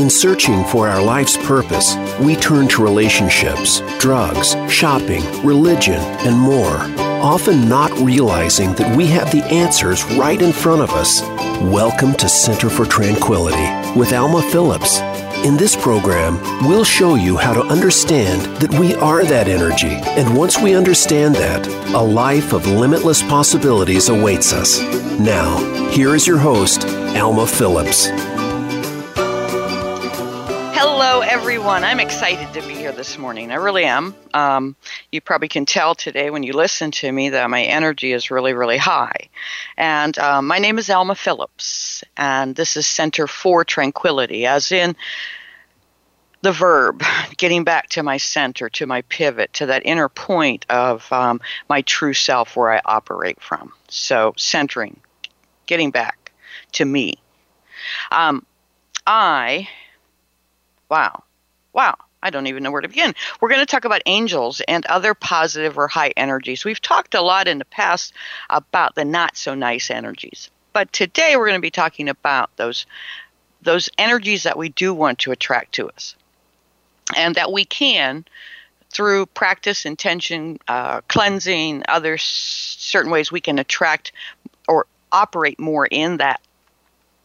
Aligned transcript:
In 0.00 0.08
searching 0.08 0.64
for 0.64 0.88
our 0.88 1.02
life's 1.02 1.36
purpose, 1.36 1.94
we 2.18 2.34
turn 2.34 2.68
to 2.68 2.82
relationships, 2.82 3.82
drugs, 3.98 4.56
shopping, 4.72 5.22
religion, 5.44 6.00
and 6.24 6.38
more, 6.38 6.78
often 7.20 7.68
not 7.68 7.92
realizing 8.00 8.72
that 8.76 8.96
we 8.96 9.06
have 9.08 9.30
the 9.30 9.44
answers 9.52 10.02
right 10.16 10.40
in 10.40 10.54
front 10.54 10.80
of 10.80 10.88
us. 10.92 11.20
Welcome 11.60 12.14
to 12.14 12.30
Center 12.30 12.70
for 12.70 12.86
Tranquility 12.86 13.68
with 13.94 14.14
Alma 14.14 14.40
Phillips. 14.40 15.00
In 15.44 15.58
this 15.58 15.76
program, 15.76 16.40
we'll 16.66 16.82
show 16.82 17.16
you 17.16 17.36
how 17.36 17.52
to 17.52 17.62
understand 17.62 18.40
that 18.56 18.72
we 18.80 18.94
are 18.94 19.22
that 19.26 19.48
energy, 19.48 20.00
and 20.16 20.34
once 20.34 20.58
we 20.58 20.74
understand 20.74 21.34
that, 21.34 21.66
a 21.94 22.00
life 22.00 22.54
of 22.54 22.66
limitless 22.66 23.22
possibilities 23.24 24.08
awaits 24.08 24.54
us. 24.54 24.80
Now, 25.20 25.58
here 25.90 26.14
is 26.14 26.26
your 26.26 26.38
host, 26.38 26.86
Alma 27.16 27.46
Phillips. 27.46 28.08
Hello, 31.02 31.20
everyone. 31.20 31.82
I'm 31.82 31.98
excited 31.98 32.52
to 32.52 32.68
be 32.68 32.74
here 32.74 32.92
this 32.92 33.16
morning. 33.16 33.50
I 33.50 33.54
really 33.54 33.86
am. 33.86 34.14
Um, 34.34 34.76
you 35.10 35.22
probably 35.22 35.48
can 35.48 35.64
tell 35.64 35.94
today 35.94 36.28
when 36.28 36.42
you 36.42 36.52
listen 36.52 36.90
to 36.90 37.10
me 37.10 37.30
that 37.30 37.48
my 37.48 37.62
energy 37.62 38.12
is 38.12 38.30
really, 38.30 38.52
really 38.52 38.76
high. 38.76 39.30
And 39.78 40.18
um, 40.18 40.46
my 40.46 40.58
name 40.58 40.78
is 40.78 40.90
Alma 40.90 41.14
Phillips, 41.14 42.04
and 42.18 42.54
this 42.54 42.76
is 42.76 42.86
Center 42.86 43.26
for 43.26 43.64
Tranquility, 43.64 44.44
as 44.44 44.72
in 44.72 44.94
the 46.42 46.52
verb, 46.52 47.02
getting 47.38 47.64
back 47.64 47.88
to 47.88 48.02
my 48.02 48.18
center, 48.18 48.68
to 48.68 48.84
my 48.84 49.00
pivot, 49.00 49.54
to 49.54 49.64
that 49.64 49.86
inner 49.86 50.10
point 50.10 50.66
of 50.68 51.10
um, 51.10 51.40
my 51.70 51.80
true 51.80 52.12
self 52.12 52.56
where 52.56 52.74
I 52.74 52.82
operate 52.84 53.40
from. 53.40 53.72
So, 53.88 54.34
centering, 54.36 55.00
getting 55.64 55.92
back 55.92 56.32
to 56.72 56.84
me. 56.84 57.14
Um, 58.12 58.44
I 59.06 59.66
Wow. 60.90 61.22
Wow. 61.72 61.96
I 62.22 62.28
don't 62.30 62.48
even 62.48 62.62
know 62.62 62.70
where 62.70 62.82
to 62.82 62.88
begin. 62.88 63.14
We're 63.40 63.48
going 63.48 63.60
to 63.60 63.66
talk 63.66 63.86
about 63.86 64.02
angels 64.04 64.60
and 64.68 64.84
other 64.86 65.14
positive 65.14 65.78
or 65.78 65.88
high 65.88 66.12
energies. 66.16 66.64
We've 66.64 66.80
talked 66.80 67.14
a 67.14 67.22
lot 67.22 67.48
in 67.48 67.58
the 67.58 67.64
past 67.64 68.12
about 68.50 68.94
the 68.94 69.04
not 69.06 69.36
so 69.36 69.54
nice 69.54 69.90
energies. 69.90 70.50
But 70.74 70.92
today 70.92 71.36
we're 71.36 71.46
going 71.46 71.58
to 71.58 71.62
be 71.62 71.70
talking 71.70 72.08
about 72.08 72.54
those 72.56 72.86
those 73.62 73.90
energies 73.98 74.44
that 74.44 74.56
we 74.56 74.70
do 74.70 74.94
want 74.94 75.18
to 75.20 75.32
attract 75.32 75.72
to 75.72 75.88
us. 75.90 76.14
And 77.16 77.34
that 77.34 77.52
we 77.52 77.64
can 77.66 78.24
through 78.90 79.26
practice, 79.26 79.84
intention, 79.84 80.58
uh, 80.66 81.02
cleansing, 81.08 81.82
other 81.88 82.14
s- 82.14 82.76
certain 82.78 83.10
ways 83.10 83.30
we 83.30 83.40
can 83.40 83.58
attract 83.58 84.12
or 84.66 84.86
operate 85.12 85.60
more 85.60 85.86
in 85.86 86.18
that 86.18 86.40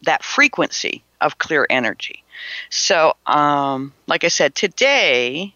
that 0.03 0.23
frequency 0.23 1.03
of 1.21 1.37
clear 1.37 1.65
energy. 1.69 2.23
So, 2.69 3.15
um, 3.25 3.93
like 4.07 4.23
I 4.23 4.29
said, 4.29 4.55
today 4.55 5.53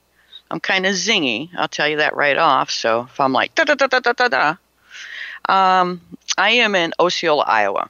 I'm 0.52 0.60
kind 0.60 0.86
of 0.86 0.94
zingy. 0.94 1.50
I'll 1.58 1.68
tell 1.68 1.88
you 1.88 1.98
that 1.98 2.16
right 2.16 2.38
off. 2.38 2.72
So 2.72 3.08
if 3.12 3.20
I'm 3.20 3.34
like 3.34 3.56
da 3.56 3.66
da 3.66 3.76
da 3.76 3.88
da 3.88 4.00
da 4.00 4.14
da 4.14 4.28
da, 4.28 4.56
um, 5.48 6.02
I 6.38 6.52
am 6.52 6.76
in 6.76 6.94
Osceola, 7.00 7.44
Iowa. 7.48 7.90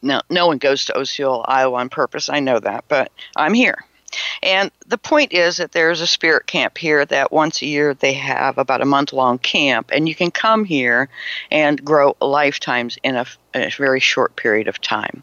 No, 0.00 0.22
no 0.30 0.46
one 0.46 0.58
goes 0.58 0.84
to 0.86 0.98
Osceola, 0.98 1.44
Iowa 1.48 1.78
on 1.78 1.88
purpose. 1.88 2.28
I 2.28 2.40
know 2.40 2.60
that, 2.60 2.84
but 2.88 3.10
I'm 3.36 3.54
here. 3.54 3.84
And 4.42 4.70
the 4.86 4.98
point 4.98 5.32
is 5.32 5.56
that 5.56 5.72
there's 5.72 6.00
a 6.00 6.06
spirit 6.06 6.46
camp 6.46 6.78
here 6.78 7.04
that 7.04 7.32
once 7.32 7.60
a 7.60 7.66
year 7.66 7.94
they 7.94 8.14
have 8.14 8.56
about 8.56 8.80
a 8.80 8.86
month 8.86 9.12
long 9.12 9.38
camp, 9.38 9.90
and 9.92 10.08
you 10.08 10.14
can 10.14 10.30
come 10.30 10.64
here 10.64 11.08
and 11.50 11.84
grow 11.84 12.16
lifetimes 12.20 12.98
in 13.02 13.16
a, 13.16 13.26
in 13.54 13.62
a, 13.62 13.70
very 13.70 14.00
short 14.00 14.36
period 14.36 14.68
of 14.68 14.80
time. 14.80 15.22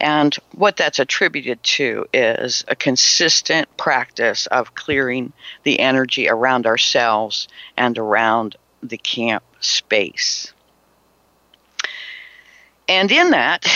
And 0.00 0.34
what 0.52 0.76
that's 0.76 0.98
attributed 0.98 1.62
to 1.62 2.06
is 2.12 2.64
a 2.68 2.76
consistent 2.76 3.74
practice 3.76 4.46
of 4.46 4.74
clearing 4.74 5.32
the 5.62 5.78
energy 5.80 6.28
around 6.28 6.66
ourselves 6.66 7.48
and 7.76 7.96
around 7.98 8.56
the 8.82 8.98
camp 8.98 9.44
space. 9.60 10.52
And 12.88 13.10
in 13.10 13.30
that, 13.30 13.66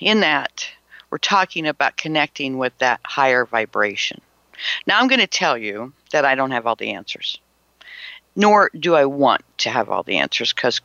in 0.00 0.20
that, 0.20 0.68
we're 1.10 1.18
talking 1.18 1.66
about 1.66 1.96
connecting 1.96 2.56
with 2.56 2.76
that 2.78 3.00
higher 3.04 3.44
vibration. 3.44 4.20
Now, 4.86 5.00
I'm 5.00 5.08
going 5.08 5.20
to 5.20 5.26
tell 5.26 5.58
you 5.58 5.92
that 6.12 6.24
I 6.24 6.34
don't 6.34 6.52
have 6.52 6.66
all 6.66 6.76
the 6.76 6.92
answers, 6.92 7.38
nor 8.36 8.70
do 8.78 8.94
I 8.94 9.06
want 9.06 9.42
to 9.58 9.70
have 9.70 9.88
all 9.88 10.02
the 10.02 10.18
answers 10.18 10.52
because, 10.52 10.80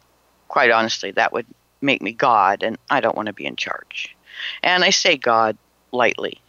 quite 0.48 0.72
honestly, 0.72 1.12
that 1.12 1.34
would 1.34 1.46
make 1.82 2.02
me 2.02 2.12
God, 2.12 2.64
and 2.64 2.78
I 2.90 3.02
don't 3.02 3.16
want 3.16 3.28
to 3.28 3.34
be 3.34 3.46
in 3.46 3.56
charge. 3.56 4.16
And 4.64 4.84
I 4.84 4.90
say 4.90 5.18
God 5.18 5.58
lightly, 5.92 6.40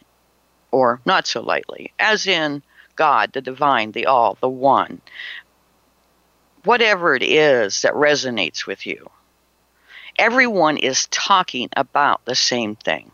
or 0.71 0.99
not 1.05 1.27
so 1.27 1.41
lightly, 1.41 1.93
as 1.99 2.27
in 2.27 2.63
God, 2.95 3.33
the 3.33 3.41
divine, 3.41 3.91
the 3.91 4.07
all, 4.07 4.37
the 4.41 4.49
one. 4.49 5.01
Whatever 6.63 7.15
it 7.15 7.23
is 7.23 7.83
that 7.83 7.93
resonates 7.93 8.65
with 8.65 8.85
you, 8.85 9.09
everyone 10.17 10.77
is 10.77 11.07
talking 11.07 11.69
about 11.75 12.25
the 12.25 12.35
same 12.35 12.75
thing 12.75 13.11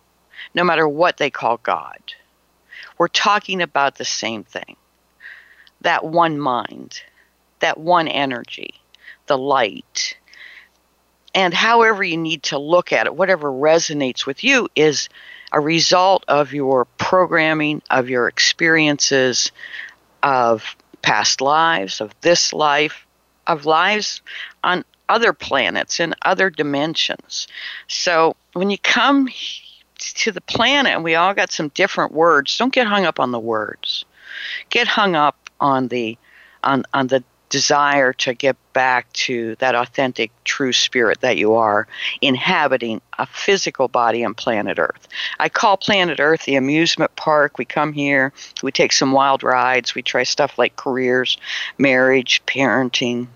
no 0.54 0.64
matter 0.64 0.88
what 0.88 1.18
they 1.18 1.30
call 1.30 1.58
God. 1.58 2.00
We're 2.98 3.08
talking 3.08 3.62
about 3.62 3.96
the 3.96 4.06
same 4.06 4.44
thing 4.44 4.76
that 5.82 6.06
one 6.06 6.40
mind, 6.40 7.02
that 7.60 7.78
one 7.78 8.08
energy, 8.08 8.76
the 9.28 9.38
light. 9.38 10.18
And 11.36 11.54
however 11.54 12.04
you 12.04 12.18
need 12.18 12.44
to 12.44 12.58
look 12.58 12.94
at 12.94 13.06
it, 13.06 13.16
whatever 13.16 13.52
resonates 13.52 14.26
with 14.26 14.44
you, 14.44 14.70
is 14.76 15.10
a 15.52 15.60
result 15.60 16.24
of 16.28 16.54
your 16.54 16.86
programming, 16.86 17.82
of 17.90 18.10
your 18.10 18.28
experiences, 18.28 19.52
of 20.22 20.76
past 21.02 21.42
lives, 21.42 22.02
of 22.02 22.14
this 22.22 22.54
life, 22.54 23.06
of 23.46 23.66
lives 23.66 24.22
on 24.64 24.86
other 25.10 25.34
planets 25.34 26.00
in 26.00 26.16
other 26.24 26.50
dimensions. 26.50 27.48
So 27.88 28.36
when 28.54 28.70
you 28.70 28.78
come 28.78 29.28
to 29.98 30.32
the 30.32 30.42
planet 30.42 30.94
and 30.94 31.04
we 31.04 31.16
all 31.16 31.34
got 31.34 31.52
some 31.52 31.70
different 31.70 32.12
words. 32.12 32.58
Don't 32.58 32.74
get 32.74 32.88
hung 32.88 33.06
up 33.06 33.20
on 33.20 33.32
the 33.32 33.40
words. 33.40 34.06
Get 34.70 34.88
hung 34.88 35.16
up 35.16 35.50
on 35.60 35.88
the 35.88 36.18
on 36.64 36.84
on 36.94 37.08
the 37.08 37.24
desire 37.50 38.14
to 38.14 38.34
get 38.34 38.56
back 38.74 39.14
to 39.14 39.56
that 39.58 39.76
authentic 39.76 40.32
true 40.44 40.74
spirit 40.74 41.22
that 41.22 41.38
you 41.38 41.54
are 41.54 41.88
inhabiting 42.20 43.00
a 43.20 43.28
physical 43.28 43.88
body 43.88 44.26
on 44.26 44.34
planet 44.34 44.80
earth. 44.80 45.08
I 45.40 45.50
call 45.50 45.78
planet 45.78 46.20
earth 46.20 46.46
the 46.46 46.56
amusement 46.56 47.16
park. 47.16 47.60
We 47.60 47.66
come 47.66 47.94
here 47.94 48.34
we 48.64 48.72
take 48.72 48.92
some 48.92 49.12
wild 49.12 49.44
rides 49.44 49.94
we 49.94 50.02
try 50.02 50.24
stuff 50.24 50.58
like 50.58 50.76
careers 50.76 51.38
marriage 51.78 52.44
parenting 52.48 53.28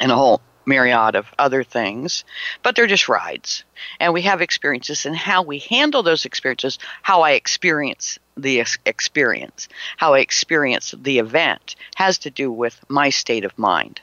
and 0.00 0.10
a 0.10 0.14
whole 0.14 0.40
myriad 0.68 1.16
of 1.16 1.26
other 1.38 1.64
things, 1.64 2.24
but 2.62 2.76
they're 2.76 2.86
just 2.86 3.08
rides. 3.08 3.64
And 3.98 4.12
we 4.12 4.22
have 4.22 4.40
experiences, 4.40 5.06
and 5.06 5.16
how 5.16 5.42
we 5.42 5.58
handle 5.58 6.02
those 6.02 6.24
experiences, 6.24 6.78
how 7.02 7.22
I 7.22 7.32
experience 7.32 8.18
the 8.36 8.62
experience, 8.86 9.68
how 9.96 10.14
I 10.14 10.20
experience 10.20 10.94
the 10.96 11.18
event, 11.18 11.74
has 11.96 12.18
to 12.18 12.30
do 12.30 12.52
with 12.52 12.78
my 12.88 13.10
state 13.10 13.44
of 13.44 13.58
mind. 13.58 14.00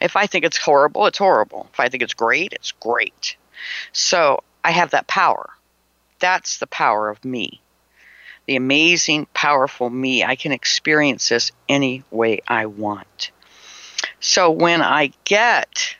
If 0.00 0.16
I 0.16 0.26
think 0.26 0.44
it's 0.44 0.58
horrible, 0.58 1.06
it's 1.06 1.18
horrible. 1.18 1.68
If 1.72 1.80
I 1.80 1.88
think 1.88 2.02
it's 2.02 2.14
great, 2.14 2.52
it's 2.52 2.72
great. 2.72 3.36
So 3.92 4.42
I 4.62 4.70
have 4.70 4.90
that 4.90 5.06
power. 5.06 5.50
That's 6.18 6.58
the 6.58 6.66
power 6.66 7.08
of 7.08 7.24
me. 7.24 7.60
The 8.46 8.56
amazing, 8.56 9.26
powerful 9.32 9.88
me. 9.88 10.22
I 10.22 10.36
can 10.36 10.52
experience 10.52 11.28
this 11.28 11.52
any 11.68 12.02
way 12.10 12.40
I 12.46 12.66
want. 12.66 13.30
So 14.26 14.50
when 14.50 14.80
I 14.80 15.12
get 15.24 15.96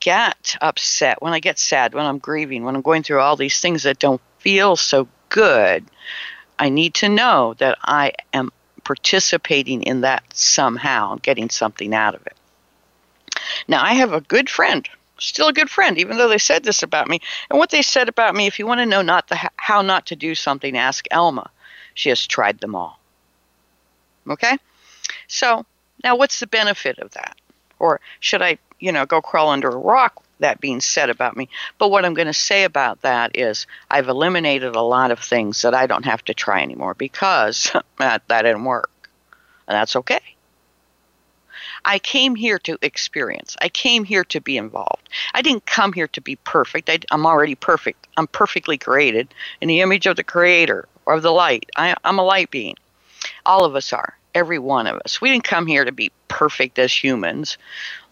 get 0.00 0.56
upset, 0.62 1.20
when 1.20 1.34
I 1.34 1.40
get 1.40 1.58
sad, 1.58 1.92
when 1.92 2.06
I'm 2.06 2.16
grieving, 2.18 2.64
when 2.64 2.74
I'm 2.74 2.80
going 2.80 3.02
through 3.02 3.20
all 3.20 3.36
these 3.36 3.60
things 3.60 3.82
that 3.82 3.98
don't 3.98 4.20
feel 4.38 4.76
so 4.76 5.06
good, 5.28 5.84
I 6.58 6.70
need 6.70 6.94
to 6.94 7.10
know 7.10 7.54
that 7.58 7.76
I 7.84 8.12
am 8.32 8.50
participating 8.82 9.82
in 9.82 10.00
that 10.00 10.24
somehow, 10.32 11.18
getting 11.20 11.50
something 11.50 11.94
out 11.94 12.14
of 12.14 12.26
it. 12.26 12.36
Now, 13.68 13.84
I 13.84 13.92
have 13.92 14.14
a 14.14 14.22
good 14.22 14.48
friend, 14.48 14.88
still 15.18 15.48
a 15.48 15.52
good 15.52 15.68
friend, 15.68 15.98
even 15.98 16.16
though 16.16 16.28
they 16.28 16.38
said 16.38 16.64
this 16.64 16.82
about 16.82 17.08
me. 17.08 17.20
And 17.50 17.58
what 17.58 17.68
they 17.68 17.82
said 17.82 18.08
about 18.08 18.34
me, 18.34 18.46
if 18.46 18.58
you 18.58 18.66
want 18.66 18.80
to 18.80 18.86
know 18.86 19.02
not 19.02 19.28
the, 19.28 19.38
how 19.56 19.82
not 19.82 20.06
to 20.06 20.16
do 20.16 20.34
something, 20.34 20.78
ask 20.78 21.06
Alma. 21.12 21.50
She 21.92 22.08
has 22.08 22.26
tried 22.26 22.60
them 22.60 22.74
all. 22.74 22.98
Okay? 24.30 24.56
So 25.28 25.66
now, 26.04 26.16
what's 26.16 26.40
the 26.40 26.46
benefit 26.46 26.98
of 26.98 27.12
that? 27.12 27.36
Or 27.78 28.00
should 28.20 28.42
I, 28.42 28.58
you 28.78 28.92
know, 28.92 29.06
go 29.06 29.20
crawl 29.20 29.50
under 29.50 29.68
a 29.68 29.76
rock? 29.76 30.22
That 30.38 30.60
being 30.60 30.80
said 30.80 31.08
about 31.08 31.36
me. 31.36 31.48
But 31.78 31.92
what 31.92 32.04
I'm 32.04 32.14
going 32.14 32.26
to 32.26 32.34
say 32.34 32.64
about 32.64 33.02
that 33.02 33.36
is 33.36 33.68
I've 33.88 34.08
eliminated 34.08 34.74
a 34.74 34.82
lot 34.82 35.12
of 35.12 35.20
things 35.20 35.62
that 35.62 35.72
I 35.72 35.86
don't 35.86 36.04
have 36.04 36.24
to 36.24 36.34
try 36.34 36.62
anymore 36.62 36.94
because 36.94 37.70
that, 37.98 38.26
that 38.26 38.42
didn't 38.42 38.64
work. 38.64 38.90
And 39.68 39.76
that's 39.76 39.94
okay. 39.94 40.20
I 41.84 41.98
came 41.98 42.34
here 42.34 42.58
to 42.60 42.76
experience. 42.82 43.56
I 43.60 43.68
came 43.68 44.02
here 44.02 44.24
to 44.24 44.40
be 44.40 44.56
involved. 44.56 45.08
I 45.34 45.42
didn't 45.42 45.66
come 45.66 45.92
here 45.92 46.08
to 46.08 46.20
be 46.20 46.36
perfect. 46.36 46.90
I, 46.90 46.98
am 47.12 47.24
already 47.24 47.54
perfect. 47.54 48.08
I'm 48.16 48.26
perfectly 48.26 48.78
created 48.78 49.32
in 49.60 49.68
the 49.68 49.80
image 49.80 50.06
of 50.06 50.16
the 50.16 50.24
Creator. 50.24 50.88
or 51.06 51.14
of 51.14 51.22
the 51.22 51.32
light. 51.32 51.70
I, 51.76 51.94
I'm 52.04 52.18
a 52.18 52.24
light 52.24 52.50
being. 52.50 52.76
All 53.46 53.64
of 53.64 53.76
us 53.76 53.92
are. 53.92 54.16
Every 54.34 54.58
one 54.58 54.86
of 54.86 55.00
us. 55.04 55.20
We 55.20 55.30
didn't 55.30 55.44
come 55.44 55.66
here 55.66 55.84
to 55.84 55.92
be 55.92 56.10
perfect 56.28 56.78
as 56.78 56.92
humans. 56.92 57.58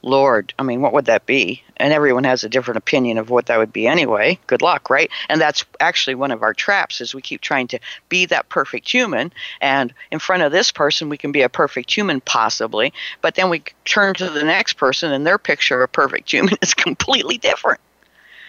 Lord, 0.03 0.53
I 0.59 0.63
mean, 0.63 0.83
what 0.83 0.93
would 0.93 1.07
that 1.07 1.27
be? 1.27 1.63
And 1.77 1.93
everyone 1.93 2.25
has 2.25 2.45
a 2.45 2.49
different 2.49 2.79
opinion 2.79 3.19
of 3.19 3.31
what 3.31 3.47
that 3.47 3.59
would 3.59 3.73
be 3.73 3.87
anyway. 3.87 4.39
Good 4.47 4.63
luck, 4.63 4.91
right? 4.91 5.11
And 5.29 5.41
that's 5.41 5.65
actually 5.79 6.15
one 6.15 6.31
of 6.31 6.43
our 6.43 6.55
traps 6.55 7.01
is 7.01 7.15
we 7.15 7.23
keep 7.23 7.41
trying 7.41 7.69
to 7.69 7.79
be 8.09 8.27
that 8.27 8.49
perfect 8.49 8.91
human 8.91 9.33
and 9.61 9.93
in 10.11 10.19
front 10.19 10.43
of 10.43 10.53
this 10.53 10.71
person 10.71 11.09
we 11.09 11.17
can 11.17 11.33
be 11.33 11.43
a 11.43 11.49
perfect 11.49 11.95
human 11.95 12.21
possibly, 12.21 12.93
but 13.21 13.35
then 13.35 13.51
we 13.51 13.63
turn 13.85 14.15
to 14.15 14.29
the 14.31 14.45
next 14.45 14.75
person 14.75 15.13
and 15.13 15.27
their 15.27 15.39
picture 15.39 15.83
of 15.83 15.85
a 15.85 15.89
perfect 15.89 16.31
human 16.31 16.57
is 16.63 16.75
completely 16.75 17.39
different. 17.39 17.81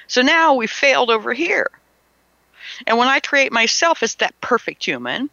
So 0.08 0.22
now 0.22 0.56
we 0.56 0.68
failed 0.68 1.10
over 1.10 1.34
here. 1.34 1.72
And 2.88 2.98
when 2.98 3.08
I 3.08 3.20
create 3.20 3.52
myself 3.52 4.04
as 4.04 4.16
that 4.16 4.40
perfect 4.42 4.84
human, 4.84 5.30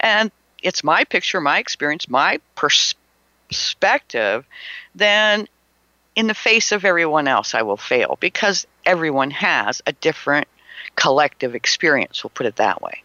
and 0.00 0.30
it's 0.62 0.84
my 0.84 1.04
picture, 1.04 1.40
my 1.40 1.58
experience, 1.58 2.08
my 2.08 2.40
perspective, 2.54 4.46
then 4.94 5.48
in 6.16 6.26
the 6.26 6.34
face 6.34 6.72
of 6.72 6.84
everyone 6.84 7.28
else, 7.28 7.54
I 7.54 7.62
will 7.62 7.76
fail 7.76 8.18
because 8.20 8.66
everyone 8.84 9.30
has 9.30 9.80
a 9.86 9.92
different 9.92 10.48
collective 10.96 11.54
experience. 11.54 12.22
We'll 12.22 12.30
put 12.34 12.46
it 12.46 12.56
that 12.56 12.82
way. 12.82 13.02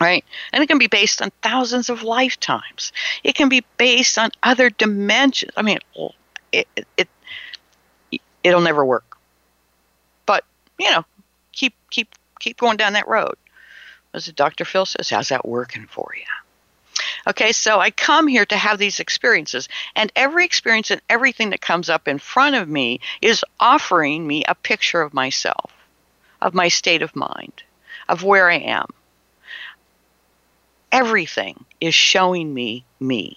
Right? 0.00 0.24
And 0.52 0.62
it 0.62 0.66
can 0.66 0.78
be 0.78 0.86
based 0.86 1.20
on 1.20 1.30
thousands 1.42 1.90
of 1.90 2.02
lifetimes. 2.02 2.92
It 3.22 3.34
can 3.34 3.50
be 3.50 3.64
based 3.76 4.16
on 4.16 4.30
other 4.42 4.70
dimensions. 4.70 5.52
I 5.56 5.62
mean, 5.62 5.78
it, 6.52 6.66
it, 6.74 6.86
it 6.96 7.08
it'll 8.42 8.62
never 8.62 8.82
work. 8.84 9.18
But, 10.24 10.44
you 10.78 10.90
know, 10.90 11.04
keep 11.52 11.74
keep 11.90 12.08
keep 12.38 12.58
going 12.58 12.78
down 12.78 12.94
that 12.94 13.08
road. 13.08 13.34
As 14.12 14.26
Dr. 14.26 14.64
Phil 14.64 14.86
says, 14.86 15.10
how's 15.10 15.28
that 15.28 15.46
working 15.46 15.86
for 15.86 16.12
you? 16.16 16.24
Okay, 17.26 17.52
so 17.52 17.80
I 17.80 17.90
come 17.90 18.26
here 18.26 18.46
to 18.46 18.56
have 18.56 18.78
these 18.78 18.98
experiences, 18.98 19.68
and 19.94 20.10
every 20.16 20.44
experience 20.44 20.90
and 20.90 21.02
everything 21.08 21.50
that 21.50 21.60
comes 21.60 21.90
up 21.90 22.08
in 22.08 22.18
front 22.18 22.56
of 22.56 22.68
me 22.68 23.00
is 23.20 23.44
offering 23.60 24.26
me 24.26 24.42
a 24.48 24.54
picture 24.54 25.02
of 25.02 25.14
myself, 25.14 25.70
of 26.40 26.54
my 26.54 26.68
state 26.68 27.02
of 27.02 27.14
mind, 27.14 27.62
of 28.08 28.24
where 28.24 28.50
I 28.50 28.56
am. 28.56 28.86
Everything 30.90 31.64
is 31.80 31.94
showing 31.94 32.52
me 32.52 32.84
me. 32.98 33.36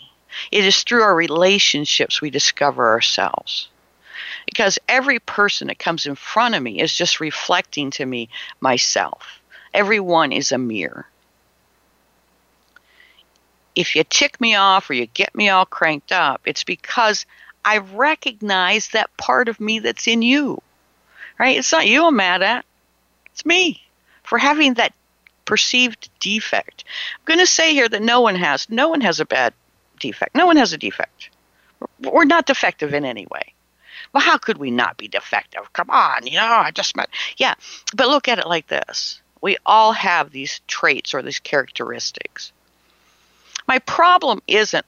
It 0.52 0.66
is 0.66 0.82
through 0.84 1.04
our 1.04 1.16
relationships 1.16 2.22
we 2.22 2.32
discover 2.32 2.90
ourselves. 2.90 3.70
Because 4.46 4.80
every 4.88 5.20
person 5.20 5.68
that 5.68 5.78
comes 5.78 6.06
in 6.06 6.16
front 6.16 6.56
of 6.56 6.64
me 6.64 6.82
is 6.82 6.94
just 6.94 7.20
reflecting 7.20 7.92
to 7.92 8.06
me 8.06 8.30
myself. 8.60 9.40
Everyone 9.74 10.32
is 10.32 10.52
a 10.52 10.58
mirror 10.58 11.08
if 13.76 13.96
you 13.96 14.04
tick 14.04 14.40
me 14.40 14.56
off 14.56 14.90
or 14.90 14.94
you 14.94 15.08
get 15.08 15.34
me 15.36 15.50
all 15.50 15.66
cranked 15.66 16.12
up, 16.12 16.42
it's 16.46 16.64
because 16.64 17.26
I 17.66 17.80
recognize 17.80 18.90
that 18.90 19.16
part 19.18 19.50
of 19.50 19.60
me 19.60 19.80
that's 19.80 20.08
in 20.08 20.22
you. 20.22 20.62
Right? 21.40 21.58
It's 21.58 21.72
not 21.72 21.88
you 21.88 22.06
I'm 22.06 22.16
mad 22.16 22.44
at. 22.44 22.66
It's 23.32 23.46
me 23.46 23.82
for 24.24 24.38
having 24.38 24.76
that 24.76 24.94
perceived 25.46 26.10
defect. 26.20 26.84
I'm 27.16 27.26
going 27.26 27.40
to 27.40 27.52
say 27.52 27.74
here 27.74 27.90
that 27.90 28.02
no 28.02 28.22
one 28.22 28.36
has. 28.36 28.70
No 28.70 28.90
one 28.90 29.02
has 29.02 29.20
a 29.20 29.26
bad 29.26 29.54
defect. 30.00 30.36
No 30.36 30.46
one 30.46 30.58
has 30.58 30.74
a 30.74 30.78
defect. 30.78 31.30
We're 32.00 32.26
not 32.26 32.46
defective 32.46 32.94
in 32.94 33.06
any 33.06 33.26
way. 33.32 33.54
Well, 34.14 34.24
how 34.24 34.38
could 34.38 34.58
we 34.58 34.70
not 34.70 34.98
be 34.98 35.08
defective? 35.08 35.74
Come 35.74 35.90
on, 35.90 36.28
you 36.28 36.38
know, 36.38 36.46
I 36.46 36.72
just 36.72 36.96
met. 36.96 37.10
Yeah, 37.38 37.56
but 37.96 38.08
look 38.08 38.28
at 38.28 38.38
it 38.38 38.48
like 38.48 38.68
this. 38.68 39.20
We 39.44 39.58
all 39.66 39.92
have 39.92 40.32
these 40.32 40.62
traits 40.68 41.14
or 41.14 41.22
these 41.22 41.40
characteristics. 41.40 42.54
My 43.68 43.80
problem 43.80 44.42
isn't, 44.48 44.86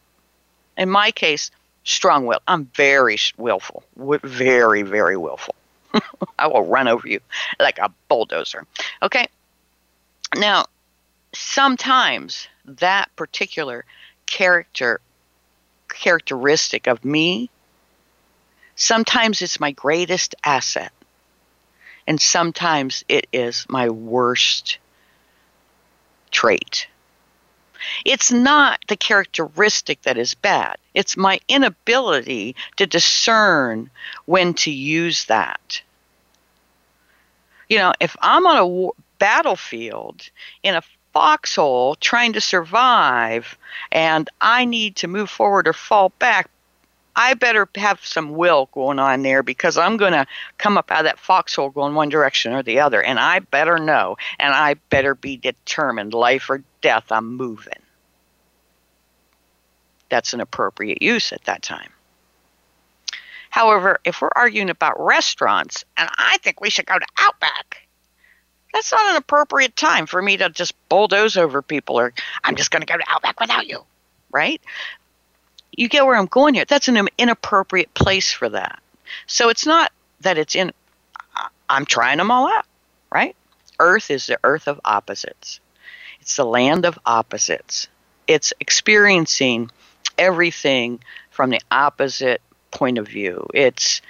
in 0.77 0.89
my 0.89 1.11
case, 1.11 1.51
strong 1.83 2.25
will. 2.25 2.39
I'm 2.47 2.63
very 2.73 3.17
willful, 3.35 3.83
very, 3.97 4.81
very 4.83 5.17
willful. 5.17 5.55
I 6.39 6.47
will 6.47 6.65
run 6.65 6.87
over 6.87 7.05
you 7.05 7.19
like 7.59 7.79
a 7.79 7.91
bulldozer. 8.07 8.65
Okay? 9.03 9.27
Now, 10.37 10.67
sometimes 11.33 12.47
that 12.63 13.13
particular 13.17 13.83
character 14.25 15.01
characteristic 15.89 16.87
of 16.87 17.03
me 17.03 17.49
sometimes 18.75 19.41
it's 19.41 19.59
my 19.59 19.71
greatest 19.71 20.33
asset 20.43 20.91
and 22.07 22.19
sometimes 22.19 23.03
it 23.07 23.27
is 23.31 23.65
my 23.69 23.89
worst 23.89 24.77
trait 26.31 26.87
it's 28.03 28.31
not 28.31 28.79
the 28.87 28.95
characteristic 28.95 30.01
that 30.03 30.17
is 30.17 30.33
bad, 30.33 30.77
it's 30.93 31.17
my 31.17 31.39
inability 31.47 32.55
to 32.77 32.87
discern 32.87 33.89
when 34.25 34.53
to 34.55 34.71
use 34.71 35.25
that. 35.25 35.81
You 37.69 37.77
know, 37.77 37.93
if 37.99 38.15
I'm 38.21 38.45
on 38.45 38.57
a 38.57 38.67
war- 38.67 38.93
battlefield 39.17 40.29
in 40.61 40.75
a 40.75 40.83
foxhole 41.13 41.95
trying 41.95 42.33
to 42.33 42.41
survive 42.41 43.57
and 43.91 44.29
I 44.41 44.65
need 44.65 44.97
to 44.97 45.07
move 45.07 45.29
forward 45.29 45.67
or 45.67 45.73
fall 45.73 46.09
back, 46.19 46.49
I 47.15 47.33
better 47.33 47.67
have 47.75 48.05
some 48.05 48.33
will 48.33 48.69
going 48.73 48.99
on 48.99 49.21
there 49.21 49.41
because 49.41 49.77
I'm 49.77 49.97
going 49.97 50.11
to 50.11 50.25
come 50.57 50.77
up 50.77 50.91
out 50.91 50.99
of 50.99 51.05
that 51.05 51.19
foxhole 51.19 51.69
going 51.69 51.95
one 51.95 52.09
direction 52.09 52.53
or 52.53 52.61
the 52.61 52.81
other. 52.81 53.01
And 53.01 53.19
I 53.19 53.39
better 53.39 53.77
know 53.77 54.17
and 54.37 54.53
I 54.53 54.75
better 54.89 55.15
be 55.15 55.37
determined, 55.37 56.13
life 56.13 56.49
or 56.49 56.63
death, 56.81 57.11
I'm 57.11 57.35
moving. 57.35 57.73
That's 60.09 60.33
an 60.33 60.41
appropriate 60.41 61.01
use 61.01 61.31
at 61.31 61.45
that 61.45 61.61
time. 61.61 61.89
However, 63.49 63.99
if 64.03 64.21
we're 64.21 64.29
arguing 64.35 64.69
about 64.69 64.99
restaurants 64.99 65.85
and 65.95 66.09
I 66.17 66.37
think 66.39 66.59
we 66.59 66.69
should 66.69 66.85
go 66.85 66.99
to 66.99 67.05
Outback, 67.17 67.87
that's 68.73 68.91
not 68.91 69.11
an 69.11 69.15
appropriate 69.15 69.77
time 69.77 70.05
for 70.05 70.21
me 70.21 70.35
to 70.35 70.49
just 70.49 70.73
bulldoze 70.89 71.37
over 71.37 71.61
people 71.61 71.97
or 71.97 72.13
I'm 72.43 72.57
just 72.57 72.69
going 72.69 72.81
to 72.81 72.85
go 72.85 72.97
to 72.97 73.03
Outback 73.07 73.39
without 73.39 73.65
you, 73.67 73.85
right? 74.29 74.61
You 75.77 75.89
get 75.89 76.05
where 76.05 76.15
I'm 76.15 76.25
going 76.25 76.53
here. 76.53 76.65
That's 76.65 76.87
an 76.87 77.07
inappropriate 77.17 77.93
place 77.93 78.31
for 78.31 78.49
that. 78.49 78.79
So 79.27 79.49
it's 79.49 79.65
not 79.65 79.91
that 80.21 80.37
it's 80.37 80.55
in, 80.55 80.71
I'm 81.69 81.85
trying 81.85 82.17
them 82.17 82.31
all 82.31 82.47
out, 82.47 82.65
right? 83.11 83.35
Earth 83.79 84.09
is 84.09 84.27
the 84.27 84.39
earth 84.43 84.67
of 84.67 84.79
opposites, 84.85 85.59
it's 86.21 86.35
the 86.37 86.45
land 86.45 86.85
of 86.85 86.97
opposites. 87.05 87.87
It's 88.27 88.53
experiencing 88.59 89.69
everything 90.17 90.99
from 91.29 91.51
the 91.51 91.61
opposite 91.69 92.41
point 92.71 92.97
of 92.97 93.07
view. 93.07 93.45
It's 93.53 94.01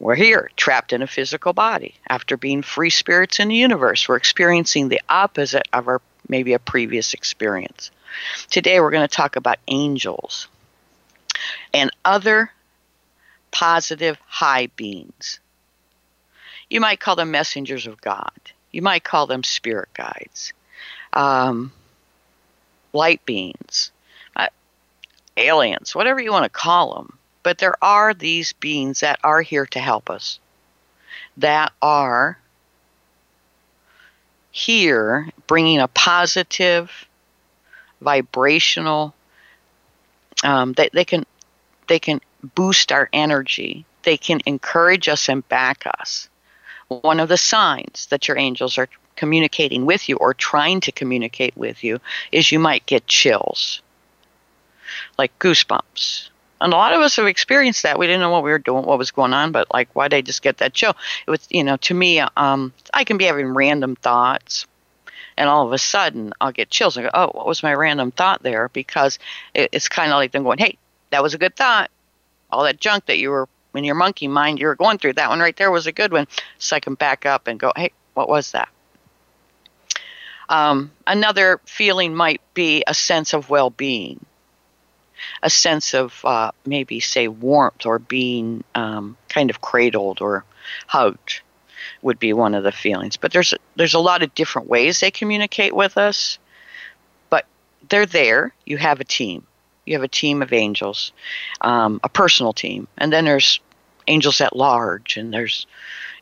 we're 0.00 0.14
here, 0.14 0.50
trapped 0.56 0.92
in 0.92 1.02
a 1.02 1.06
physical 1.06 1.52
body. 1.52 1.94
After 2.08 2.36
being 2.36 2.62
free 2.62 2.90
spirits 2.90 3.38
in 3.38 3.48
the 3.48 3.54
universe, 3.54 4.08
we're 4.08 4.16
experiencing 4.16 4.88
the 4.88 5.00
opposite 5.08 5.68
of 5.72 5.86
our 5.86 6.00
maybe 6.28 6.54
a 6.54 6.58
previous 6.58 7.14
experience. 7.14 7.90
Today, 8.50 8.80
we're 8.80 8.90
going 8.90 9.06
to 9.06 9.16
talk 9.16 9.36
about 9.36 9.58
angels 9.68 10.48
and 11.72 11.90
other 12.04 12.50
positive 13.50 14.18
high 14.26 14.66
beings. 14.76 15.40
You 16.68 16.80
might 16.80 17.00
call 17.00 17.16
them 17.16 17.30
messengers 17.30 17.86
of 17.86 18.00
God. 18.00 18.30
You 18.72 18.82
might 18.82 19.04
call 19.04 19.26
them 19.26 19.44
spirit 19.44 19.88
guides, 19.94 20.52
um, 21.12 21.72
light 22.92 23.24
beings, 23.24 23.92
uh, 24.34 24.48
aliens, 25.36 25.94
whatever 25.94 26.20
you 26.20 26.32
want 26.32 26.44
to 26.44 26.48
call 26.48 26.94
them. 26.94 27.18
But 27.44 27.58
there 27.58 27.76
are 27.82 28.14
these 28.14 28.52
beings 28.54 29.00
that 29.00 29.20
are 29.22 29.42
here 29.42 29.66
to 29.66 29.78
help 29.78 30.10
us, 30.10 30.40
that 31.36 31.72
are 31.80 32.38
here 34.50 35.28
bringing 35.46 35.80
a 35.80 35.88
positive 35.88 37.06
vibrational 38.00 39.14
um, 40.44 40.72
they, 40.74 40.90
they 40.92 41.04
can 41.04 41.24
they 41.88 41.98
can 41.98 42.20
boost 42.54 42.92
our 42.92 43.08
energy. 43.12 43.84
They 44.02 44.16
can 44.16 44.40
encourage 44.46 45.08
us 45.08 45.28
and 45.28 45.46
back 45.48 45.84
us. 45.98 46.28
One 46.88 47.20
of 47.20 47.28
the 47.28 47.36
signs 47.36 48.06
that 48.10 48.28
your 48.28 48.36
angels 48.36 48.78
are 48.78 48.88
communicating 49.16 49.86
with 49.86 50.08
you 50.08 50.16
or 50.16 50.34
trying 50.34 50.80
to 50.80 50.92
communicate 50.92 51.56
with 51.56 51.82
you 51.82 52.00
is 52.32 52.52
you 52.52 52.58
might 52.58 52.86
get 52.86 53.06
chills, 53.06 53.80
like 55.18 55.38
goosebumps. 55.38 56.28
And 56.60 56.72
a 56.72 56.76
lot 56.76 56.92
of 56.92 57.00
us 57.00 57.16
have 57.16 57.26
experienced 57.26 57.82
that. 57.82 57.98
We 57.98 58.06
didn't 58.06 58.20
know 58.20 58.30
what 58.30 58.44
we 58.44 58.50
were 58.50 58.58
doing, 58.58 58.84
what 58.84 58.98
was 58.98 59.10
going 59.10 59.32
on, 59.32 59.52
but 59.52 59.72
like, 59.72 59.88
why 59.94 60.08
did 60.08 60.16
I 60.16 60.20
just 60.20 60.42
get 60.42 60.58
that 60.58 60.72
chill? 60.72 60.94
It 61.26 61.30
was, 61.30 61.46
you 61.50 61.64
know, 61.64 61.76
to 61.78 61.94
me, 61.94 62.20
um, 62.20 62.72
I 62.92 63.04
can 63.04 63.18
be 63.18 63.24
having 63.24 63.48
random 63.48 63.96
thoughts, 63.96 64.66
and 65.36 65.48
all 65.48 65.66
of 65.66 65.72
a 65.72 65.78
sudden 65.78 66.32
I'll 66.40 66.52
get 66.52 66.70
chills. 66.70 66.96
I 66.96 67.02
go, 67.02 67.10
oh, 67.12 67.30
what 67.32 67.46
was 67.46 67.62
my 67.62 67.74
random 67.74 68.10
thought 68.10 68.42
there? 68.42 68.68
Because 68.68 69.18
it, 69.54 69.70
it's 69.72 69.88
kind 69.88 70.10
of 70.12 70.16
like 70.16 70.32
them 70.32 70.44
going, 70.44 70.58
hey, 70.58 70.78
that 71.10 71.22
was 71.22 71.34
a 71.34 71.38
good 71.38 71.56
thought. 71.56 71.90
All 72.50 72.64
that 72.64 72.80
junk 72.80 73.06
that 73.06 73.18
you 73.18 73.30
were 73.30 73.48
in 73.74 73.84
your 73.84 73.94
monkey 73.94 74.28
mind 74.28 74.60
you 74.60 74.66
were 74.66 74.76
going 74.76 74.98
through, 74.98 75.14
that 75.14 75.28
one 75.30 75.40
right 75.40 75.56
there 75.56 75.70
was 75.70 75.86
a 75.86 75.92
good 75.92 76.12
one. 76.12 76.26
So 76.58 76.76
I 76.76 76.80
can 76.80 76.94
back 76.94 77.26
up 77.26 77.48
and 77.48 77.58
go, 77.58 77.72
hey, 77.74 77.92
what 78.14 78.28
was 78.28 78.52
that? 78.52 78.68
Um, 80.48 80.92
another 81.06 81.60
feeling 81.64 82.14
might 82.14 82.40
be 82.52 82.84
a 82.86 82.94
sense 82.94 83.32
of 83.32 83.50
well 83.50 83.70
being, 83.70 84.24
a 85.42 85.50
sense 85.50 85.94
of 85.94 86.20
uh, 86.24 86.52
maybe, 86.66 87.00
say, 87.00 87.28
warmth 87.28 87.86
or 87.86 87.98
being 87.98 88.62
um, 88.74 89.16
kind 89.28 89.50
of 89.50 89.60
cradled 89.60 90.20
or 90.20 90.44
hugged 90.86 91.40
would 92.04 92.18
be 92.18 92.32
one 92.32 92.54
of 92.54 92.62
the 92.62 92.70
feelings. 92.72 93.16
But 93.16 93.32
there's 93.32 93.54
there's 93.76 93.94
a 93.94 93.98
lot 93.98 94.22
of 94.22 94.34
different 94.34 94.68
ways 94.68 95.00
they 95.00 95.10
communicate 95.10 95.74
with 95.74 95.98
us. 95.98 96.38
But 97.30 97.46
they're 97.88 98.06
there. 98.06 98.54
You 98.64 98.76
have 98.76 99.00
a 99.00 99.04
team. 99.04 99.46
You 99.86 99.94
have 99.94 100.02
a 100.02 100.08
team 100.08 100.40
of 100.40 100.52
angels, 100.52 101.12
um, 101.60 102.00
a 102.02 102.08
personal 102.08 102.52
team, 102.52 102.88
and 102.96 103.12
then 103.12 103.26
there's 103.26 103.60
angels 104.06 104.40
at 104.40 104.56
large, 104.56 105.16
and 105.16 105.32
there's 105.32 105.66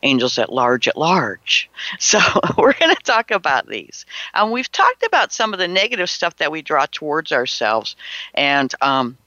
angels 0.03 0.37
at 0.37 0.51
large 0.51 0.87
at 0.87 0.97
large. 0.97 1.69
So 1.99 2.19
we're 2.57 2.73
going 2.73 2.95
to 2.95 3.01
talk 3.03 3.31
about 3.31 3.67
these. 3.67 4.05
Um, 4.33 4.51
we've 4.51 4.71
talked 4.71 5.03
about 5.03 5.31
some 5.31 5.53
of 5.53 5.59
the 5.59 5.67
negative 5.67 6.09
stuff 6.09 6.35
that 6.37 6.51
we 6.51 6.61
draw 6.61 6.85
towards 6.91 7.31
ourselves, 7.31 7.95
and 8.33 8.73
um, 8.81 9.17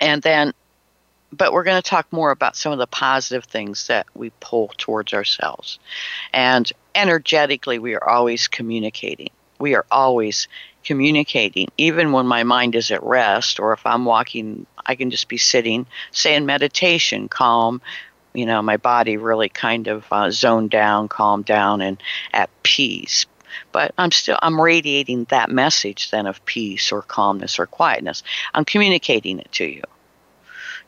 and 0.00 0.22
then, 0.22 0.52
but 1.32 1.52
we're 1.52 1.64
going 1.64 1.80
to 1.80 1.88
talk 1.88 2.12
more 2.12 2.30
about 2.30 2.56
some 2.56 2.72
of 2.72 2.78
the 2.78 2.86
positive 2.86 3.44
things 3.44 3.88
that 3.88 4.06
we 4.14 4.30
pull 4.40 4.68
towards 4.76 5.12
ourselves, 5.12 5.78
and 6.32 6.70
energetically, 6.94 7.78
we 7.78 7.94
are 7.94 8.08
always 8.08 8.48
communicating. 8.48 9.30
We 9.58 9.74
are 9.74 9.86
always 9.90 10.48
communicating, 10.84 11.68
even 11.76 12.12
when 12.12 12.26
my 12.26 12.44
mind 12.44 12.74
is 12.76 12.90
at 12.90 13.02
rest, 13.02 13.58
or 13.58 13.72
if 13.72 13.84
I'm 13.84 14.04
walking, 14.04 14.66
I 14.84 14.94
can 14.94 15.10
just 15.10 15.28
be 15.28 15.38
sitting, 15.38 15.86
say 16.12 16.36
in 16.36 16.46
meditation, 16.46 17.28
calm, 17.28 17.80
you 18.36 18.46
know, 18.46 18.62
my 18.62 18.76
body 18.76 19.16
really 19.16 19.48
kind 19.48 19.88
of 19.88 20.04
uh, 20.12 20.30
zoned 20.30 20.70
down, 20.70 21.08
calmed 21.08 21.46
down, 21.46 21.80
and 21.80 22.00
at 22.32 22.50
peace. 22.62 23.26
But 23.72 23.94
I'm 23.96 24.10
still 24.12 24.38
I'm 24.42 24.60
radiating 24.60 25.24
that 25.24 25.50
message 25.50 26.10
then 26.10 26.26
of 26.26 26.44
peace 26.44 26.92
or 26.92 27.02
calmness 27.02 27.58
or 27.58 27.66
quietness. 27.66 28.22
I'm 28.52 28.64
communicating 28.64 29.38
it 29.38 29.50
to 29.52 29.64
you. 29.64 29.82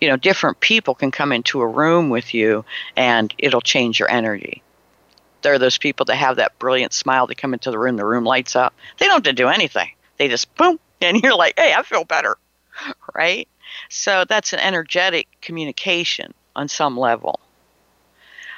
You 0.00 0.08
know, 0.08 0.16
different 0.16 0.60
people 0.60 0.94
can 0.94 1.10
come 1.10 1.32
into 1.32 1.60
a 1.60 1.66
room 1.66 2.10
with 2.10 2.34
you 2.34 2.64
and 2.96 3.34
it'll 3.38 3.60
change 3.60 3.98
your 3.98 4.10
energy. 4.10 4.62
There 5.42 5.54
are 5.54 5.58
those 5.58 5.78
people 5.78 6.04
that 6.06 6.16
have 6.16 6.36
that 6.36 6.58
brilliant 6.58 6.92
smile. 6.92 7.26
They 7.26 7.34
come 7.34 7.52
into 7.52 7.70
the 7.70 7.78
room, 7.78 7.96
the 7.96 8.04
room 8.04 8.24
lights 8.24 8.56
up. 8.56 8.74
They 8.98 9.06
don't 9.06 9.14
have 9.14 9.22
to 9.24 9.32
do 9.32 9.48
anything. 9.48 9.90
They 10.16 10.28
just 10.28 10.54
boom, 10.56 10.78
and 11.00 11.22
you're 11.22 11.36
like, 11.36 11.54
hey, 11.58 11.74
I 11.74 11.82
feel 11.82 12.04
better, 12.04 12.36
right? 13.14 13.48
So 13.88 14.24
that's 14.28 14.52
an 14.52 14.58
energetic 14.58 15.28
communication 15.40 16.34
on 16.56 16.68
some 16.68 16.96
level. 16.96 17.40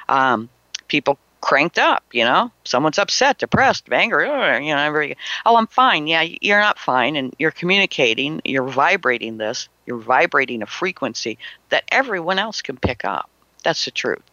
Um, 0.09 0.49
people 0.87 1.19
cranked 1.41 1.79
up, 1.79 2.03
you 2.11 2.23
know, 2.23 2.51
someone's 2.63 2.99
upset, 2.99 3.39
depressed, 3.39 3.91
angry, 3.91 4.27
you 4.27 4.73
know, 4.73 4.81
every, 4.81 5.17
oh, 5.45 5.57
I'm 5.57 5.67
fine. 5.67 6.07
Yeah, 6.07 6.21
you're 6.21 6.59
not 6.59 6.77
fine. 6.77 7.15
And 7.15 7.35
you're 7.39 7.51
communicating, 7.51 8.41
you're 8.45 8.67
vibrating 8.67 9.37
this, 9.37 9.67
you're 9.85 9.97
vibrating 9.97 10.61
a 10.61 10.67
frequency 10.67 11.37
that 11.69 11.83
everyone 11.91 12.39
else 12.39 12.61
can 12.61 12.77
pick 12.77 13.05
up. 13.05 13.29
That's 13.63 13.85
the 13.85 13.91
truth. 13.91 14.23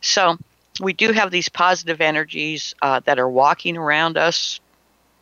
So 0.00 0.38
we 0.80 0.92
do 0.92 1.12
have 1.12 1.30
these 1.30 1.48
positive 1.48 2.00
energies 2.00 2.74
uh, 2.82 3.00
that 3.04 3.18
are 3.18 3.28
walking 3.28 3.76
around 3.76 4.16
us, 4.16 4.60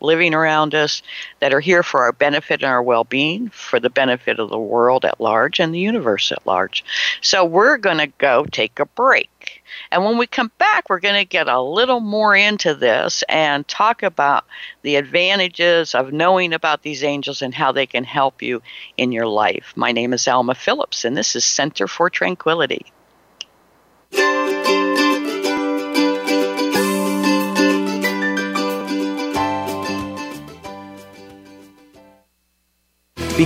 living 0.00 0.34
around 0.34 0.74
us 0.74 1.02
that 1.40 1.52
are 1.52 1.60
here 1.60 1.82
for 1.82 2.02
our 2.02 2.12
benefit 2.12 2.62
and 2.62 2.70
our 2.70 2.82
well 2.82 3.04
being, 3.04 3.48
for 3.50 3.78
the 3.78 3.90
benefit 3.90 4.38
of 4.38 4.50
the 4.50 4.58
world 4.58 5.04
at 5.04 5.20
large 5.20 5.60
and 5.60 5.74
the 5.74 5.78
universe 5.78 6.32
at 6.32 6.46
large. 6.46 6.84
So 7.20 7.44
we're 7.44 7.78
going 7.78 7.98
to 7.98 8.08
go 8.18 8.44
take 8.44 8.78
a 8.78 8.86
break. 8.86 9.61
And 9.90 10.04
when 10.04 10.18
we 10.18 10.26
come 10.26 10.50
back, 10.58 10.88
we're 10.88 11.00
going 11.00 11.20
to 11.20 11.24
get 11.24 11.48
a 11.48 11.60
little 11.60 12.00
more 12.00 12.34
into 12.34 12.74
this 12.74 13.22
and 13.28 13.66
talk 13.66 14.02
about 14.02 14.44
the 14.82 14.96
advantages 14.96 15.94
of 15.94 16.12
knowing 16.12 16.52
about 16.52 16.82
these 16.82 17.04
angels 17.04 17.42
and 17.42 17.54
how 17.54 17.72
they 17.72 17.86
can 17.86 18.04
help 18.04 18.42
you 18.42 18.62
in 18.96 19.12
your 19.12 19.26
life. 19.26 19.72
My 19.76 19.92
name 19.92 20.12
is 20.12 20.28
Alma 20.28 20.54
Phillips, 20.54 21.04
and 21.04 21.16
this 21.16 21.36
is 21.36 21.44
Center 21.44 21.86
for 21.86 22.10
Tranquility. 22.10 22.86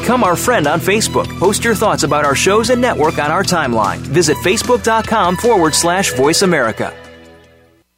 Become 0.01 0.25
our 0.25 0.37
friend 0.37 0.67
on 0.67 0.79
Facebook. 0.79 1.27
Post 1.39 1.65
your 1.65 1.75
thoughts 1.75 2.03
about 2.03 2.27
our 2.27 2.35
shows 2.35 2.69
and 2.69 2.83
network 2.83 3.19
on 3.19 3.31
our 3.31 3.43
timeline. 3.43 3.97
Visit 3.97 4.37
facebook.com 4.37 5.39
forward 5.39 5.75
slash 5.75 6.13
voice 6.13 6.43
America. 6.43 6.95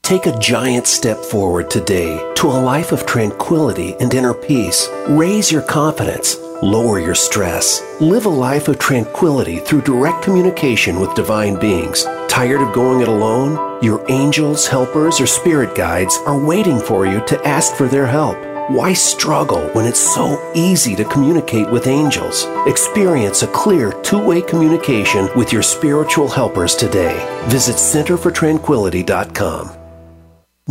Take 0.03 0.27
a 0.27 0.39
giant 0.39 0.87
step 0.87 1.19
forward 1.19 1.69
today 1.69 2.17
to 2.37 2.47
a 2.47 2.63
life 2.73 2.93
of 2.93 3.05
tranquility 3.05 3.97
and 3.99 4.15
inner 4.15 4.33
peace. 4.33 4.89
Raise 5.09 5.51
your 5.51 5.63
confidence. 5.63 6.37
Lower 6.63 7.01
your 7.01 7.17
stress. 7.17 7.83
Live 8.01 8.27
a 8.27 8.41
life 8.47 8.69
of 8.69 8.79
tranquility 8.79 9.59
through 9.59 9.83
direct 9.83 10.23
communication 10.23 11.01
with 11.01 11.17
divine 11.17 11.59
beings. 11.59 12.05
Tired 12.29 12.61
of 12.61 12.73
going 12.73 13.01
it 13.01 13.09
alone? 13.09 13.83
Your 13.83 14.05
angels, 14.09 14.69
helpers, 14.69 15.21
or 15.21 15.27
spirit 15.27 15.75
guides 15.75 16.17
are 16.27 16.39
waiting 16.39 16.79
for 16.79 17.07
you 17.07 17.27
to 17.27 17.45
ask 17.45 17.75
for 17.75 17.89
their 17.89 18.07
help. 18.07 18.37
Why 18.69 18.93
struggle 18.93 19.67
when 19.69 19.87
it's 19.87 19.99
so 19.99 20.53
easy 20.55 20.95
to 20.97 21.05
communicate 21.07 21.71
with 21.71 21.87
angels? 21.87 22.45
Experience 22.67 23.43
a 23.43 23.47
clear 23.47 23.93
two 24.03 24.23
way 24.23 24.43
communication 24.43 25.31
with 25.35 25.55
your 25.55 25.63
spiritual 25.63 26.29
helpers 26.29 26.75
today. 26.75 27.17
Visit 27.47 27.77
centerfortranquility.com. 27.77 29.71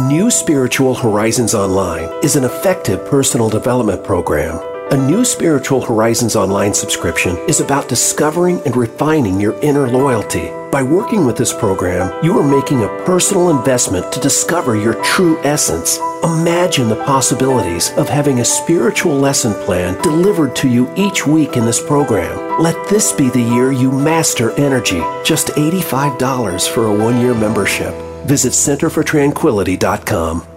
New 0.08 0.30
Spiritual 0.30 0.94
Horizons 0.94 1.56
Online 1.56 2.08
is 2.24 2.36
an 2.36 2.44
effective 2.44 3.04
personal 3.10 3.50
development 3.50 4.04
program 4.04 4.77
a 4.92 4.96
new 4.96 5.26
Spiritual 5.26 5.82
Horizons 5.82 6.38
online 6.38 6.74
subscription 6.74 7.36
is 7.50 7.60
about 7.60 7.90
discovering 7.90 8.62
and 8.66 8.78
refining 8.78 9.38
your 9.38 9.60
inner 9.62 9.90
loyalty. 9.90 10.50
By 10.72 10.82
working 10.82 11.26
with 11.26 11.36
this 11.36 11.52
program, 11.52 12.24
you 12.24 12.40
are 12.40 12.48
making 12.48 12.84
a 12.84 13.04
personal 13.06 13.50
investment 13.50 14.14
to 14.14 14.22
discover 14.22 14.78
your 14.78 14.94
true 15.04 15.44
essence. 15.44 16.00
Imagine 16.24 16.88
the 16.88 17.04
possibilities 17.04 17.92
of 17.98 18.08
having 18.08 18.40
a 18.40 18.46
spiritual 18.46 19.18
lesson 19.18 19.54
plan 19.66 20.02
delivered 20.02 20.56
to 20.58 20.70
you 20.70 20.90
each 20.96 21.28
week 21.28 21.58
in 21.58 21.66
this 21.66 21.84
program. 21.84 22.62
Let 22.62 22.78
this 22.88 23.12
be 23.12 23.30
the 23.30 23.42
year 23.42 23.74
you 23.74 23.92
master 23.92 24.52
energy. 24.52 25.02
Just 25.26 25.48
$85 25.48 26.70
for 26.70 26.86
a 26.86 26.98
one 26.98 27.20
year 27.20 27.34
membership. 27.34 27.94
Visit 28.26 28.54
centerfortranquility.com. 28.54 30.57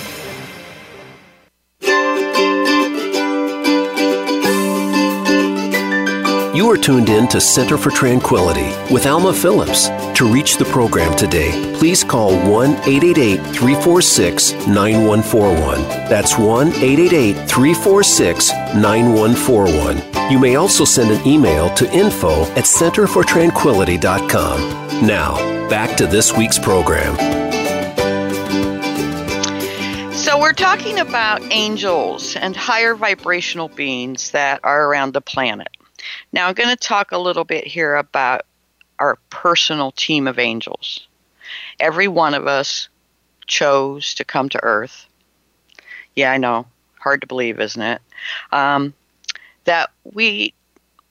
You 6.71 6.77
are 6.77 6.81
tuned 6.81 7.09
in 7.09 7.27
to 7.27 7.41
Center 7.41 7.77
for 7.77 7.91
Tranquility 7.91 8.71
with 8.93 9.05
Alma 9.05 9.33
Phillips. 9.33 9.89
To 10.17 10.25
reach 10.25 10.55
the 10.55 10.63
program 10.63 11.13
today, 11.17 11.51
please 11.77 12.01
call 12.01 12.31
1 12.49 12.69
888 12.87 13.41
346 13.53 14.53
9141. 14.67 15.81
That's 16.07 16.37
1 16.37 16.69
888 16.69 17.49
346 17.49 18.53
9141. 18.53 20.31
You 20.31 20.39
may 20.39 20.55
also 20.55 20.85
send 20.85 21.11
an 21.11 21.27
email 21.27 21.69
to 21.75 21.93
info 21.93 22.43
at 22.53 22.63
centerfortranquility.com. 22.63 25.05
Now, 25.05 25.69
back 25.69 25.97
to 25.97 26.07
this 26.07 26.37
week's 26.37 26.57
program. 26.57 27.17
So, 30.13 30.39
we're 30.39 30.53
talking 30.53 30.99
about 30.99 31.41
angels 31.51 32.37
and 32.37 32.55
higher 32.55 32.95
vibrational 32.95 33.67
beings 33.67 34.31
that 34.31 34.61
are 34.63 34.85
around 34.85 35.13
the 35.13 35.19
planet. 35.19 35.67
Now, 36.31 36.47
I'm 36.47 36.53
going 36.53 36.69
to 36.69 36.75
talk 36.75 37.11
a 37.11 37.17
little 37.17 37.43
bit 37.43 37.65
here 37.65 37.95
about 37.95 38.45
our 38.99 39.17
personal 39.29 39.91
team 39.91 40.27
of 40.27 40.39
angels. 40.39 41.07
Every 41.79 42.07
one 42.07 42.33
of 42.33 42.47
us 42.47 42.87
chose 43.47 44.13
to 44.15 44.23
come 44.23 44.49
to 44.49 44.63
Earth. 44.63 45.07
Yeah, 46.15 46.31
I 46.31 46.37
know. 46.37 46.67
Hard 46.99 47.21
to 47.21 47.27
believe, 47.27 47.59
isn't 47.59 47.81
it? 47.81 48.01
Um, 48.51 48.93
that 49.65 49.89
we 50.03 50.53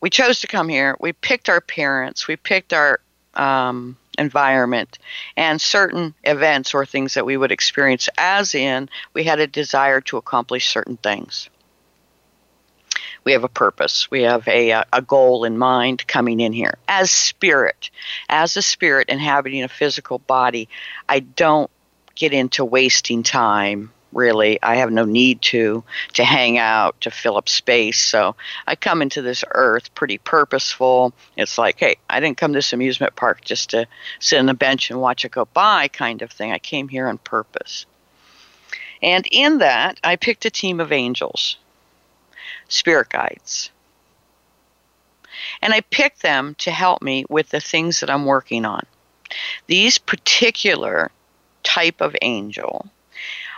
we 0.01 0.09
chose 0.09 0.41
to 0.41 0.47
come 0.47 0.69
here. 0.69 0.97
We 0.99 1.13
picked 1.13 1.49
our 1.49 1.61
parents. 1.61 2.27
We 2.27 2.37
picked 2.37 2.73
our 2.73 3.01
um, 3.35 3.97
environment 4.19 4.99
and 5.37 5.61
certain 5.61 6.15
events 6.25 6.73
or 6.73 6.87
things 6.87 7.15
that 7.15 7.27
we 7.27 7.37
would 7.37 7.53
experience, 7.53 8.09
as 8.17 8.55
in 8.55 8.89
we 9.13 9.25
had 9.25 9.41
a 9.41 9.47
desire 9.47 10.01
to 10.03 10.17
accomplish 10.17 10.69
certain 10.69 10.97
things 10.97 11.51
we 13.25 13.33
have 13.33 13.45
a 13.45 13.49
purpose. 13.49 14.11
We 14.11 14.23
have 14.23 14.47
a, 14.49 14.73
uh, 14.73 14.85
a 14.93 15.03
goal 15.03 15.45
in 15.45 15.59
mind 15.59 16.07
coming 16.07 16.41
in 16.41 16.53
here. 16.53 16.75
As 16.89 17.11
spirit, 17.11 17.91
as 18.29 18.57
a 18.57 18.63
spirit 18.63 19.09
inhabiting 19.09 19.63
a 19.63 19.69
physical 19.69 20.19
body, 20.19 20.69
I 21.09 21.21
don't 21.21 21.71
get 22.15 22.33
into 22.33 22.65
wasting 22.65 23.23
time 23.23 23.93
really. 24.13 24.61
I 24.63 24.77
have 24.77 24.91
no 24.91 25.05
need 25.05 25.41
to 25.43 25.85
to 26.15 26.25
hang 26.25 26.59
out 26.59 27.01
to 27.03 27.11
fill 27.11 27.37
up 27.37 27.49
space. 27.49 28.03
So 28.03 28.35
i 28.67 28.75
come 28.75 29.03
into 29.03 29.23
this 29.23 29.45
earth 29.53 29.95
pretty 29.95 30.19
purposeful. 30.19 31.13
It's 31.37 31.59
like 31.59 31.79
hey 31.79 31.97
i 32.09 32.21
didn't 32.21 32.37
come 32.37 32.53
to 32.53 32.59
this 32.59 32.73
amusement 32.73 33.17
park 33.17 33.45
just 33.45 33.71
to 33.71 33.87
sit 34.19 34.39
on 34.39 34.49
a 34.49 34.55
bench 34.55 34.91
and 34.91 35.01
watch 35.01 35.25
it 35.25 35.31
go 35.31 35.45
by 35.45 35.89
kind 35.89 36.23
of 36.23 36.31
thing. 36.31 36.53
I 36.53 36.59
came 36.59 36.89
here 36.89 37.07
on 37.07 37.19
purpose. 37.19 37.87
And 39.03 39.27
in 39.31 39.59
that 39.59 40.01
i 40.03 40.17
picked 40.17 40.45
a 40.45 40.51
team 40.51 40.81
of 40.81 40.93
angels 40.93 41.57
spirit 42.71 43.11
guides. 43.11 43.71
And 45.61 45.75
I 45.75 45.83
pick 45.83 46.19
them 46.19 46.55
to 46.59 46.71
help 46.71 47.03
me 47.03 47.25
with 47.29 47.51
the 47.51 47.61
things 47.61 48.01
that 48.01 48.11
I'm 48.11 48.25
working 48.25 48.65
on. 48.65 48.85
These 49.67 49.99
particular 49.99 51.11
type 51.63 52.01
of 52.01 52.17
angel 52.23 52.89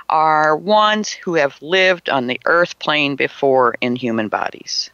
are 0.09 0.57
ones 0.57 1.11
who 1.11 1.35
have 1.35 1.63
lived 1.63 2.11
on 2.11 2.27
the 2.27 2.41
earth 2.45 2.79
plane 2.79 3.17
before 3.17 3.75
in 3.81 3.97
human 3.97 4.29
bodies. 4.29 4.91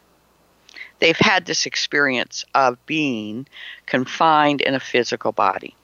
They've 0.99 1.17
had 1.17 1.45
this 1.45 1.65
experience 1.65 2.45
of 2.53 2.85
being 2.85 3.47
confined 3.85 4.61
in 4.61 4.75
a 4.75 4.79
physical 4.79 5.31
body. 5.31 5.75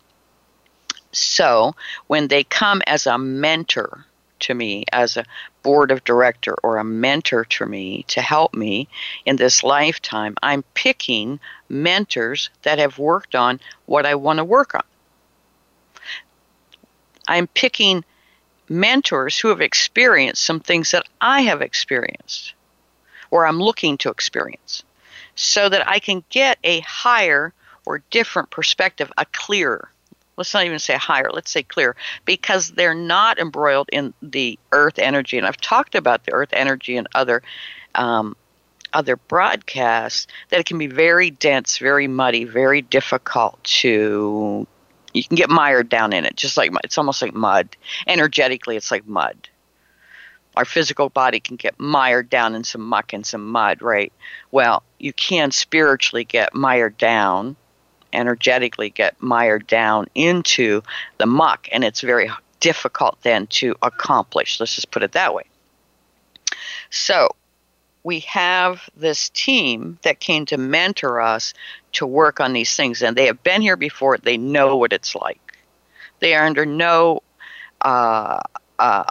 So, 1.12 1.76
when 2.08 2.28
they 2.28 2.44
come 2.44 2.82
as 2.86 3.08
a 3.08 3.18
mentor 3.18 4.06
to 4.46 4.54
me 4.54 4.86
as 4.92 5.18
a 5.18 5.26
board 5.64 5.92
of 5.92 6.04
director 6.04 6.56
or 6.64 6.78
a 6.78 6.84
mentor 6.84 7.46
to 7.46 7.66
me 7.66 8.04
to 8.08 8.22
help 8.22 8.54
me 8.54 8.88
in 9.26 9.36
this 9.36 9.64
lifetime. 9.64 10.36
I'm 10.42 10.64
picking 10.74 11.40
mentors 11.70 12.50
that 12.64 12.80
have 12.80 12.98
worked 12.98 13.36
on 13.36 13.60
what 13.86 14.06
I 14.06 14.16
want 14.16 14.38
to 14.38 14.46
work 14.46 14.76
on. 14.76 14.84
I'm 17.28 17.48
picking 17.48 18.04
mentors 18.70 19.38
who 19.40 19.50
have 19.50 19.62
experienced 19.62 20.44
some 20.44 20.60
things 20.60 20.92
that 20.92 21.08
I 21.20 21.42
have 21.42 21.62
experienced 21.62 22.54
or 23.32 23.46
I'm 23.46 23.60
looking 23.60 23.98
to 24.00 24.10
experience 24.10 24.84
so 25.36 25.70
that 25.70 25.88
I 25.88 26.00
can 26.00 26.24
get 26.30 26.60
a 26.64 26.80
higher 26.82 27.54
or 27.86 28.04
different 28.10 28.50
perspective, 28.52 29.12
a 29.18 29.26
clearer 29.26 29.90
let's 30.38 30.54
not 30.54 30.66
even 30.66 30.80
say 30.80 30.96
higher, 30.96 31.30
let's 31.32 31.52
say 31.52 31.64
clear, 31.64 31.96
because 32.26 32.72
they're 32.72 32.96
not 32.96 33.40
embroiled 33.40 33.90
in 33.92 34.14
the 34.22 34.60
earth 34.72 35.00
energy. 35.00 35.38
And 35.38 35.48
I've 35.48 35.58
talked 35.58 35.96
about 35.96 36.26
the 36.26 36.34
earth 36.34 36.50
energy 36.54 36.98
and 36.98 37.08
other 37.16 37.42
um, 37.96 38.36
other 38.94 39.18
broadcasts 39.18 40.28
that 40.50 40.60
it 40.60 40.66
can 40.66 40.78
be 40.78 40.88
very 40.88 41.30
dense, 41.30 41.78
very 41.78 42.08
muddy, 42.08 42.46
very 42.46 42.82
difficult 42.82 43.62
to. 43.64 44.66
You 45.14 45.24
can 45.24 45.36
get 45.36 45.50
mired 45.50 45.88
down 45.90 46.12
in 46.12 46.26
it, 46.26 46.36
just 46.36 46.58
like 46.58 46.72
it's 46.84 46.98
almost 46.98 47.22
like 47.22 47.34
mud. 47.34 47.76
Energetically, 48.08 48.76
it's 48.76 48.92
like 48.92 49.08
mud. 49.08 49.50
Our 50.58 50.66
physical 50.66 51.10
body 51.10 51.42
can 51.42 51.58
get 51.58 51.78
mired 51.80 52.30
down 52.30 52.56
in 52.56 52.64
some 52.64 52.82
muck 52.82 53.12
and 53.12 53.26
some 53.26 53.46
mud, 53.50 53.82
right? 53.82 54.12
Well, 54.52 54.84
you 55.00 55.12
can 55.12 55.52
spiritually 55.52 56.24
get 56.24 56.54
mired 56.54 56.98
down 56.98 57.58
energetically 58.14 58.90
get 58.90 59.22
mired 59.22 59.68
down 59.68 60.08
into 60.16 60.82
the 61.18 61.26
muck, 61.26 61.68
and 61.72 61.84
it's 61.84 62.02
very 62.02 62.30
difficult 62.60 63.18
then 63.22 63.48
to 63.48 63.76
accomplish. 63.82 64.60
Let's 64.60 64.76
just 64.76 64.92
put 64.92 65.04
it 65.04 65.14
that 65.14 65.34
way. 65.34 65.44
So, 66.90 67.36
we 68.04 68.20
have 68.22 68.88
this 68.96 69.30
team 69.30 69.98
that 70.04 70.20
came 70.20 70.46
to 70.46 70.58
mentor 70.58 71.20
us 71.20 71.54
to 71.94 72.06
work 72.06 72.40
on 72.40 72.54
these 72.54 72.76
things, 72.76 73.02
and 73.02 73.16
they 73.16 73.26
have 73.26 73.44
been 73.44 73.62
here 73.62 73.76
before. 73.76 74.18
They 74.18 74.38
know 74.38 74.78
what 74.78 74.94
it's 74.94 75.16
like. 75.16 75.42
They 76.20 76.36
are 76.36 76.46
under 76.46 76.66
no 76.66 77.24
uh, 77.82 78.40
uh, 78.80 79.04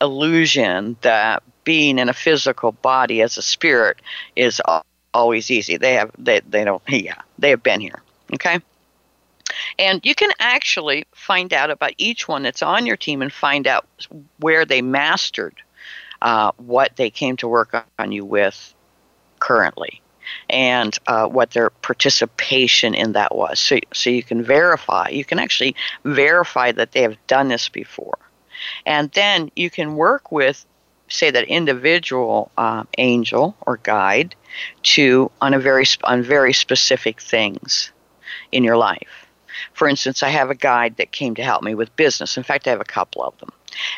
illusion 0.00 0.96
that 1.00 1.42
being 1.64 1.98
in 1.98 2.08
a 2.08 2.14
physical 2.14 2.72
body 2.72 3.22
as 3.22 3.36
a 3.36 3.42
spirit 3.42 3.98
is 4.36 4.60
always 5.12 5.50
easy. 5.50 5.76
They 5.76 5.94
have 5.94 6.10
they 6.18 6.40
they 6.40 6.64
don't 6.64 6.82
yeah 6.88 7.20
they 7.38 7.50
have 7.50 7.62
been 7.62 7.80
here. 7.80 8.02
Okay? 8.34 8.60
And 9.78 10.04
you 10.04 10.14
can 10.14 10.30
actually 10.38 11.06
find 11.14 11.52
out 11.52 11.70
about 11.70 11.92
each 11.98 12.26
one 12.26 12.42
that's 12.42 12.62
on 12.62 12.86
your 12.86 12.96
team 12.96 13.22
and 13.22 13.32
find 13.32 13.66
out 13.66 13.86
where 14.40 14.64
they 14.64 14.82
mastered 14.82 15.54
uh, 16.22 16.52
what 16.56 16.96
they 16.96 17.10
came 17.10 17.36
to 17.38 17.48
work 17.48 17.86
on 17.98 18.12
you 18.12 18.24
with 18.24 18.74
currently 19.38 20.00
and 20.50 20.98
uh, 21.06 21.26
what 21.26 21.50
their 21.50 21.70
participation 21.70 22.94
in 22.94 23.12
that 23.12 23.34
was. 23.34 23.60
So, 23.60 23.78
so 23.92 24.10
you 24.10 24.22
can 24.22 24.42
verify, 24.42 25.08
you 25.08 25.24
can 25.24 25.38
actually 25.38 25.76
verify 26.04 26.72
that 26.72 26.92
they 26.92 27.02
have 27.02 27.16
done 27.26 27.48
this 27.48 27.68
before. 27.68 28.18
And 28.84 29.10
then 29.12 29.50
you 29.54 29.70
can 29.70 29.96
work 29.96 30.32
with, 30.32 30.64
say, 31.08 31.30
that 31.30 31.44
individual 31.44 32.50
uh, 32.56 32.84
angel 32.98 33.56
or 33.60 33.76
guide 33.76 34.34
to 34.82 35.30
on 35.40 35.52
a 35.52 35.58
very 35.58 35.84
on 36.02 36.22
very 36.22 36.54
specific 36.54 37.20
things 37.20 37.92
in 38.52 38.64
your 38.64 38.76
life. 38.76 39.26
For 39.72 39.88
instance, 39.88 40.22
I 40.22 40.28
have 40.28 40.50
a 40.50 40.54
guide 40.54 40.96
that 40.96 41.12
came 41.12 41.34
to 41.36 41.44
help 41.44 41.62
me 41.62 41.74
with 41.74 41.94
business. 41.96 42.36
In 42.36 42.42
fact, 42.42 42.66
I 42.66 42.70
have 42.70 42.80
a 42.80 42.84
couple 42.84 43.22
of 43.22 43.38
them. 43.38 43.50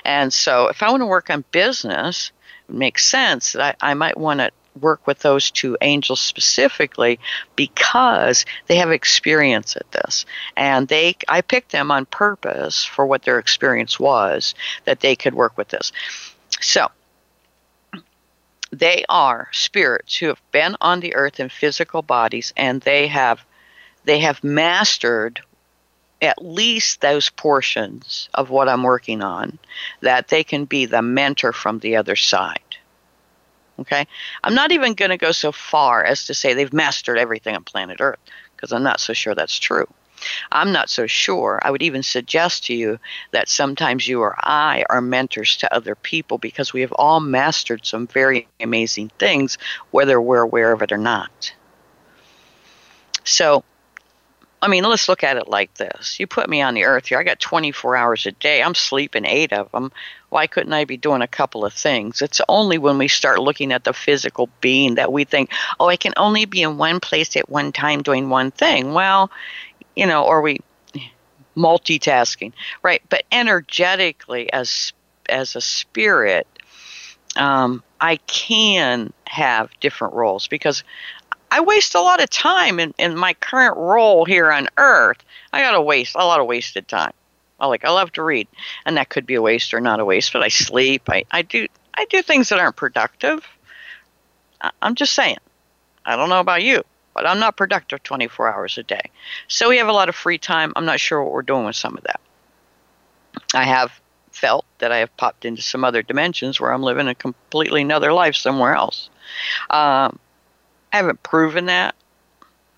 And 0.04 0.32
so 0.32 0.68
if 0.68 0.82
I 0.82 0.90
want 0.90 1.02
to 1.02 1.06
work 1.06 1.30
on 1.30 1.44
business, 1.50 2.32
it 2.68 2.74
makes 2.74 3.06
sense 3.06 3.52
that 3.52 3.76
I, 3.80 3.90
I 3.90 3.94
might 3.94 4.16
want 4.16 4.40
to 4.40 4.50
work 4.80 5.06
with 5.06 5.18
those 5.20 5.50
two 5.50 5.76
angels 5.80 6.20
specifically 6.20 7.18
because 7.56 8.44
they 8.66 8.76
have 8.76 8.92
experience 8.92 9.76
at 9.76 9.90
this 9.90 10.24
and 10.56 10.86
they 10.86 11.16
i 11.26 11.40
picked 11.40 11.72
them 11.72 11.90
on 11.90 12.06
purpose 12.06 12.84
for 12.84 13.04
what 13.04 13.22
their 13.22 13.40
experience 13.40 13.98
was 13.98 14.54
that 14.84 15.00
they 15.00 15.16
could 15.16 15.34
work 15.34 15.56
with 15.58 15.66
this 15.68 15.90
so 16.60 16.86
they 18.70 19.04
are 19.08 19.48
spirits 19.52 20.16
who 20.16 20.26
have 20.26 20.42
been 20.52 20.76
on 20.80 21.00
the 21.00 21.14
earth 21.14 21.40
in 21.40 21.48
physical 21.48 22.02
bodies 22.02 22.52
and 22.56 22.82
they 22.82 23.06
have 23.06 23.44
they 24.08 24.20
have 24.20 24.42
mastered 24.42 25.42
at 26.22 26.42
least 26.42 27.02
those 27.02 27.28
portions 27.28 28.30
of 28.32 28.48
what 28.48 28.66
I'm 28.66 28.82
working 28.82 29.22
on 29.22 29.58
that 30.00 30.28
they 30.28 30.42
can 30.44 30.64
be 30.64 30.86
the 30.86 31.02
mentor 31.02 31.52
from 31.52 31.78
the 31.78 31.96
other 31.96 32.16
side. 32.16 32.58
Okay? 33.78 34.06
I'm 34.42 34.54
not 34.54 34.72
even 34.72 34.94
going 34.94 35.10
to 35.10 35.18
go 35.18 35.30
so 35.30 35.52
far 35.52 36.02
as 36.02 36.24
to 36.24 36.34
say 36.34 36.54
they've 36.54 36.72
mastered 36.72 37.18
everything 37.18 37.54
on 37.54 37.64
planet 37.64 37.98
Earth 38.00 38.18
because 38.56 38.72
I'm 38.72 38.82
not 38.82 38.98
so 38.98 39.12
sure 39.12 39.34
that's 39.34 39.58
true. 39.58 39.86
I'm 40.50 40.72
not 40.72 40.88
so 40.88 41.06
sure. 41.06 41.60
I 41.62 41.70
would 41.70 41.82
even 41.82 42.02
suggest 42.02 42.64
to 42.64 42.74
you 42.74 42.98
that 43.32 43.50
sometimes 43.50 44.08
you 44.08 44.22
or 44.22 44.34
I 44.38 44.86
are 44.88 45.02
mentors 45.02 45.58
to 45.58 45.72
other 45.72 45.94
people 45.94 46.38
because 46.38 46.72
we 46.72 46.80
have 46.80 46.92
all 46.92 47.20
mastered 47.20 47.84
some 47.84 48.06
very 48.06 48.48
amazing 48.58 49.10
things, 49.18 49.58
whether 49.90 50.18
we're 50.18 50.40
aware 50.40 50.72
of 50.72 50.80
it 50.80 50.92
or 50.92 50.98
not. 50.98 51.52
So, 53.22 53.62
I 54.60 54.68
mean, 54.68 54.84
let's 54.84 55.08
look 55.08 55.22
at 55.22 55.36
it 55.36 55.48
like 55.48 55.74
this. 55.74 56.18
You 56.18 56.26
put 56.26 56.48
me 56.48 56.60
on 56.60 56.74
the 56.74 56.84
earth 56.84 57.06
here. 57.06 57.18
I 57.18 57.22
got 57.22 57.38
24 57.38 57.96
hours 57.96 58.26
a 58.26 58.32
day. 58.32 58.62
I'm 58.62 58.74
sleeping 58.74 59.24
eight 59.24 59.52
of 59.52 59.70
them. 59.70 59.92
why 60.30 60.46
couldn't 60.46 60.72
I 60.72 60.84
be 60.84 60.96
doing 60.96 61.22
a 61.22 61.28
couple 61.28 61.64
of 61.64 61.72
things? 61.72 62.20
It's 62.22 62.40
only 62.48 62.76
when 62.76 62.98
we 62.98 63.08
start 63.08 63.40
looking 63.40 63.72
at 63.72 63.84
the 63.84 63.92
physical 63.92 64.48
being 64.60 64.96
that 64.96 65.12
we 65.12 65.24
think, 65.24 65.50
oh, 65.78 65.88
I 65.88 65.96
can 65.96 66.12
only 66.16 66.44
be 66.44 66.62
in 66.62 66.76
one 66.76 66.98
place 66.98 67.36
at 67.36 67.48
one 67.48 67.72
time 67.72 68.02
doing 68.02 68.30
one 68.30 68.50
thing. 68.50 68.94
Well, 68.94 69.30
you 69.94 70.06
know, 70.06 70.24
or 70.24 70.42
we 70.42 70.60
multitasking, 71.56 72.52
right? 72.82 73.02
But 73.08 73.24
energetically, 73.30 74.52
as 74.52 74.92
as 75.28 75.56
a 75.56 75.60
spirit, 75.60 76.46
um, 77.36 77.82
I 78.00 78.16
can 78.26 79.12
have 79.26 79.70
different 79.80 80.14
roles 80.14 80.48
because 80.48 80.84
I 81.50 81.60
waste 81.60 81.94
a 81.94 82.00
lot 82.00 82.22
of 82.22 82.30
time 82.30 82.78
in, 82.78 82.94
in 82.98 83.16
my 83.16 83.34
current 83.34 83.76
role 83.76 84.24
here 84.24 84.52
on 84.52 84.68
Earth. 84.76 85.24
I 85.52 85.60
got 85.60 85.72
to 85.72 85.80
waste 85.80 86.14
a 86.14 86.24
lot 86.24 86.40
of 86.40 86.46
wasted 86.46 86.88
time. 86.88 87.12
I 87.60 87.66
like 87.66 87.84
I 87.84 87.90
love 87.90 88.12
to 88.12 88.22
read, 88.22 88.46
and 88.86 88.96
that 88.96 89.08
could 89.08 89.26
be 89.26 89.34
a 89.34 89.42
waste 89.42 89.74
or 89.74 89.80
not 89.80 90.00
a 90.00 90.04
waste. 90.04 90.32
But 90.32 90.42
I 90.42 90.48
sleep. 90.48 91.08
I, 91.08 91.24
I 91.30 91.42
do 91.42 91.66
I 91.94 92.04
do 92.04 92.22
things 92.22 92.50
that 92.50 92.60
aren't 92.60 92.76
productive. 92.76 93.44
I, 94.60 94.70
I'm 94.80 94.94
just 94.94 95.14
saying. 95.14 95.38
I 96.04 96.16
don't 96.16 96.28
know 96.28 96.40
about 96.40 96.62
you, 96.62 96.82
but 97.14 97.26
I'm 97.26 97.40
not 97.40 97.56
productive 97.56 98.02
24 98.02 98.54
hours 98.54 98.78
a 98.78 98.82
day. 98.82 99.10
So 99.48 99.68
we 99.68 99.78
have 99.78 99.88
a 99.88 99.92
lot 99.92 100.08
of 100.08 100.14
free 100.14 100.38
time. 100.38 100.72
I'm 100.76 100.86
not 100.86 101.00
sure 101.00 101.22
what 101.22 101.32
we're 101.32 101.42
doing 101.42 101.66
with 101.66 101.76
some 101.76 101.96
of 101.96 102.04
that. 102.04 102.20
I 103.52 103.64
have 103.64 103.92
felt 104.30 104.64
that 104.78 104.92
I 104.92 104.98
have 104.98 105.14
popped 105.16 105.44
into 105.44 105.60
some 105.60 105.84
other 105.84 106.02
dimensions 106.02 106.60
where 106.60 106.72
I'm 106.72 106.82
living 106.82 107.08
a 107.08 107.14
completely 107.14 107.82
another 107.82 108.12
life 108.12 108.36
somewhere 108.36 108.74
else. 108.74 109.10
Um, 109.68 110.18
I 110.92 110.98
haven't 110.98 111.22
proven 111.22 111.66
that. 111.66 111.94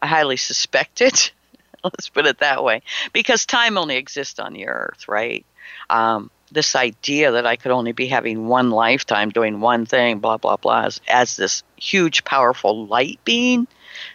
I 0.00 0.06
highly 0.06 0.36
suspect 0.36 1.00
it. 1.00 1.32
Let's 1.84 2.08
put 2.08 2.26
it 2.26 2.38
that 2.38 2.64
way. 2.64 2.82
Because 3.12 3.46
time 3.46 3.78
only 3.78 3.96
exists 3.96 4.38
on 4.38 4.52
the 4.52 4.68
earth, 4.68 5.08
right? 5.08 5.44
Um, 5.88 6.30
this 6.52 6.74
idea 6.74 7.32
that 7.32 7.46
I 7.46 7.56
could 7.56 7.70
only 7.70 7.92
be 7.92 8.08
having 8.08 8.48
one 8.48 8.70
lifetime 8.70 9.30
doing 9.30 9.60
one 9.60 9.86
thing, 9.86 10.18
blah, 10.18 10.36
blah, 10.36 10.56
blah, 10.56 10.82
as, 10.82 11.00
as 11.08 11.36
this 11.36 11.62
huge, 11.76 12.24
powerful 12.24 12.86
light 12.86 13.20
being 13.24 13.66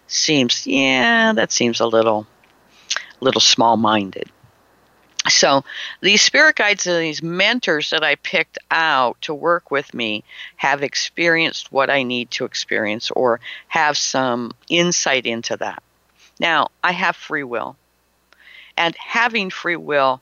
seems, 0.08 0.67
yeah, 0.67 1.34
that 1.34 1.51
seems 1.51 1.79
a 1.79 1.88
little, 1.88 2.27
little 3.21 3.41
small 3.41 3.77
minded. 3.77 4.29
So 5.27 5.63
these 6.01 6.21
spirit 6.21 6.55
guides 6.55 6.85
and 6.85 7.01
these 7.01 7.23
mentors 7.23 7.89
that 7.89 8.03
I 8.03 8.15
picked 8.15 8.59
out 8.69 9.19
to 9.23 9.33
work 9.33 9.71
with 9.71 9.93
me 9.93 10.23
have 10.57 10.83
experienced 10.83 11.71
what 11.71 11.89
I 11.89 12.03
need 12.03 12.29
to 12.31 12.45
experience 12.45 13.09
or 13.11 13.39
have 13.67 13.97
some 13.97 14.51
insight 14.69 15.25
into 15.25 15.57
that. 15.57 15.81
Now, 16.39 16.67
I 16.83 16.91
have 16.91 17.15
free 17.15 17.43
will. 17.43 17.75
And 18.77 18.95
having 18.97 19.49
free 19.49 19.77
will, 19.77 20.21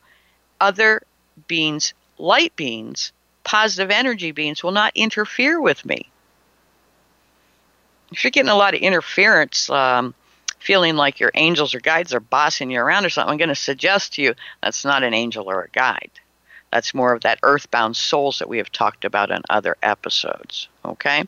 other 0.62 1.02
beings, 1.48 1.94
light 2.18 2.56
beings, 2.56 3.12
positive 3.44 3.92
energy 3.92 4.32
beings, 4.32 4.64
will 4.64 4.72
not 4.72 4.94
interfere 4.96 5.60
with 5.60 5.84
me. 5.86 6.08
If 8.12 8.24
you're 8.24 8.32
getting 8.32 8.52
a 8.52 8.56
lot 8.56 8.76
of 8.76 8.80
interference, 8.80 9.70
um, 9.70 10.14
feeling 10.64 10.96
like 10.96 11.20
your 11.20 11.32
angels 11.34 11.76
or 11.76 11.80
guides 11.82 12.14
are 12.14 12.22
bossing 12.22 12.72
you 12.72 12.80
around 12.80 13.06
or 13.06 13.10
something, 13.10 13.32
I'm 13.32 13.38
going 13.38 13.50
to 13.50 13.56
suggest 13.56 14.14
to 14.14 14.22
you 14.22 14.34
that's 14.62 14.86
not 14.86 15.04
an 15.04 15.14
angel 15.14 15.50
or 15.50 15.64
a 15.64 15.70
guide. 15.70 16.12
That's 16.72 16.94
more 16.94 17.14
of 17.14 17.22
that 17.22 17.40
earthbound 17.44 17.98
souls 17.98 18.40
that 18.40 18.48
we 18.48 18.60
have 18.60 18.72
talked 18.72 19.04
about 19.04 19.30
in 19.30 19.42
other 19.50 19.76
episodes. 19.84 20.70
Okay? 20.86 21.26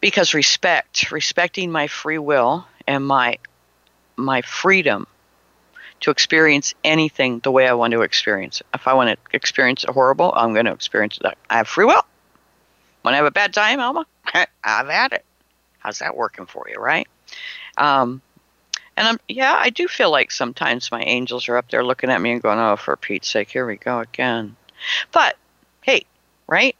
Because 0.00 0.34
respect, 0.34 1.10
respecting 1.10 1.72
my 1.72 1.86
free 1.86 2.18
will 2.18 2.66
and 2.86 3.04
my 3.04 3.38
my 4.16 4.42
freedom 4.42 5.06
to 6.00 6.10
experience 6.10 6.74
anything 6.84 7.38
the 7.40 7.50
way 7.50 7.66
I 7.66 7.72
want 7.72 7.92
to 7.92 8.02
experience 8.02 8.60
it. 8.60 8.66
If 8.74 8.86
I 8.86 8.94
want 8.94 9.10
to 9.10 9.36
experience 9.36 9.84
it 9.84 9.90
horrible, 9.90 10.32
I'm 10.36 10.52
going 10.52 10.66
to 10.66 10.72
experience 10.72 11.18
it. 11.22 11.36
I 11.48 11.56
have 11.56 11.68
free 11.68 11.84
will. 11.84 12.04
Want 13.04 13.12
to 13.12 13.16
have 13.16 13.26
a 13.26 13.30
bad 13.30 13.54
time, 13.54 13.80
Alma? 13.80 14.06
I've 14.64 14.88
had 14.88 15.12
it. 15.12 15.24
How's 15.78 16.00
that 16.00 16.16
working 16.16 16.46
for 16.46 16.66
you, 16.68 16.80
right? 16.80 17.08
Um, 17.76 18.22
and 18.96 19.06
I'm, 19.06 19.20
yeah, 19.28 19.56
I 19.56 19.70
do 19.70 19.86
feel 19.86 20.10
like 20.10 20.32
sometimes 20.32 20.90
my 20.90 21.02
angels 21.02 21.48
are 21.48 21.56
up 21.56 21.70
there 21.70 21.84
looking 21.84 22.10
at 22.10 22.20
me 22.20 22.32
and 22.32 22.42
going, 22.42 22.58
oh, 22.58 22.76
for 22.76 22.96
Pete's 22.96 23.28
sake, 23.28 23.50
here 23.50 23.66
we 23.66 23.76
go 23.76 24.00
again. 24.00 24.56
But 25.12 25.36
hey, 25.82 26.04
right? 26.46 26.76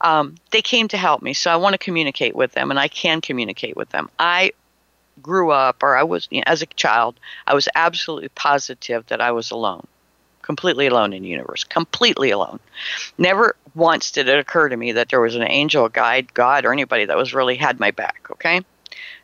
Um, 0.00 0.36
they 0.50 0.62
came 0.62 0.88
to 0.88 0.96
help 0.96 1.22
me, 1.22 1.32
so 1.34 1.50
I 1.50 1.56
want 1.56 1.74
to 1.74 1.78
communicate 1.78 2.34
with 2.34 2.52
them, 2.52 2.70
and 2.70 2.78
I 2.78 2.88
can 2.88 3.20
communicate 3.20 3.76
with 3.76 3.90
them. 3.90 4.10
I 4.18 4.52
grew 5.22 5.50
up, 5.50 5.82
or 5.82 5.96
I 5.96 6.02
was, 6.02 6.28
you 6.30 6.38
know, 6.38 6.44
as 6.46 6.62
a 6.62 6.66
child, 6.66 7.18
I 7.46 7.54
was 7.54 7.68
absolutely 7.74 8.28
positive 8.30 9.06
that 9.08 9.20
I 9.20 9.32
was 9.32 9.50
alone, 9.50 9.86
completely 10.42 10.86
alone 10.86 11.12
in 11.12 11.22
the 11.22 11.28
universe, 11.28 11.64
completely 11.64 12.30
alone. 12.30 12.60
Never 13.18 13.56
once 13.74 14.10
did 14.10 14.28
it 14.28 14.38
occur 14.38 14.68
to 14.68 14.76
me 14.76 14.92
that 14.92 15.08
there 15.08 15.20
was 15.20 15.34
an 15.34 15.42
angel, 15.42 15.88
guide, 15.88 16.32
God, 16.32 16.64
or 16.64 16.72
anybody 16.72 17.04
that 17.04 17.16
was 17.16 17.34
really 17.34 17.56
had 17.56 17.78
my 17.78 17.90
back, 17.90 18.28
okay? 18.30 18.62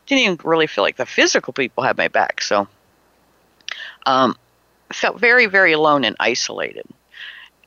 Didn't 0.07 0.23
even 0.23 0.39
really 0.45 0.67
feel 0.67 0.85
like 0.85 0.97
the 0.97 1.07
physical 1.07 1.53
people 1.53 1.83
had 1.83 1.97
my 1.97 2.09
back. 2.09 2.41
So 2.41 2.69
um, 4.07 4.37
felt 4.93 5.21
very, 5.21 5.47
very 5.47 5.73
alone 5.73 6.05
and 6.05 6.17
isolated. 6.19 6.87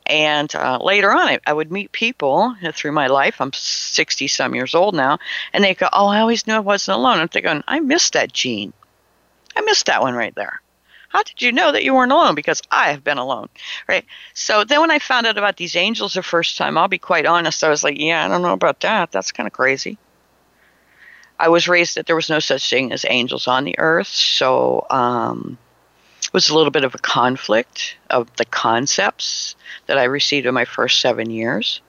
And 0.06 0.52
uh, 0.56 0.78
later 0.82 1.12
on, 1.12 1.28
I, 1.28 1.38
I, 1.46 1.52
would 1.52 1.70
meet 1.70 1.92
people 1.92 2.56
through 2.72 2.90
my 2.90 3.06
life. 3.06 3.40
I'm 3.40 3.52
60 3.52 4.26
some 4.26 4.56
years 4.56 4.74
old 4.74 4.94
now. 4.94 5.18
And 5.52 5.62
they 5.62 5.74
go, 5.74 5.88
Oh, 5.92 6.08
I 6.08 6.20
always 6.20 6.46
knew 6.46 6.54
I 6.54 6.60
wasn't 6.60 6.98
alone. 6.98 7.20
I'm 7.20 7.28
thinking, 7.28 7.62
I 7.68 7.78
missed 7.78 8.14
that 8.14 8.32
gene. 8.32 8.72
I 9.54 9.60
missed 9.60 9.86
that 9.86 10.02
one 10.02 10.14
right 10.14 10.34
there. 10.34 10.60
How 11.10 11.22
did 11.22 11.42
you 11.42 11.52
know 11.52 11.72
that 11.72 11.84
you 11.84 11.94
weren't 11.94 12.12
alone? 12.12 12.34
Because 12.34 12.62
I 12.70 12.92
have 12.92 13.04
been 13.04 13.18
alone, 13.18 13.48
right? 13.88 14.04
So 14.32 14.64
then 14.64 14.80
when 14.80 14.92
I 14.92 15.00
found 15.00 15.26
out 15.26 15.38
about 15.38 15.56
these 15.56 15.74
angels 15.74 16.14
the 16.14 16.22
first 16.22 16.56
time, 16.56 16.78
I'll 16.78 16.88
be 16.88 16.98
quite 16.98 17.26
honest, 17.26 17.64
I 17.64 17.68
was 17.68 17.82
like, 17.82 17.98
yeah, 17.98 18.24
I 18.24 18.28
don't 18.28 18.42
know 18.42 18.52
about 18.52 18.80
that. 18.80 19.10
That's 19.10 19.32
kind 19.32 19.46
of 19.46 19.52
crazy. 19.52 19.98
I 21.40 21.48
was 21.48 21.68
raised 21.68 21.96
that 21.96 22.04
there 22.04 22.14
was 22.14 22.28
no 22.28 22.38
such 22.38 22.68
thing 22.68 22.92
as 22.92 23.06
angels 23.08 23.48
on 23.48 23.64
the 23.64 23.78
earth, 23.78 24.08
so 24.08 24.86
um, 24.90 25.56
it 26.22 26.34
was 26.34 26.50
a 26.50 26.54
little 26.54 26.70
bit 26.70 26.84
of 26.84 26.94
a 26.94 26.98
conflict 26.98 27.96
of 28.10 28.28
the 28.36 28.44
concepts 28.44 29.56
that 29.86 29.96
I 29.96 30.04
received 30.04 30.44
in 30.46 30.52
my 30.52 30.66
first 30.66 31.00
seven 31.00 31.30
years. 31.30 31.80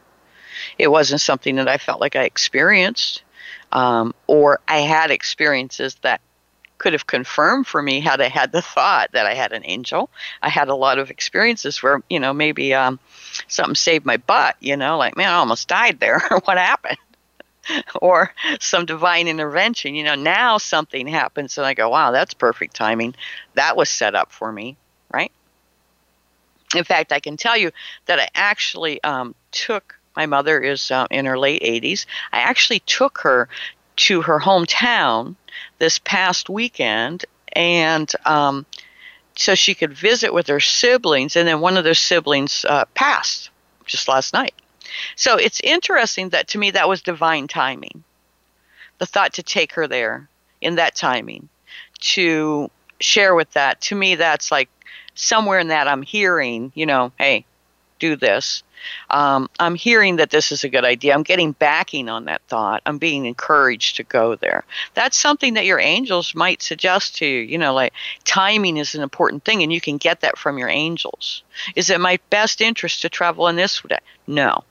It 0.77 0.87
wasn't 0.87 1.19
something 1.19 1.57
that 1.57 1.67
I 1.67 1.77
felt 1.77 1.99
like 1.99 2.15
I 2.15 2.23
experienced, 2.23 3.23
um, 3.73 4.15
or 4.25 4.61
I 4.69 4.77
had 4.77 5.11
experiences 5.11 5.95
that 5.95 6.21
could 6.77 6.93
have 6.93 7.05
confirmed 7.05 7.67
for 7.67 7.81
me 7.81 7.99
had 7.99 8.21
I 8.21 8.29
had 8.29 8.53
the 8.53 8.61
thought 8.61 9.11
that 9.11 9.25
I 9.25 9.33
had 9.33 9.51
an 9.51 9.63
angel. 9.65 10.09
I 10.41 10.47
had 10.47 10.69
a 10.69 10.75
lot 10.75 10.97
of 10.97 11.11
experiences 11.11 11.83
where, 11.83 12.01
you 12.09 12.21
know, 12.21 12.33
maybe 12.33 12.73
um, 12.73 12.99
something 13.49 13.75
saved 13.75 14.05
my 14.05 14.15
butt, 14.15 14.55
you 14.61 14.77
know, 14.77 14.97
like, 14.97 15.17
man, 15.17 15.29
I 15.29 15.35
almost 15.35 15.67
died 15.67 15.99
there. 15.99 16.21
what 16.45 16.57
happened? 16.57 16.97
or 18.01 18.33
some 18.59 18.85
divine 18.85 19.27
intervention. 19.27 19.95
You 19.95 20.03
know, 20.03 20.15
now 20.15 20.57
something 20.57 21.07
happens 21.07 21.57
and 21.57 21.65
I 21.65 21.73
go, 21.73 21.89
wow, 21.89 22.11
that's 22.11 22.33
perfect 22.33 22.75
timing. 22.75 23.15
That 23.55 23.77
was 23.77 23.89
set 23.89 24.15
up 24.15 24.31
for 24.31 24.51
me, 24.51 24.77
right? 25.13 25.31
In 26.75 26.83
fact, 26.83 27.11
I 27.11 27.19
can 27.19 27.37
tell 27.37 27.57
you 27.57 27.71
that 28.05 28.19
I 28.19 28.29
actually 28.33 29.03
um, 29.03 29.35
took 29.51 29.97
my 30.15 30.25
mother 30.25 30.59
is 30.59 30.91
uh, 30.91 31.07
in 31.09 31.25
her 31.25 31.39
late 31.39 31.61
80s. 31.61 32.05
I 32.33 32.39
actually 32.39 32.79
took 32.79 33.19
her 33.19 33.47
to 33.97 34.21
her 34.21 34.39
hometown 34.39 35.35
this 35.79 35.99
past 35.99 36.49
weekend 36.49 37.25
and 37.53 38.11
um, 38.25 38.65
so 39.35 39.55
she 39.55 39.73
could 39.73 39.93
visit 39.93 40.33
with 40.33 40.47
her 40.47 40.59
siblings 40.59 41.35
and 41.35 41.47
then 41.47 41.59
one 41.59 41.77
of 41.77 41.83
their 41.83 41.93
siblings 41.93 42.65
uh, 42.67 42.85
passed 42.93 43.49
just 43.85 44.07
last 44.07 44.33
night 44.33 44.53
so 45.15 45.37
it's 45.37 45.61
interesting 45.61 46.29
that 46.29 46.47
to 46.49 46.57
me 46.57 46.71
that 46.71 46.89
was 46.89 47.01
divine 47.01 47.47
timing. 47.47 48.03
The 48.97 49.05
thought 49.05 49.33
to 49.33 49.43
take 49.43 49.73
her 49.73 49.87
there 49.87 50.29
in 50.61 50.75
that 50.75 50.95
timing, 50.95 51.49
to 51.99 52.69
share 52.99 53.33
with 53.33 53.51
that, 53.51 53.81
to 53.81 53.95
me, 53.95 54.15
that's 54.15 54.51
like 54.51 54.69
somewhere 55.15 55.59
in 55.59 55.69
that 55.69 55.87
I'm 55.87 56.01
hearing, 56.01 56.71
you 56.75 56.85
know, 56.85 57.11
hey, 57.17 57.45
do 57.99 58.15
this. 58.15 58.63
Um, 59.11 59.47
I'm 59.59 59.75
hearing 59.75 60.15
that 60.15 60.31
this 60.31 60.51
is 60.51 60.63
a 60.63 60.69
good 60.69 60.83
idea. 60.83 61.13
I'm 61.13 61.23
getting 61.23 61.51
backing 61.51 62.09
on 62.09 62.25
that 62.25 62.41
thought. 62.47 62.81
I'm 62.85 62.97
being 62.97 63.25
encouraged 63.25 63.97
to 63.97 64.03
go 64.03 64.35
there. 64.35 64.63
That's 64.95 65.15
something 65.15 65.53
that 65.53 65.65
your 65.65 65.79
angels 65.79 66.33
might 66.33 66.63
suggest 66.63 67.17
to 67.17 67.25
you. 67.25 67.41
You 67.41 67.59
know, 67.59 67.73
like 67.75 67.93
timing 68.25 68.77
is 68.77 68.95
an 68.95 69.03
important 69.03 69.45
thing, 69.45 69.61
and 69.61 69.71
you 69.71 69.79
can 69.79 69.97
get 69.97 70.21
that 70.21 70.37
from 70.37 70.57
your 70.57 70.69
angels. 70.69 71.43
Is 71.75 71.91
it 71.91 72.01
my 72.01 72.19
best 72.31 72.59
interest 72.59 73.03
to 73.03 73.09
travel 73.09 73.47
in 73.47 73.55
this 73.55 73.81
day? 73.81 73.99
No. 74.25 74.63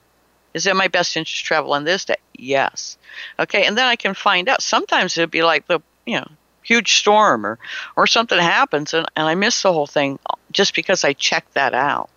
Is 0.55 0.67
it 0.67 0.77
my 0.77 0.89
best 0.89 1.17
interest 1.17 1.41
to 1.41 1.45
travel 1.45 1.73
on 1.73 1.85
this 1.85 2.05
day? 2.05 2.17
Yes. 2.35 2.99
Okay, 3.39 3.67
and 3.67 3.77
then 3.79 3.87
I 3.87 3.97
can 3.97 4.15
find 4.15 4.49
out. 4.49 4.63
Sometimes 4.63 5.17
it'd 5.17 5.31
be 5.31 5.43
like 5.43 5.67
the 5.67 5.81
you 6.07 6.17
know 6.17 6.29
huge 6.63 6.95
storm 6.95 7.47
or 7.47 7.59
or 7.97 8.07
something 8.07 8.39
happens 8.39 8.93
and, 8.95 9.07
and 9.17 9.27
I 9.27 9.35
miss 9.35 9.63
the 9.63 9.73
whole 9.73 9.87
thing 9.87 10.19
just 10.53 10.75
because 10.75 11.05
I 11.05 11.15
checked 11.15 11.55
that 11.55 11.75
out. 11.75 12.11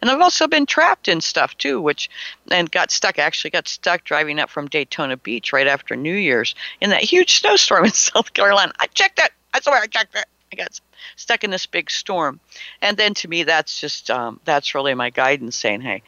And 0.00 0.10
I've 0.10 0.20
also 0.20 0.46
been 0.46 0.66
trapped 0.66 1.08
in 1.08 1.20
stuff 1.20 1.56
too, 1.58 1.80
which 1.80 2.08
and 2.50 2.70
got 2.70 2.90
stuck. 2.90 3.18
Actually, 3.18 3.50
got 3.50 3.66
stuck 3.66 4.04
driving 4.04 4.38
up 4.38 4.48
from 4.48 4.68
Daytona 4.68 5.16
Beach 5.16 5.52
right 5.52 5.66
after 5.66 5.96
New 5.96 6.14
Year's 6.14 6.54
in 6.80 6.90
that 6.90 7.02
huge 7.02 7.40
snowstorm 7.40 7.84
in 7.86 7.92
South 7.92 8.32
Carolina. 8.32 8.72
I 8.78 8.86
checked 8.86 9.18
it. 9.18 9.32
I 9.52 9.60
swear 9.60 9.80
I 9.80 9.86
checked 9.86 10.14
it. 10.14 10.26
I 10.52 10.56
got 10.56 10.80
stuck 11.16 11.44
in 11.44 11.50
this 11.50 11.66
big 11.66 11.90
storm. 11.90 12.40
And 12.80 12.96
then 12.96 13.14
to 13.14 13.28
me, 13.28 13.42
that's 13.42 13.80
just, 13.80 14.10
um, 14.10 14.40
that's 14.44 14.74
really 14.74 14.94
my 14.94 15.10
guidance 15.10 15.56
saying, 15.56 15.82
hey, 15.82 16.02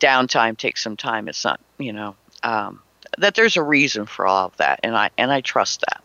downtime 0.00 0.56
takes 0.56 0.82
some 0.82 0.96
time. 0.96 1.28
It's 1.28 1.44
not, 1.44 1.60
you 1.78 1.92
know, 1.92 2.16
um, 2.42 2.82
that 3.18 3.34
there's 3.34 3.56
a 3.56 3.62
reason 3.62 4.06
for 4.06 4.26
all 4.26 4.46
of 4.46 4.56
that. 4.56 4.80
And 4.82 4.96
I, 4.96 5.10
and 5.16 5.30
I 5.30 5.40
trust 5.40 5.82
that. 5.82 6.02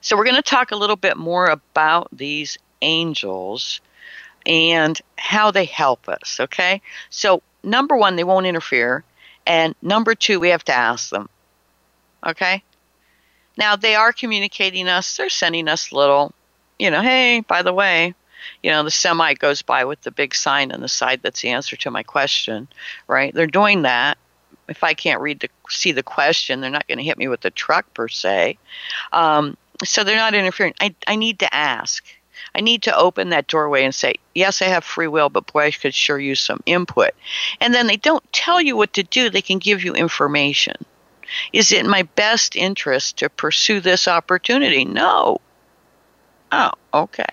So 0.00 0.16
we're 0.16 0.24
going 0.24 0.36
to 0.36 0.42
talk 0.42 0.70
a 0.70 0.76
little 0.76 0.96
bit 0.96 1.16
more 1.16 1.46
about 1.46 2.08
these 2.10 2.58
angels 2.80 3.80
and 4.46 4.98
how 5.18 5.50
they 5.50 5.66
help 5.66 6.08
us, 6.08 6.38
okay? 6.40 6.80
So, 7.10 7.42
number 7.62 7.96
one, 7.96 8.16
they 8.16 8.24
won't 8.24 8.46
interfere. 8.46 9.04
And 9.46 9.74
number 9.82 10.14
two, 10.14 10.40
we 10.40 10.48
have 10.48 10.64
to 10.64 10.72
ask 10.72 11.10
them, 11.10 11.28
okay? 12.26 12.62
Now, 13.58 13.76
they 13.76 13.94
are 13.94 14.12
communicating 14.12 14.88
us, 14.88 15.16
they're 15.16 15.28
sending 15.28 15.68
us 15.68 15.92
little, 15.92 16.32
you 16.78 16.90
know, 16.90 17.02
hey, 17.02 17.40
by 17.40 17.62
the 17.62 17.74
way, 17.74 18.14
you 18.62 18.70
know, 18.70 18.82
the 18.82 18.90
semi 18.90 19.34
goes 19.34 19.62
by 19.62 19.84
with 19.84 20.00
the 20.02 20.10
big 20.10 20.34
sign 20.34 20.72
on 20.72 20.80
the 20.80 20.88
side 20.88 21.20
that's 21.22 21.42
the 21.42 21.50
answer 21.50 21.76
to 21.76 21.90
my 21.90 22.02
question, 22.02 22.68
right? 23.06 23.34
They're 23.34 23.46
doing 23.46 23.82
that. 23.82 24.18
If 24.68 24.84
I 24.84 24.94
can't 24.94 25.20
read 25.20 25.40
the 25.40 25.48
see 25.68 25.92
the 25.92 26.02
question, 26.02 26.60
they're 26.60 26.70
not 26.70 26.86
going 26.86 26.98
to 26.98 27.04
hit 27.04 27.18
me 27.18 27.28
with 27.28 27.40
the 27.40 27.50
truck 27.50 27.92
per 27.94 28.08
se. 28.08 28.58
Um, 29.12 29.56
so 29.84 30.04
they're 30.04 30.16
not 30.16 30.34
interfering. 30.34 30.74
I, 30.80 30.94
I 31.06 31.16
need 31.16 31.40
to 31.40 31.54
ask. 31.54 32.04
I 32.54 32.60
need 32.60 32.82
to 32.82 32.96
open 32.96 33.30
that 33.30 33.46
doorway 33.46 33.84
and 33.84 33.94
say, 33.94 34.14
yes, 34.34 34.60
I 34.62 34.66
have 34.66 34.84
free 34.84 35.06
will, 35.06 35.28
but 35.28 35.52
boy, 35.52 35.66
I 35.66 35.70
could 35.70 35.94
sure 35.94 36.18
use 36.18 36.40
some 36.40 36.62
input. 36.66 37.10
And 37.60 37.74
then 37.74 37.86
they 37.86 37.96
don't 37.96 38.24
tell 38.32 38.60
you 38.60 38.76
what 38.76 38.92
to 38.94 39.02
do, 39.02 39.30
they 39.30 39.42
can 39.42 39.58
give 39.58 39.84
you 39.84 39.94
information. 39.94 40.74
Is 41.52 41.70
it 41.70 41.80
in 41.80 41.90
my 41.90 42.02
best 42.02 42.56
interest 42.56 43.18
to 43.18 43.28
pursue 43.28 43.80
this 43.80 44.08
opportunity? 44.08 44.84
No. 44.84 45.40
Oh, 46.50 46.72
okay. 46.92 47.24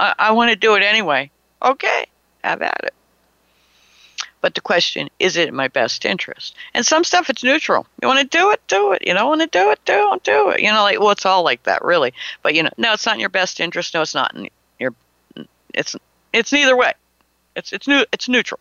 I, 0.00 0.14
I 0.18 0.30
want 0.32 0.50
to 0.50 0.56
do 0.56 0.74
it 0.74 0.82
anyway. 0.82 1.30
Okay, 1.62 2.06
have 2.42 2.62
at 2.62 2.80
it. 2.82 2.94
But 4.40 4.54
the 4.54 4.62
question, 4.62 5.10
is 5.18 5.36
it 5.36 5.48
in 5.48 5.54
my 5.54 5.68
best 5.68 6.06
interest? 6.06 6.56
And 6.72 6.86
some 6.86 7.04
stuff 7.04 7.28
it's 7.28 7.44
neutral. 7.44 7.86
You 8.00 8.08
want 8.08 8.20
to 8.20 8.38
do 8.38 8.50
it, 8.50 8.60
do 8.68 8.92
it. 8.92 9.06
You 9.06 9.12
don't 9.12 9.28
want 9.28 9.42
to 9.42 9.46
do 9.46 9.70
it, 9.70 9.84
don't 9.84 10.22
do 10.22 10.48
it. 10.48 10.60
You 10.60 10.72
know, 10.72 10.82
like 10.82 10.98
well, 10.98 11.10
it's 11.10 11.26
all 11.26 11.42
like 11.42 11.62
that, 11.64 11.84
really. 11.84 12.14
But 12.42 12.54
you 12.54 12.62
know, 12.62 12.70
no, 12.78 12.94
it's 12.94 13.04
not 13.04 13.16
in 13.16 13.20
your 13.20 13.28
best 13.28 13.60
interest. 13.60 13.92
No, 13.92 14.00
it's 14.00 14.14
not 14.14 14.34
in 14.34 14.48
your. 14.78 14.94
It's 15.74 15.94
it's 16.32 16.52
neither 16.52 16.76
way. 16.76 16.94
It's 17.54 17.72
it's 17.72 17.86
new. 17.86 18.04
It's 18.12 18.28
neutral. 18.28 18.60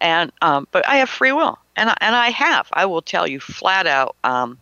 And 0.00 0.32
um, 0.40 0.66
but 0.70 0.88
I 0.88 0.96
have 0.96 1.10
free 1.10 1.32
will, 1.32 1.58
and 1.76 1.90
I, 1.90 1.96
and 2.00 2.16
I 2.16 2.30
have. 2.30 2.68
I 2.72 2.86
will 2.86 3.02
tell 3.02 3.26
you 3.26 3.40
flat 3.40 3.86
out. 3.86 4.16
Um, 4.24 4.58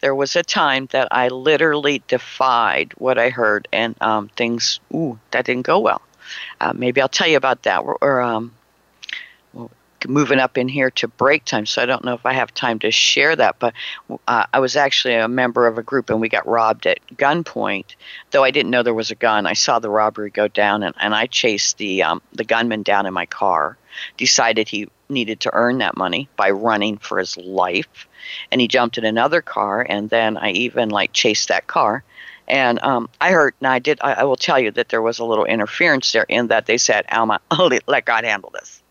there 0.00 0.14
was 0.14 0.36
a 0.36 0.42
time 0.42 0.86
that 0.92 1.08
I 1.10 1.28
literally 1.28 2.02
defied 2.06 2.92
what 2.98 3.18
I 3.18 3.30
heard, 3.30 3.68
and 3.72 4.00
um, 4.00 4.28
things 4.28 4.80
ooh 4.94 5.18
that 5.30 5.44
didn't 5.44 5.66
go 5.66 5.80
well. 5.80 6.02
Uh, 6.60 6.72
maybe 6.74 7.00
I'll 7.00 7.08
tell 7.08 7.28
you 7.28 7.36
about 7.36 7.62
that. 7.64 7.80
Or 7.80 8.20
um, 8.20 8.52
moving 10.06 10.38
up 10.38 10.56
in 10.56 10.68
here 10.68 10.90
to 10.92 11.08
break 11.08 11.44
time, 11.44 11.66
so 11.66 11.82
I 11.82 11.86
don't 11.86 12.04
know 12.04 12.14
if 12.14 12.24
I 12.24 12.34
have 12.34 12.54
time 12.54 12.78
to 12.80 12.90
share 12.90 13.34
that. 13.34 13.58
But 13.58 13.74
uh, 14.28 14.44
I 14.52 14.60
was 14.60 14.76
actually 14.76 15.14
a 15.14 15.26
member 15.26 15.66
of 15.66 15.78
a 15.78 15.82
group, 15.82 16.10
and 16.10 16.20
we 16.20 16.28
got 16.28 16.46
robbed 16.46 16.86
at 16.86 17.00
gunpoint. 17.16 17.96
Though 18.30 18.44
I 18.44 18.50
didn't 18.50 18.70
know 18.70 18.82
there 18.82 18.94
was 18.94 19.10
a 19.10 19.16
gun, 19.16 19.46
I 19.46 19.54
saw 19.54 19.78
the 19.78 19.90
robbery 19.90 20.30
go 20.30 20.48
down, 20.48 20.82
and, 20.82 20.94
and 21.00 21.14
I 21.14 21.26
chased 21.26 21.78
the 21.78 22.02
um, 22.04 22.22
the 22.32 22.44
gunman 22.44 22.82
down 22.82 23.06
in 23.06 23.14
my 23.14 23.26
car. 23.26 23.76
Decided 24.16 24.68
he 24.68 24.88
needed 25.08 25.40
to 25.40 25.50
earn 25.54 25.78
that 25.78 25.96
money 25.96 26.28
by 26.36 26.50
running 26.50 26.98
for 26.98 27.18
his 27.18 27.36
life, 27.36 28.08
and 28.50 28.60
he 28.60 28.68
jumped 28.68 28.98
in 28.98 29.04
another 29.04 29.42
car, 29.42 29.86
and 29.88 30.10
then 30.10 30.36
I 30.36 30.50
even 30.50 30.90
like 30.90 31.12
chased 31.12 31.48
that 31.48 31.66
car. 31.66 32.04
And 32.46 32.78
um, 32.82 33.10
I 33.20 33.32
heard, 33.32 33.54
and 33.60 33.68
I 33.68 33.78
did. 33.78 33.98
I, 34.00 34.14
I 34.14 34.24
will 34.24 34.36
tell 34.36 34.58
you 34.58 34.70
that 34.72 34.88
there 34.88 35.02
was 35.02 35.18
a 35.18 35.24
little 35.24 35.44
interference 35.44 36.12
there 36.12 36.26
in 36.28 36.48
that 36.48 36.66
they 36.66 36.78
said, 36.78 37.04
"Alma, 37.12 37.40
let 37.86 38.04
God 38.04 38.24
handle 38.24 38.50
this." 38.50 38.82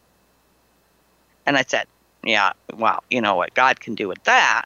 And 1.47 1.57
I 1.57 1.63
said, 1.63 1.87
Yeah, 2.23 2.51
wow, 2.73 2.99
you 3.09 3.21
know 3.21 3.35
what 3.35 3.55
God 3.55 3.79
can 3.79 3.95
do 3.95 4.07
with 4.07 4.21
that. 4.25 4.65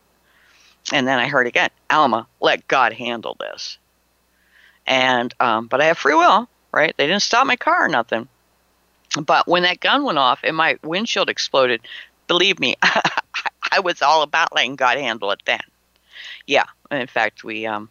And 0.92 1.08
then 1.08 1.20
I 1.20 1.28
heard 1.28 1.48
again, 1.48 1.70
Alma, 1.90 2.28
let 2.42 2.68
God 2.68 2.92
handle 2.92 3.38
this. 3.40 3.78
And, 4.88 5.34
um, 5.40 5.68
but 5.68 5.80
I 5.80 5.86
have 5.86 6.00
free 6.00 6.16
will, 6.16 6.50
right? 6.72 6.94
They 6.98 7.06
didn't 7.06 7.22
stop 7.22 7.46
my 7.46 7.56
car 7.56 7.86
or 7.86 7.88
nothing. 7.88 8.28
But 9.20 9.48
when 9.48 9.64
that 9.64 9.80
gun 9.80 10.04
went 10.04 10.18
off 10.18 10.42
and 10.44 10.56
my 10.56 10.78
windshield 10.84 11.30
exploded, 11.30 11.82
believe 12.28 12.60
me, 12.60 12.76
I 13.72 13.80
was 13.82 14.02
all 14.02 14.22
about 14.22 14.56
letting 14.56 14.76
God 14.76 14.98
handle 14.98 15.32
it 15.32 15.42
then. 15.46 15.62
Yeah, 16.48 16.66
in 16.90 17.08
fact, 17.08 17.44
we 17.44 17.66
um, 17.66 17.90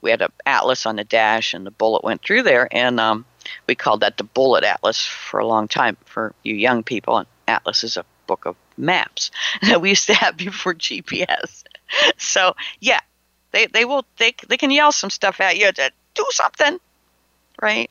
we 0.00 0.10
had 0.10 0.22
an 0.22 0.32
atlas 0.46 0.86
on 0.86 0.96
the 0.96 1.04
dash, 1.04 1.54
and 1.54 1.66
the 1.66 1.70
bullet 1.70 2.04
went 2.04 2.22
through 2.22 2.42
there, 2.42 2.68
and 2.70 2.98
um, 2.98 3.24
we 3.66 3.74
called 3.74 4.00
that 4.00 4.16
the 4.16 4.24
bullet 4.24 4.64
atlas 4.64 5.04
for 5.04 5.40
a 5.40 5.46
long 5.46 5.68
time 5.68 5.96
for 6.04 6.34
you 6.42 6.54
young 6.54 6.82
people. 6.82 7.18
And 7.18 7.26
atlas 7.48 7.84
is 7.84 7.96
a 7.96 8.04
book 8.26 8.46
of 8.46 8.56
maps 8.76 9.30
that 9.62 9.80
we 9.80 9.90
used 9.90 10.06
to 10.06 10.14
have 10.14 10.36
before 10.36 10.74
GPS. 10.86 11.64
So 12.16 12.54
yeah, 12.80 13.00
they 13.52 13.66
they 13.66 13.84
will 13.84 14.04
they 14.18 14.34
they 14.48 14.56
can 14.56 14.70
yell 14.70 14.92
some 14.92 15.10
stuff 15.10 15.40
at 15.40 15.56
you 15.58 15.70
to 15.70 15.90
do 16.14 16.26
something, 16.30 16.78
right? 17.60 17.90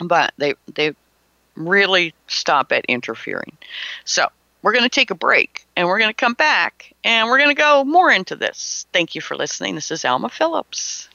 But 0.00 0.32
they 0.36 0.54
they 0.74 0.94
really 1.58 2.14
stop 2.26 2.72
at 2.72 2.84
interfering. 2.86 3.56
So 4.04 4.28
we're 4.62 4.72
going 4.72 4.84
to 4.84 4.88
take 4.88 5.10
a 5.10 5.14
break 5.14 5.66
and 5.76 5.86
we're 5.86 5.98
going 5.98 6.10
to 6.10 6.14
come 6.14 6.34
back 6.34 6.92
and 7.04 7.28
we're 7.28 7.38
going 7.38 7.54
to 7.54 7.60
go 7.60 7.84
more 7.84 8.10
into 8.10 8.36
this. 8.36 8.86
Thank 8.92 9.14
you 9.14 9.20
for 9.20 9.36
listening. 9.36 9.74
This 9.74 9.90
is 9.90 10.04
Alma 10.04 10.28
Phillips. 10.28 11.08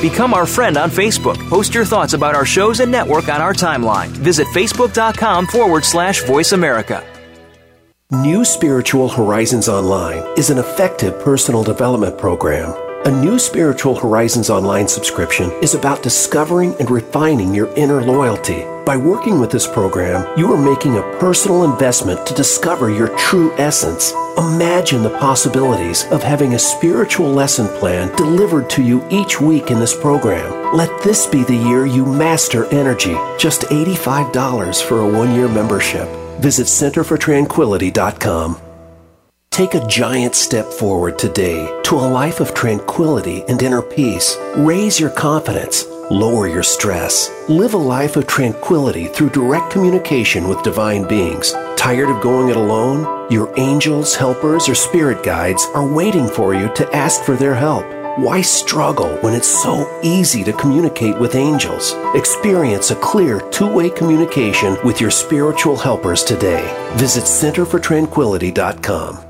Become 0.00 0.32
our 0.32 0.46
friend 0.46 0.78
on 0.78 0.90
Facebook. 0.90 1.36
Post 1.50 1.74
your 1.74 1.84
thoughts 1.84 2.14
about 2.14 2.34
our 2.34 2.46
shows 2.46 2.80
and 2.80 2.90
network 2.90 3.28
on 3.28 3.42
our 3.42 3.52
timeline. 3.52 4.08
Visit 4.08 4.46
facebook.com 4.48 5.46
forward 5.46 5.84
slash 5.84 6.24
voice 6.24 6.52
America. 6.52 7.04
New 8.12 8.44
Spiritual 8.44 9.08
Horizons 9.08 9.68
Online 9.68 10.24
is 10.36 10.50
an 10.50 10.58
effective 10.58 11.20
personal 11.20 11.62
development 11.62 12.18
program. 12.18 12.74
A 13.06 13.10
new 13.22 13.38
Spiritual 13.38 13.94
Horizons 13.94 14.50
Online 14.50 14.88
subscription 14.88 15.52
is 15.62 15.76
about 15.76 16.02
discovering 16.02 16.74
and 16.80 16.90
refining 16.90 17.54
your 17.54 17.72
inner 17.76 18.02
loyalty. 18.02 18.64
By 18.84 18.96
working 18.96 19.38
with 19.38 19.52
this 19.52 19.68
program, 19.68 20.26
you 20.36 20.52
are 20.52 20.60
making 20.60 20.96
a 20.96 21.18
personal 21.20 21.62
investment 21.62 22.26
to 22.26 22.34
discover 22.34 22.90
your 22.90 23.16
true 23.16 23.52
essence. 23.58 24.12
Imagine 24.36 25.04
the 25.04 25.16
possibilities 25.20 26.04
of 26.06 26.20
having 26.20 26.54
a 26.54 26.58
spiritual 26.58 27.30
lesson 27.30 27.68
plan 27.78 28.12
delivered 28.16 28.68
to 28.70 28.82
you 28.82 29.06
each 29.10 29.40
week 29.40 29.70
in 29.70 29.78
this 29.78 29.96
program. 29.96 30.74
Let 30.74 30.90
this 31.04 31.26
be 31.26 31.44
the 31.44 31.54
year 31.54 31.86
you 31.86 32.04
master 32.04 32.64
energy. 32.74 33.14
Just 33.38 33.60
$85 33.70 34.82
for 34.82 34.98
a 34.98 35.08
one 35.08 35.32
year 35.32 35.46
membership. 35.46 36.08
Visit 36.40 36.66
centerfortranquility.com. 36.66 38.60
Take 39.50 39.74
a 39.74 39.86
giant 39.86 40.34
step 40.34 40.66
forward 40.66 41.18
today 41.18 41.80
to 41.82 41.96
a 41.96 42.08
life 42.08 42.40
of 42.40 42.54
tranquility 42.54 43.42
and 43.48 43.60
inner 43.62 43.82
peace. 43.82 44.36
Raise 44.56 44.98
your 44.98 45.10
confidence. 45.10 45.84
Lower 46.10 46.48
your 46.48 46.62
stress. 46.62 47.30
Live 47.48 47.74
a 47.74 47.76
life 47.76 48.16
of 48.16 48.26
tranquility 48.26 49.06
through 49.06 49.30
direct 49.30 49.70
communication 49.70 50.48
with 50.48 50.62
divine 50.62 51.06
beings. 51.06 51.52
Tired 51.76 52.08
of 52.08 52.22
going 52.22 52.48
it 52.48 52.56
alone? 52.56 53.30
Your 53.30 53.52
angels, 53.58 54.14
helpers, 54.14 54.68
or 54.68 54.74
spirit 54.74 55.22
guides 55.22 55.66
are 55.74 55.86
waiting 55.86 56.26
for 56.26 56.54
you 56.54 56.72
to 56.74 56.90
ask 56.96 57.22
for 57.22 57.36
their 57.36 57.54
help. 57.54 57.99
Why 58.16 58.42
struggle 58.42 59.16
when 59.18 59.34
it's 59.34 59.46
so 59.48 60.00
easy 60.02 60.42
to 60.44 60.52
communicate 60.52 61.16
with 61.20 61.36
angels? 61.36 61.94
Experience 62.14 62.90
a 62.90 62.96
clear 62.96 63.40
two 63.50 63.72
way 63.72 63.88
communication 63.88 64.76
with 64.84 65.00
your 65.00 65.12
spiritual 65.12 65.76
helpers 65.76 66.24
today. 66.24 66.66
Visit 66.96 67.22
centerfortranquility.com. 67.22 69.29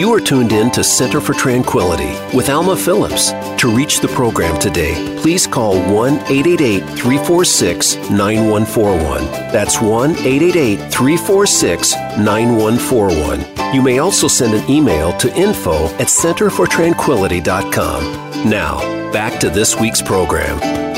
You 0.00 0.08
are 0.14 0.20
tuned 0.20 0.52
in 0.52 0.70
to 0.70 0.82
Center 0.82 1.20
for 1.20 1.34
Tranquility 1.34 2.16
with 2.34 2.48
Alma 2.48 2.74
Phillips. 2.74 3.32
To 3.60 3.68
reach 3.68 4.00
the 4.00 4.08
program 4.08 4.58
today, 4.58 4.94
please 5.20 5.46
call 5.46 5.78
1 5.92 6.14
888 6.14 6.80
346 6.98 7.96
9141. 8.08 9.26
That's 9.52 9.78
1 9.82 10.12
888 10.12 10.90
346 10.90 11.92
9141. 12.16 13.74
You 13.74 13.82
may 13.82 13.98
also 13.98 14.26
send 14.26 14.54
an 14.54 14.70
email 14.70 15.12
to 15.18 15.30
info 15.36 15.88
at 15.96 16.06
centerfortranquility.com. 16.06 18.48
Now, 18.48 18.78
back 19.12 19.38
to 19.40 19.50
this 19.50 19.78
week's 19.78 20.00
program. 20.00 20.89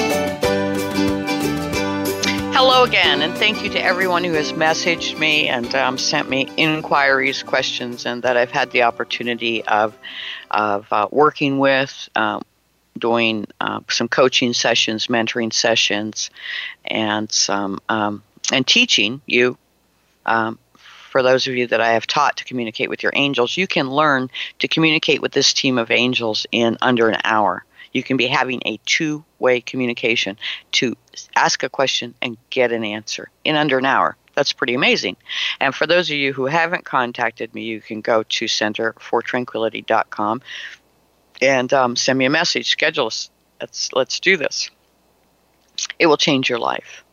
Hello 2.65 2.85
again, 2.85 3.23
and 3.23 3.35
thank 3.35 3.65
you 3.65 3.71
to 3.71 3.83
everyone 3.83 4.23
who 4.23 4.35
has 4.35 4.53
messaged 4.53 5.19
me 5.19 5.49
and 5.49 5.75
um, 5.75 5.99
sent 5.99 6.31
me 6.31 6.49
inquiries, 6.57 7.43
questions, 7.43 8.07
and 8.07 8.23
that 8.23 8.37
I've 8.37 8.53
had 8.53 8.71
the 8.71 8.85
opportunity 8.85 9.65
of 9.65 9.99
of 10.49 10.87
uh, 10.93 11.09
working 11.11 11.59
with, 11.59 12.09
um, 12.15 12.43
doing 12.97 13.49
uh, 13.61 13.81
some 13.91 14.07
coaching 14.07 14.53
sessions, 14.53 15.09
mentoring 15.09 15.53
sessions, 15.53 16.31
and 16.85 17.33
some 17.33 17.81
um, 17.89 18.23
and 18.53 18.65
teaching 18.65 19.21
you. 19.27 19.59
Um, 20.25 20.57
for 21.11 21.25
those 21.25 21.49
of 21.49 21.57
you 21.57 21.67
that 21.67 21.81
I 21.81 21.95
have 21.95 22.07
taught 22.07 22.37
to 22.37 22.45
communicate 22.45 22.89
with 22.89 23.03
your 23.03 23.13
angels, 23.17 23.57
you 23.57 23.67
can 23.67 23.91
learn 23.91 24.31
to 24.61 24.69
communicate 24.69 25.21
with 25.21 25.33
this 25.33 25.53
team 25.53 25.79
of 25.79 25.91
angels 25.91 26.47
in 26.53 26.79
under 26.81 27.09
an 27.09 27.21
hour 27.25 27.65
you 27.93 28.03
can 28.03 28.17
be 28.17 28.27
having 28.27 28.61
a 28.67 28.79
two 28.85 29.25
way 29.39 29.61
communication 29.61 30.39
to 30.73 30.97
ask 31.37 31.63
a 31.63 31.69
question 31.69 32.15
and 32.21 32.37
get 32.51 32.73
an 32.73 32.85
answer 32.85 33.31
in 33.45 33.55
under 33.57 33.79
an 33.79 33.87
hour. 33.87 34.17
That's 34.35 34.53
pretty 34.53 34.75
amazing. 34.75 35.17
And 35.61 35.75
for 35.75 35.87
those 35.87 36.11
of 36.11 36.17
you 36.17 36.33
who 36.33 36.47
haven't 36.47 36.85
contacted 36.85 37.55
me, 37.55 37.65
you 37.65 37.81
can 37.81 38.01
go 38.01 38.23
to 38.23 38.47
centerfortranquility.com 38.47 40.43
and 41.43 41.73
um, 41.73 41.97
send 41.97 42.19
me 42.19 42.25
a 42.25 42.31
message. 42.31 42.71
Schedule 42.71 43.07
us. 43.07 43.31
Let's, 43.61 43.93
let's 43.93 44.21
do 44.21 44.37
this. 44.37 44.71
It 45.99 46.07
will 46.07 46.17
change 46.17 46.49
your 46.49 46.59
life. 46.59 47.05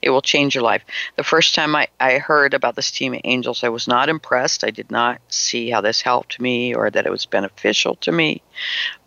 It 0.00 0.10
will 0.10 0.22
change 0.22 0.54
your 0.54 0.62
life. 0.62 0.84
The 1.16 1.24
first 1.24 1.54
time 1.54 1.74
I, 1.74 1.88
I 1.98 2.18
heard 2.18 2.54
about 2.54 2.76
this 2.76 2.90
team 2.90 3.14
of 3.14 3.20
angels, 3.24 3.64
I 3.64 3.68
was 3.68 3.88
not 3.88 4.08
impressed. 4.08 4.64
I 4.64 4.70
did 4.70 4.90
not 4.90 5.20
see 5.28 5.70
how 5.70 5.80
this 5.80 6.00
helped 6.00 6.40
me 6.40 6.74
or 6.74 6.90
that 6.90 7.06
it 7.06 7.10
was 7.10 7.26
beneficial 7.26 7.96
to 7.96 8.12
me. 8.12 8.42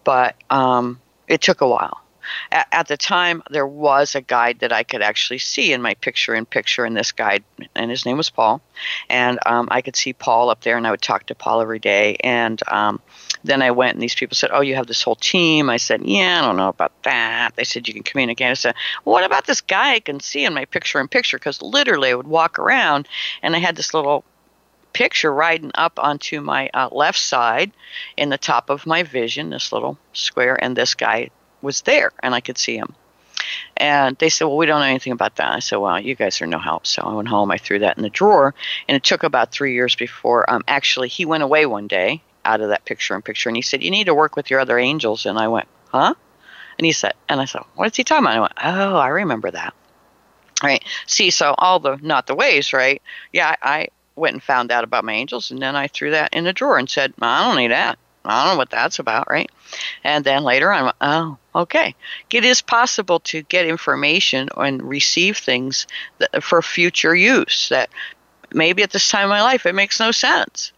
But 0.03 0.35
um, 0.49 0.99
it 1.27 1.41
took 1.41 1.61
a 1.61 1.67
while. 1.67 2.01
At, 2.51 2.67
at, 2.71 2.87
the 2.87 2.97
time, 2.97 3.41
there 3.49 3.67
was 3.67 4.15
a 4.15 4.21
guide 4.21 4.59
that 4.59 4.71
I 4.71 4.83
could 4.83 5.01
actually 5.01 5.39
see 5.39 5.73
in 5.73 5.81
my 5.81 5.95
picture 5.95 6.35
in 6.35 6.45
picture 6.45 6.85
in 6.85 6.93
this 6.93 7.11
guide, 7.11 7.43
and 7.75 7.89
his 7.89 8.05
name 8.05 8.17
was 8.17 8.29
Paul. 8.29 8.61
And 9.09 9.39
um, 9.45 9.67
I 9.71 9.81
could 9.81 9.95
see 9.95 10.13
Paul 10.13 10.49
up 10.49 10.61
there, 10.61 10.77
and 10.77 10.85
I 10.85 10.91
would 10.91 11.01
talk 11.01 11.25
to 11.27 11.35
Paul 11.35 11.61
every 11.61 11.79
day. 11.79 12.17
And 12.23 12.61
um, 12.67 13.01
then 13.43 13.61
I 13.61 13.71
went, 13.71 13.93
and 13.93 14.01
these 14.01 14.15
people 14.15 14.35
said, 14.35 14.51
"Oh, 14.53 14.61
you 14.61 14.75
have 14.75 14.87
this 14.87 15.01
whole 15.01 15.15
team." 15.15 15.69
I 15.69 15.77
said, 15.77 16.05
"Yeah, 16.05 16.39
I 16.39 16.45
don't 16.45 16.57
know 16.57 16.69
about 16.69 16.93
that." 17.03 17.55
They 17.55 17.63
said, 17.63 17.87
"You 17.87 17.93
can 17.93 18.03
communicate." 18.03 18.47
I 18.47 18.53
said, 18.53 18.75
well, 19.03 19.13
"What 19.13 19.23
about 19.23 19.45
this 19.45 19.61
guy 19.61 19.93
I 19.93 19.99
can 19.99 20.19
see 20.19 20.45
in 20.45 20.53
my 20.53 20.65
picture 20.65 20.99
in 20.99 21.07
picture?" 21.07 21.37
Because 21.37 21.61
literally, 21.61 22.11
I 22.11 22.15
would 22.15 22.27
walk 22.27 22.59
around, 22.59 23.07
and 23.41 23.55
I 23.55 23.59
had 23.59 23.75
this 23.75 23.93
little 23.93 24.23
picture 24.93 25.33
riding 25.33 25.71
up 25.75 25.99
onto 25.99 26.41
my 26.41 26.69
uh, 26.73 26.89
left 26.91 27.19
side 27.19 27.71
in 28.17 28.29
the 28.29 28.37
top 28.37 28.69
of 28.69 28.85
my 28.85 29.03
vision, 29.03 29.49
this 29.49 29.71
little 29.71 29.97
square, 30.13 30.61
and 30.61 30.75
this 30.75 30.95
guy 30.95 31.29
was 31.61 31.81
there, 31.81 32.11
and 32.21 32.33
I 32.33 32.41
could 32.41 32.57
see 32.57 32.77
him. 32.77 32.95
And 33.77 34.17
they 34.17 34.29
said, 34.29 34.45
Well, 34.45 34.57
we 34.57 34.65
don't 34.65 34.79
know 34.79 34.85
anything 34.85 35.13
about 35.13 35.37
that. 35.37 35.51
I 35.51 35.59
said, 35.59 35.77
Well, 35.77 35.99
you 35.99 36.15
guys 36.15 36.41
are 36.41 36.47
no 36.47 36.59
help. 36.59 36.85
So 36.85 37.01
I 37.03 37.13
went 37.13 37.27
home, 37.27 37.51
I 37.51 37.57
threw 37.57 37.79
that 37.79 37.97
in 37.97 38.03
the 38.03 38.09
drawer, 38.09 38.53
and 38.87 38.95
it 38.95 39.03
took 39.03 39.23
about 39.23 39.51
three 39.51 39.73
years 39.73 39.95
before 39.95 40.49
um, 40.49 40.63
actually 40.67 41.07
he 41.07 41.25
went 41.25 41.43
away 41.43 41.65
one 41.65 41.87
day 41.87 42.21
out 42.45 42.61
of 42.61 42.69
that 42.69 42.85
picture 42.85 43.15
in 43.15 43.21
picture, 43.21 43.49
and 43.49 43.55
he 43.55 43.61
said, 43.61 43.83
You 43.83 43.91
need 43.91 44.05
to 44.05 44.15
work 44.15 44.35
with 44.35 44.49
your 44.49 44.59
other 44.59 44.77
angels. 44.77 45.25
And 45.25 45.37
I 45.37 45.47
went, 45.47 45.67
Huh? 45.89 46.13
And 46.77 46.85
he 46.85 46.91
said, 46.91 47.13
And 47.27 47.41
I 47.41 47.45
said, 47.45 47.63
What's 47.75 47.97
he 47.97 48.03
talking 48.03 48.25
about? 48.25 48.31
And 48.31 48.39
I 48.39 48.41
went, 48.41 48.53
Oh, 48.93 48.97
I 48.97 49.07
remember 49.07 49.51
that. 49.51 49.73
Right. 50.63 50.83
See, 51.07 51.31
so 51.31 51.55
all 51.57 51.79
the 51.79 51.97
not 52.01 52.27
the 52.27 52.35
ways, 52.35 52.71
right? 52.71 53.01
Yeah, 53.33 53.55
I, 53.61 53.87
went 54.15 54.33
and 54.33 54.43
found 54.43 54.71
out 54.71 54.83
about 54.83 55.05
my 55.05 55.13
angels, 55.13 55.51
and 55.51 55.61
then 55.61 55.75
I 55.75 55.87
threw 55.87 56.11
that 56.11 56.33
in 56.33 56.47
a 56.47 56.53
drawer 56.53 56.77
and 56.77 56.89
said, 56.89 57.13
I 57.21 57.47
don't 57.47 57.57
need 57.57 57.71
that. 57.71 57.97
I 58.23 58.45
don't 58.45 58.53
know 58.53 58.57
what 58.57 58.69
that's 58.69 58.99
about, 58.99 59.29
right? 59.29 59.49
And 60.03 60.23
then 60.23 60.43
later 60.43 60.71
on, 60.71 60.93
oh, 61.01 61.37
okay. 61.55 61.95
It 62.29 62.45
is 62.45 62.61
possible 62.61 63.19
to 63.21 63.41
get 63.41 63.65
information 63.65 64.49
and 64.55 64.83
receive 64.83 65.37
things 65.37 65.87
that, 66.19 66.43
for 66.43 66.61
future 66.61 67.15
use 67.15 67.69
that 67.69 67.89
maybe 68.53 68.83
at 68.83 68.91
this 68.91 69.09
time 69.09 69.25
of 69.25 69.29
my 69.29 69.41
life 69.41 69.65
it 69.65 69.73
makes 69.73 69.99
no 69.99 70.11
sense. 70.11 70.71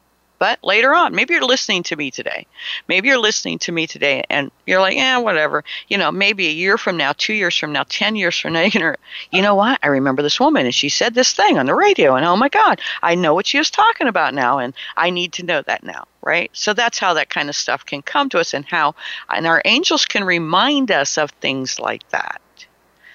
But 0.43 0.61
later 0.61 0.93
on, 0.93 1.15
maybe 1.15 1.33
you're 1.33 1.45
listening 1.45 1.83
to 1.83 1.95
me 1.95 2.11
today. 2.11 2.47
Maybe 2.89 3.07
you're 3.07 3.17
listening 3.17 3.59
to 3.59 3.71
me 3.71 3.87
today 3.87 4.25
and 4.29 4.51
you're 4.67 4.81
like, 4.81 4.97
yeah, 4.97 5.19
whatever. 5.19 5.63
You 5.87 5.97
know, 5.97 6.11
maybe 6.11 6.47
a 6.47 6.51
year 6.51 6.77
from 6.77 6.97
now, 6.97 7.13
two 7.17 7.33
years 7.33 7.55
from 7.55 7.71
now, 7.71 7.85
10 7.87 8.17
years 8.17 8.37
from 8.37 8.51
now, 8.51 8.67
to, 8.69 8.97
you 9.31 9.41
know 9.41 9.55
what? 9.55 9.79
I 9.81 9.87
remember 9.87 10.21
this 10.21 10.41
woman 10.41 10.65
and 10.65 10.75
she 10.75 10.89
said 10.89 11.13
this 11.13 11.31
thing 11.31 11.57
on 11.57 11.65
the 11.65 11.73
radio 11.73 12.17
and 12.17 12.25
oh 12.25 12.35
my 12.35 12.49
God, 12.49 12.81
I 13.01 13.15
know 13.15 13.33
what 13.33 13.47
she 13.47 13.57
was 13.57 13.71
talking 13.71 14.07
about 14.07 14.33
now 14.33 14.57
and 14.59 14.73
I 14.97 15.11
need 15.11 15.31
to 15.31 15.45
know 15.45 15.61
that 15.61 15.85
now, 15.85 16.07
right? 16.21 16.51
So 16.51 16.73
that's 16.73 16.99
how 16.99 17.13
that 17.13 17.29
kind 17.29 17.47
of 17.47 17.55
stuff 17.55 17.85
can 17.85 18.01
come 18.01 18.27
to 18.31 18.39
us 18.39 18.53
and 18.53 18.65
how, 18.65 18.95
and 19.29 19.47
our 19.47 19.61
angels 19.63 20.05
can 20.05 20.25
remind 20.25 20.91
us 20.91 21.17
of 21.17 21.31
things 21.31 21.79
like 21.79 22.05
that 22.09 22.41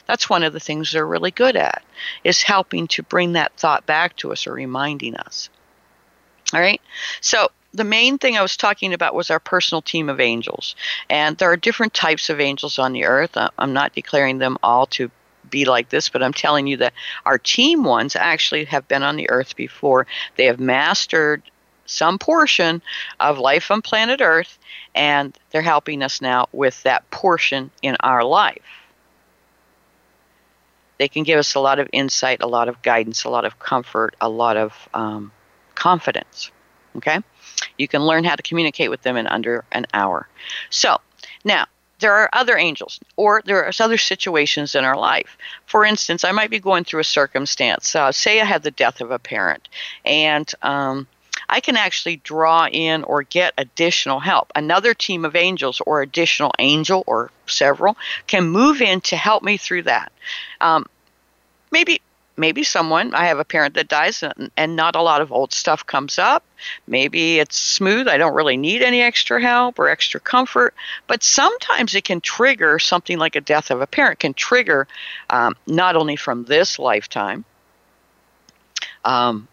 that's 0.06 0.30
one 0.30 0.42
of 0.42 0.54
the 0.54 0.60
things 0.60 0.92
they're 0.92 1.06
really 1.06 1.30
good 1.30 1.54
at 1.54 1.84
is 2.24 2.42
helping 2.42 2.88
to 2.88 3.02
bring 3.02 3.34
that 3.34 3.54
thought 3.58 3.84
back 3.84 4.16
to 4.16 4.32
us 4.32 4.46
or 4.46 4.54
reminding 4.54 5.14
us 5.14 5.50
all 6.54 6.60
right. 6.60 6.80
So 7.20 7.48
the 7.74 7.84
main 7.84 8.18
thing 8.18 8.36
I 8.36 8.42
was 8.42 8.56
talking 8.56 8.94
about 8.94 9.14
was 9.14 9.30
our 9.30 9.40
personal 9.40 9.82
team 9.82 10.08
of 10.08 10.20
angels. 10.20 10.74
And 11.10 11.36
there 11.36 11.50
are 11.50 11.56
different 11.56 11.94
types 11.94 12.30
of 12.30 12.40
angels 12.40 12.78
on 12.78 12.92
the 12.92 13.04
earth. 13.04 13.36
I'm 13.58 13.72
not 13.72 13.94
declaring 13.94 14.38
them 14.38 14.58
all 14.62 14.86
to 14.86 15.10
be 15.50 15.64
like 15.64 15.88
this, 15.88 16.08
but 16.08 16.22
I'm 16.22 16.32
telling 16.32 16.66
you 16.66 16.78
that 16.78 16.94
our 17.24 17.38
team 17.38 17.84
ones 17.84 18.16
actually 18.16 18.64
have 18.66 18.88
been 18.88 19.02
on 19.02 19.16
the 19.16 19.30
earth 19.30 19.56
before. 19.56 20.06
They 20.36 20.46
have 20.46 20.60
mastered 20.60 21.42
some 21.86 22.18
portion 22.18 22.82
of 23.18 23.38
life 23.38 23.70
on 23.70 23.82
planet 23.82 24.20
Earth, 24.20 24.58
and 24.94 25.36
they're 25.50 25.62
helping 25.62 26.02
us 26.02 26.20
now 26.20 26.46
with 26.52 26.82
that 26.82 27.10
portion 27.10 27.70
in 27.82 27.96
our 28.00 28.22
life. 28.22 28.62
They 30.98 31.08
can 31.08 31.22
give 31.22 31.38
us 31.38 31.54
a 31.54 31.60
lot 31.60 31.78
of 31.78 31.88
insight, 31.92 32.42
a 32.42 32.46
lot 32.46 32.68
of 32.68 32.82
guidance, 32.82 33.24
a 33.24 33.30
lot 33.30 33.44
of 33.44 33.58
comfort, 33.58 34.16
a 34.20 34.28
lot 34.28 34.56
of 34.56 34.88
um, 34.92 35.32
confidence. 35.78 36.50
Okay? 36.96 37.20
You 37.78 37.88
can 37.88 38.02
learn 38.04 38.24
how 38.24 38.34
to 38.34 38.42
communicate 38.42 38.90
with 38.90 39.02
them 39.02 39.16
in 39.16 39.26
under 39.26 39.64
an 39.72 39.86
hour. 39.94 40.28
So, 40.70 40.98
now, 41.44 41.66
there 42.00 42.14
are 42.14 42.28
other 42.32 42.56
angels, 42.56 43.00
or 43.16 43.42
there 43.44 43.64
are 43.64 43.72
other 43.80 43.98
situations 43.98 44.74
in 44.74 44.84
our 44.84 44.96
life. 44.96 45.36
For 45.66 45.84
instance, 45.84 46.24
I 46.24 46.32
might 46.32 46.50
be 46.50 46.60
going 46.60 46.84
through 46.84 47.00
a 47.00 47.04
circumstance. 47.04 47.94
Uh, 47.94 48.12
say 48.12 48.40
I 48.40 48.44
had 48.44 48.62
the 48.62 48.70
death 48.70 49.00
of 49.00 49.10
a 49.10 49.18
parent, 49.18 49.68
and 50.04 50.50
um, 50.62 51.06
I 51.48 51.60
can 51.60 51.76
actually 51.76 52.16
draw 52.16 52.68
in 52.70 53.04
or 53.04 53.22
get 53.22 53.54
additional 53.58 54.20
help. 54.20 54.52
Another 54.54 54.94
team 54.94 55.24
of 55.24 55.34
angels, 55.34 55.80
or 55.86 56.02
additional 56.02 56.52
angel, 56.58 57.02
or 57.06 57.30
several, 57.46 57.96
can 58.26 58.44
move 58.44 58.80
in 58.80 59.00
to 59.02 59.16
help 59.16 59.42
me 59.42 59.56
through 59.56 59.82
that. 59.84 60.12
Um, 60.60 60.86
maybe 61.70 62.00
maybe 62.38 62.62
someone 62.62 63.14
i 63.14 63.26
have 63.26 63.38
a 63.38 63.44
parent 63.44 63.74
that 63.74 63.88
dies 63.88 64.22
and, 64.22 64.50
and, 64.56 64.76
not 64.76 64.96
a 64.96 65.02
lot 65.02 65.20
of 65.20 65.32
old 65.32 65.52
stuff 65.52 65.84
comes 65.84 66.18
up. 66.18 66.44
Maybe 66.86 67.38
it's 67.38 67.56
smooth 67.58 68.08
i 68.08 68.16
don't 68.16 68.34
really 68.34 68.56
need 68.56 68.82
any 68.82 69.02
extra 69.02 69.40
help 69.40 69.78
or 69.78 69.88
extra 69.88 70.20
comfort. 70.20 70.74
But 71.06 71.22
sometimes 71.22 71.94
it 71.94 72.04
can 72.04 72.20
trigger 72.20 72.78
something 72.78 73.18
like 73.18 73.36
a 73.36 73.40
death 73.40 73.70
of 73.70 73.80
a 73.80 73.86
parent 73.86 74.20
can 74.20 74.34
trigger 74.34 74.86
um, 75.30 75.56
not 75.66 75.96
only 75.96 76.16
from 76.16 76.44
this 76.44 76.78
lifetime 76.78 77.44
um, 79.04 79.48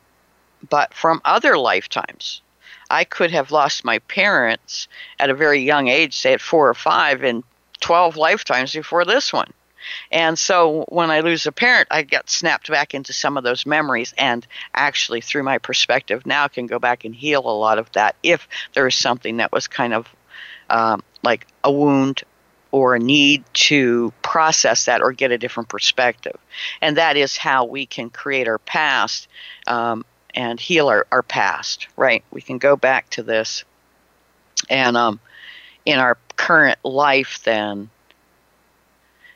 but 0.70 0.94
from 0.94 1.22
other 1.26 1.58
lifetimes. 1.58 2.42
I 2.90 3.04
could 3.04 3.32
have 3.32 3.52
lost 3.52 3.84
my 3.84 4.00
parents 4.00 4.88
at 5.20 5.30
a 5.30 5.34
very 5.34 5.62
young 5.62 5.88
age 5.88 6.16
say 6.16 6.34
at 6.34 6.42
four 6.42 6.70
or 6.70 6.74
five 6.74 7.24
and 7.24 7.44
12 7.82 8.16
lifetimes 8.16 8.74
before 8.74 9.06
this 9.06 9.34
one 9.34 9.52
and 10.12 10.38
so 10.38 10.86
when 10.90 11.12
I 11.12 11.22
lose 11.22 11.46
a 11.46 11.52
parent, 11.52 11.88
I 11.92 12.04
get 12.04 12.30
snapped 12.30 12.70
back 12.70 12.94
into 12.94 13.14
some 13.14 13.38
of 13.38 13.44
those 13.44 13.66
memories 13.66 14.14
and 14.18 14.46
actually 14.74 15.22
through 15.22 15.44
my 15.44 15.58
perspective 15.58 16.26
now 16.26 16.48
can 16.48 16.68
go 16.68 16.80
back 16.80 17.06
and 17.06 17.16
heal 17.16 17.42
a 17.42 17.58
lot 17.58 17.78
of 17.78 17.92
that 17.94 18.16
if 18.24 18.48
there 18.74 18.88
is 18.88 18.96
something 18.96 19.38
that 19.38 19.52
was 19.52 19.68
kind 19.68 19.94
of 19.94 20.08
um, 20.70 21.04
like 21.24 21.48
a 21.64 21.72
wound 21.72 22.24
or 22.72 22.96
a 22.96 23.00
need 23.00 23.44
to 23.54 24.12
process 24.22 24.86
that 24.86 25.02
or 25.02 25.14
get 25.14 25.32
a 25.32 25.38
different 25.38 25.70
perspective. 25.70 26.38
And 26.82 26.98
that 26.98 27.16
is 27.16 27.38
how 27.38 27.66
we 27.66 27.86
can 27.86 28.10
create 28.10 28.48
our 28.48 28.60
past 28.60 29.28
um, 29.66 30.04
and 30.34 30.60
heal 30.60 30.90
our, 30.90 31.08
our 31.12 31.24
past, 31.24 31.88
right? 31.96 32.24
We 32.32 32.42
can 32.42 32.58
go 32.58 32.76
back 32.76 33.10
to 33.12 33.24
this 33.24 33.64
and 34.70 34.98
um, 34.98 35.20
in 35.86 36.00
our 36.00 36.18
current 36.36 36.80
life 36.84 37.42
then 37.44 37.90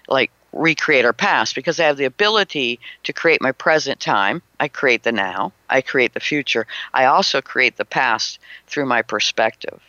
like 0.07 0.31
recreate 0.51 1.05
our 1.05 1.13
past 1.13 1.55
because 1.55 1.79
I 1.79 1.85
have 1.85 1.97
the 1.97 2.05
ability 2.05 2.79
to 3.03 3.13
create 3.13 3.41
my 3.41 3.51
present 3.51 3.99
time. 3.99 4.41
I 4.59 4.67
create 4.67 5.03
the 5.03 5.11
now, 5.11 5.53
I 5.69 5.81
create 5.81 6.13
the 6.13 6.19
future. 6.19 6.65
I 6.93 7.05
also 7.05 7.41
create 7.41 7.77
the 7.77 7.85
past 7.85 8.39
through 8.67 8.85
my 8.85 9.01
perspective. 9.01 9.79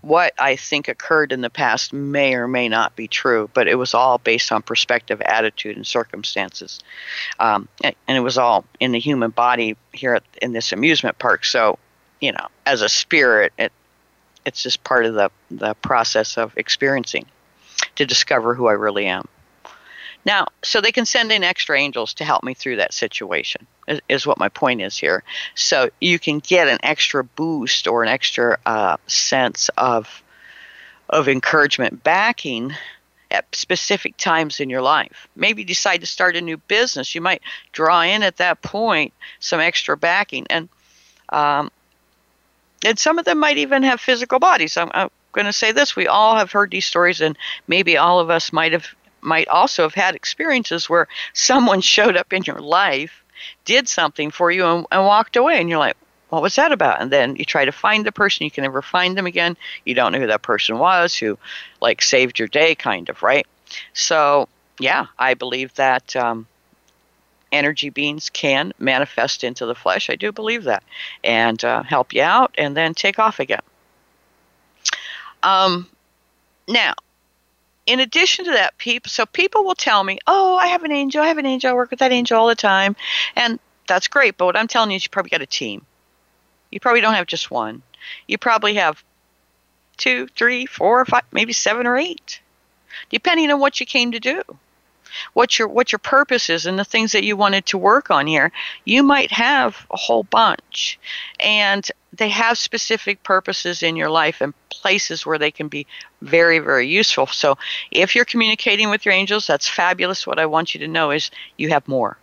What 0.00 0.32
I 0.38 0.54
think 0.54 0.86
occurred 0.86 1.32
in 1.32 1.40
the 1.40 1.50
past 1.50 1.92
may 1.92 2.34
or 2.34 2.46
may 2.46 2.68
not 2.68 2.94
be 2.94 3.08
true, 3.08 3.50
but 3.52 3.66
it 3.66 3.74
was 3.74 3.94
all 3.94 4.18
based 4.18 4.52
on 4.52 4.62
perspective, 4.62 5.20
attitude, 5.22 5.76
and 5.76 5.86
circumstances. 5.86 6.78
Um, 7.40 7.68
and 7.82 7.94
it 8.06 8.20
was 8.20 8.38
all 8.38 8.64
in 8.78 8.92
the 8.92 9.00
human 9.00 9.30
body 9.30 9.76
here 9.92 10.14
at, 10.14 10.22
in 10.40 10.52
this 10.52 10.72
amusement 10.72 11.18
park. 11.18 11.44
So, 11.44 11.80
you 12.20 12.30
know, 12.30 12.46
as 12.64 12.82
a 12.82 12.88
spirit, 12.88 13.52
it, 13.58 13.72
it's 14.44 14.62
just 14.62 14.84
part 14.84 15.04
of 15.04 15.14
the, 15.14 15.30
the 15.50 15.74
process 15.74 16.38
of 16.38 16.56
experiencing 16.56 17.26
to 17.96 18.06
discover 18.06 18.54
who 18.54 18.68
I 18.68 18.72
really 18.74 19.06
am. 19.06 19.26
Now, 20.24 20.48
so 20.62 20.80
they 20.80 20.92
can 20.92 21.06
send 21.06 21.32
in 21.32 21.42
extra 21.42 21.78
angels 21.78 22.14
to 22.14 22.24
help 22.24 22.42
me 22.42 22.54
through 22.54 22.76
that 22.76 22.92
situation, 22.92 23.66
is, 23.86 24.00
is 24.08 24.26
what 24.26 24.38
my 24.38 24.48
point 24.48 24.82
is 24.82 24.96
here. 24.96 25.22
So 25.54 25.90
you 26.00 26.18
can 26.18 26.40
get 26.40 26.68
an 26.68 26.78
extra 26.82 27.24
boost 27.24 27.86
or 27.86 28.02
an 28.02 28.08
extra 28.08 28.58
uh, 28.66 28.96
sense 29.06 29.70
of 29.76 30.22
of 31.10 31.26
encouragement 31.26 32.04
backing 32.04 32.74
at 33.30 33.46
specific 33.54 34.16
times 34.16 34.60
in 34.60 34.70
your 34.70 34.82
life. 34.82 35.28
Maybe 35.36 35.64
decide 35.64 35.98
to 35.98 36.06
start 36.06 36.36
a 36.36 36.40
new 36.40 36.56
business. 36.56 37.14
You 37.14 37.20
might 37.20 37.42
draw 37.72 38.02
in 38.02 38.22
at 38.22 38.36
that 38.36 38.62
point 38.62 39.12
some 39.40 39.60
extra 39.60 39.96
backing, 39.96 40.46
and 40.50 40.68
um, 41.30 41.70
and 42.84 42.98
some 42.98 43.18
of 43.18 43.24
them 43.24 43.38
might 43.38 43.58
even 43.58 43.82
have 43.82 44.00
physical 44.00 44.38
bodies. 44.38 44.76
I'm, 44.76 44.90
I'm 44.94 45.10
going 45.32 45.46
to 45.46 45.52
say 45.52 45.72
this: 45.72 45.96
we 45.96 46.06
all 46.06 46.36
have 46.36 46.52
heard 46.52 46.70
these 46.70 46.86
stories, 46.86 47.20
and 47.20 47.36
maybe 47.66 47.96
all 47.96 48.20
of 48.20 48.30
us 48.30 48.52
might 48.52 48.72
have 48.72 48.94
might 49.20 49.48
also 49.48 49.82
have 49.82 49.94
had 49.94 50.14
experiences 50.14 50.88
where 50.88 51.08
someone 51.32 51.80
showed 51.80 52.16
up 52.16 52.32
in 52.32 52.44
your 52.44 52.60
life, 52.60 53.24
did 53.64 53.88
something 53.88 54.30
for 54.30 54.50
you, 54.50 54.64
and, 54.64 54.86
and 54.90 55.04
walked 55.04 55.36
away, 55.36 55.60
and 55.60 55.68
you're 55.68 55.78
like, 55.78 55.96
what 56.28 56.42
was 56.42 56.56
that 56.56 56.72
about? 56.72 57.00
And 57.00 57.10
then 57.10 57.36
you 57.36 57.44
try 57.44 57.64
to 57.64 57.72
find 57.72 58.04
the 58.04 58.12
person, 58.12 58.44
you 58.44 58.50
can 58.50 58.62
never 58.62 58.82
find 58.82 59.16
them 59.16 59.26
again. 59.26 59.56
You 59.84 59.94
don't 59.94 60.12
know 60.12 60.20
who 60.20 60.26
that 60.26 60.42
person 60.42 60.78
was 60.78 61.14
who, 61.14 61.38
like, 61.80 62.02
saved 62.02 62.38
your 62.38 62.48
day, 62.48 62.74
kind 62.74 63.08
of, 63.08 63.22
right? 63.22 63.46
So, 63.94 64.48
yeah, 64.78 65.06
I 65.18 65.34
believe 65.34 65.72
that 65.74 66.14
um, 66.16 66.46
energy 67.50 67.90
beings 67.90 68.28
can 68.30 68.72
manifest 68.78 69.42
into 69.42 69.66
the 69.66 69.74
flesh. 69.74 70.10
I 70.10 70.16
do 70.16 70.32
believe 70.32 70.64
that. 70.64 70.82
And 71.24 71.62
uh, 71.64 71.82
help 71.82 72.12
you 72.12 72.22
out 72.22 72.54
and 72.58 72.76
then 72.76 72.94
take 72.94 73.18
off 73.18 73.40
again. 73.40 73.62
Um, 75.42 75.88
now, 76.66 76.94
in 77.88 78.00
addition 78.00 78.44
to 78.44 78.50
that, 78.52 78.76
people 78.76 79.08
so 79.08 79.24
people 79.24 79.64
will 79.64 79.74
tell 79.74 80.04
me, 80.04 80.18
"Oh, 80.26 80.58
I 80.58 80.66
have 80.68 80.84
an 80.84 80.92
angel. 80.92 81.22
I 81.22 81.28
have 81.28 81.38
an 81.38 81.46
angel. 81.46 81.70
I 81.70 81.74
work 81.74 81.90
with 81.90 82.00
that 82.00 82.12
angel 82.12 82.38
all 82.38 82.46
the 82.46 82.54
time," 82.54 82.94
and 83.34 83.58
that's 83.86 84.08
great. 84.08 84.36
But 84.36 84.44
what 84.44 84.56
I'm 84.56 84.68
telling 84.68 84.90
you 84.90 84.96
is, 84.96 85.04
you 85.04 85.08
probably 85.08 85.30
got 85.30 85.40
a 85.40 85.46
team. 85.46 85.86
You 86.70 86.80
probably 86.80 87.00
don't 87.00 87.14
have 87.14 87.26
just 87.26 87.50
one. 87.50 87.82
You 88.26 88.36
probably 88.36 88.74
have 88.74 89.02
two, 89.96 90.28
three, 90.36 90.66
four, 90.66 91.04
five, 91.06 91.24
maybe 91.32 91.54
seven 91.54 91.86
or 91.86 91.96
eight, 91.96 92.40
depending 93.08 93.50
on 93.50 93.58
what 93.58 93.80
you 93.80 93.86
came 93.86 94.12
to 94.12 94.20
do 94.20 94.42
what 95.32 95.58
your 95.58 95.68
what 95.68 95.92
your 95.92 95.98
purpose 95.98 96.50
is 96.50 96.66
and 96.66 96.78
the 96.78 96.84
things 96.84 97.12
that 97.12 97.24
you 97.24 97.36
wanted 97.36 97.66
to 97.66 97.78
work 97.78 98.10
on 98.10 98.26
here 98.26 98.52
you 98.84 99.02
might 99.02 99.30
have 99.32 99.86
a 99.90 99.96
whole 99.96 100.22
bunch. 100.24 100.98
And 101.40 101.88
they 102.12 102.28
have 102.30 102.58
specific 102.58 103.22
purposes 103.22 103.82
in 103.82 103.96
your 103.96 104.10
life 104.10 104.40
and 104.40 104.54
places 104.70 105.26
where 105.26 105.38
they 105.38 105.50
can 105.50 105.68
be 105.68 105.86
very 106.22 106.58
very 106.58 106.88
useful. 106.88 107.26
So 107.26 107.58
if 107.90 108.14
you're 108.14 108.24
communicating 108.24 108.90
with 108.90 109.04
your 109.04 109.14
angels 109.14 109.46
that's 109.46 109.68
fabulous. 109.68 110.26
What 110.26 110.38
i 110.38 110.46
want 110.46 110.74
you 110.74 110.80
to 110.80 110.88
know 110.88 111.10
is 111.10 111.30
you 111.56 111.68
have 111.70 111.86
more. 111.88 112.18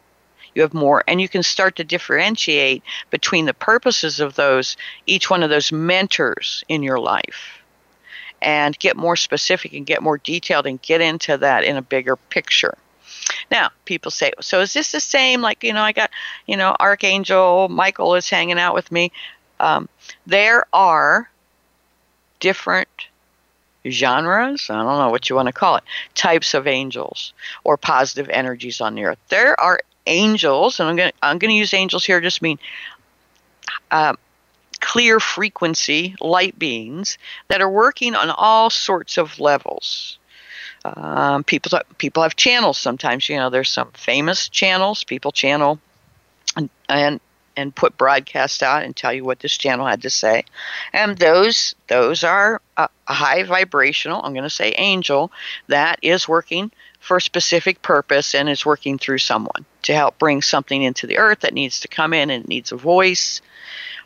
You 0.54 0.62
have 0.62 0.74
more. 0.74 1.04
And 1.08 1.20
you 1.20 1.28
can 1.28 1.44
start 1.44 1.76
to 1.76 1.84
differentiate 1.84 2.82
between 3.10 3.46
the 3.46 3.54
purposes 3.54 4.20
of 4.20 4.36
those 4.36 4.78
each 5.06 5.30
one 5.30 5.44
of 5.44 5.50
those 5.50 5.72
mentors 5.72 6.64
in 6.70 6.82
your 6.82 7.00
life 7.00 7.65
and 8.46 8.78
get 8.78 8.96
more 8.96 9.16
specific 9.16 9.74
and 9.74 9.86
get 9.86 10.04
more 10.04 10.20
detailed 10.20 10.68
and 10.68 10.82
get 10.82 11.02
into 11.02 11.36
that 11.40 11.64
in 11.64 11.76
a 11.76 11.82
bigger 11.82 12.16
picture. 12.16 12.78
Now, 13.50 13.72
people 13.86 14.12
say, 14.12 14.32
so 14.40 14.62
is 14.62 14.72
this 14.72 14.92
the 14.92 15.00
same? 15.00 15.42
Like, 15.42 15.64
you 15.64 15.74
know, 15.74 15.82
I 15.82 15.92
got, 15.92 16.12
you 16.46 16.56
know, 16.56 16.76
Archangel 16.80 17.68
Michael 17.70 18.14
is 18.14 18.30
hanging 18.30 18.60
out 18.60 18.76
with 18.76 18.92
me. 18.92 19.12
Um, 19.60 19.90
there 20.28 20.66
are 20.72 21.30
different 22.40 22.88
genres, 23.90 24.70
I 24.70 24.76
don't 24.76 25.00
know 25.00 25.10
what 25.10 25.30
you 25.30 25.36
want 25.36 25.48
to 25.48 25.54
call 25.54 25.78
it, 25.78 25.84
types 26.14 26.54
of 26.54 26.68
angels 26.68 27.34
or 27.64 27.78
positive 27.78 28.30
energies 28.30 28.80
on 28.80 28.96
the 28.96 29.06
earth. 29.06 29.20
There 29.30 29.60
are 29.60 29.80
angels, 30.06 30.80
and 30.80 30.90
I'm 30.90 30.96
going 30.96 31.12
to 31.12 31.18
I'm 31.24 31.40
going 31.40 31.50
to 31.50 31.58
use 31.58 31.74
angels 31.74 32.06
here 32.06 32.22
just 32.22 32.42
mean 32.42 32.60
uh, 33.92 34.14
clear 34.86 35.20
frequency 35.20 36.16
light 36.22 36.58
beings 36.60 37.18
that 37.48 37.60
are 37.60 37.70
working 37.70 38.14
on 38.14 38.30
all 38.30 38.70
sorts 38.70 39.18
of 39.18 39.40
levels. 39.40 40.20
Um, 40.86 41.44
people 41.44 41.80
people 41.98 42.22
have 42.22 42.36
channels 42.36 42.78
sometimes. 42.78 43.28
You 43.28 43.38
know, 43.38 43.50
there's 43.50 43.70
some 43.70 43.90
famous 43.94 44.48
channels. 44.48 45.04
People 45.04 45.32
channel 45.32 45.80
and, 46.56 46.70
and 46.88 47.20
and 47.58 47.74
put 47.74 47.98
broadcast 47.98 48.62
out 48.62 48.84
and 48.84 48.96
tell 48.96 49.12
you 49.12 49.24
what 49.24 49.40
this 49.40 49.58
channel 49.58 49.88
had 49.88 50.04
to 50.04 50.10
say. 50.12 50.46
And 50.94 51.18
those 51.18 51.74
those 51.88 52.24
are 52.24 52.62
a, 52.78 52.88
a 53.08 53.14
high 53.14 53.42
vibrational. 53.42 54.22
I'm 54.24 54.34
going 54.34 54.44
to 54.44 54.50
say 54.52 54.76
angel 54.78 55.32
that 55.68 55.98
is 56.04 56.28
working 56.28 56.72
for 57.06 57.18
a 57.18 57.22
specific 57.22 57.82
purpose 57.82 58.34
and 58.34 58.50
is 58.50 58.66
working 58.66 58.98
through 58.98 59.20
someone 59.20 59.66
to 59.84 59.94
help 59.94 60.18
bring 60.18 60.42
something 60.42 60.82
into 60.82 61.06
the 61.06 61.20
earth 61.20 61.42
that 61.42 61.54
needs 61.54 61.82
to 61.82 61.88
come 61.88 62.14
in 62.14 62.30
and 62.30 62.48
needs 62.48 62.72
a 62.72 62.78
voice 62.78 63.42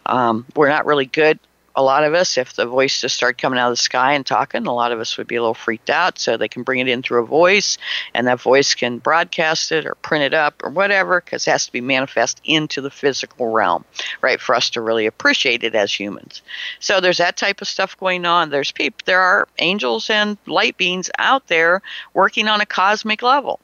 um, 0.05 0.45
we're 0.55 0.69
not 0.69 0.85
really 0.85 1.05
good. 1.05 1.39
A 1.79 1.81
lot 1.81 2.03
of 2.03 2.13
us, 2.13 2.37
if 2.37 2.55
the 2.55 2.65
voice 2.65 2.99
just 2.99 3.15
started 3.15 3.41
coming 3.41 3.57
out 3.57 3.71
of 3.71 3.77
the 3.77 3.81
sky 3.81 4.11
and 4.11 4.25
talking, 4.25 4.67
a 4.67 4.73
lot 4.73 4.91
of 4.91 4.99
us 4.99 5.17
would 5.17 5.27
be 5.27 5.37
a 5.37 5.41
little 5.41 5.53
freaked 5.53 5.89
out. 5.89 6.19
So 6.19 6.35
they 6.35 6.49
can 6.49 6.63
bring 6.63 6.79
it 6.79 6.89
in 6.89 7.01
through 7.01 7.23
a 7.23 7.25
voice, 7.25 7.77
and 8.13 8.27
that 8.27 8.41
voice 8.41 8.75
can 8.75 8.97
broadcast 8.97 9.71
it 9.71 9.85
or 9.85 9.95
print 9.95 10.25
it 10.25 10.33
up 10.33 10.61
or 10.61 10.71
whatever, 10.71 11.21
because 11.21 11.47
it 11.47 11.51
has 11.51 11.67
to 11.67 11.71
be 11.71 11.79
manifest 11.79 12.41
into 12.43 12.81
the 12.81 12.91
physical 12.91 13.53
realm, 13.53 13.85
right? 14.19 14.41
For 14.41 14.55
us 14.55 14.71
to 14.71 14.81
really 14.81 15.05
appreciate 15.05 15.63
it 15.63 15.73
as 15.73 15.97
humans. 15.97 16.41
So 16.81 16.99
there's 16.99 17.19
that 17.19 17.37
type 17.37 17.61
of 17.61 17.69
stuff 17.69 17.97
going 17.97 18.25
on. 18.25 18.49
There's 18.49 18.73
people, 18.73 18.99
there 19.05 19.21
are 19.21 19.47
angels 19.57 20.09
and 20.09 20.37
light 20.47 20.75
beings 20.75 21.09
out 21.17 21.47
there 21.47 21.81
working 22.13 22.49
on 22.49 22.59
a 22.59 22.65
cosmic 22.65 23.21
level 23.21 23.61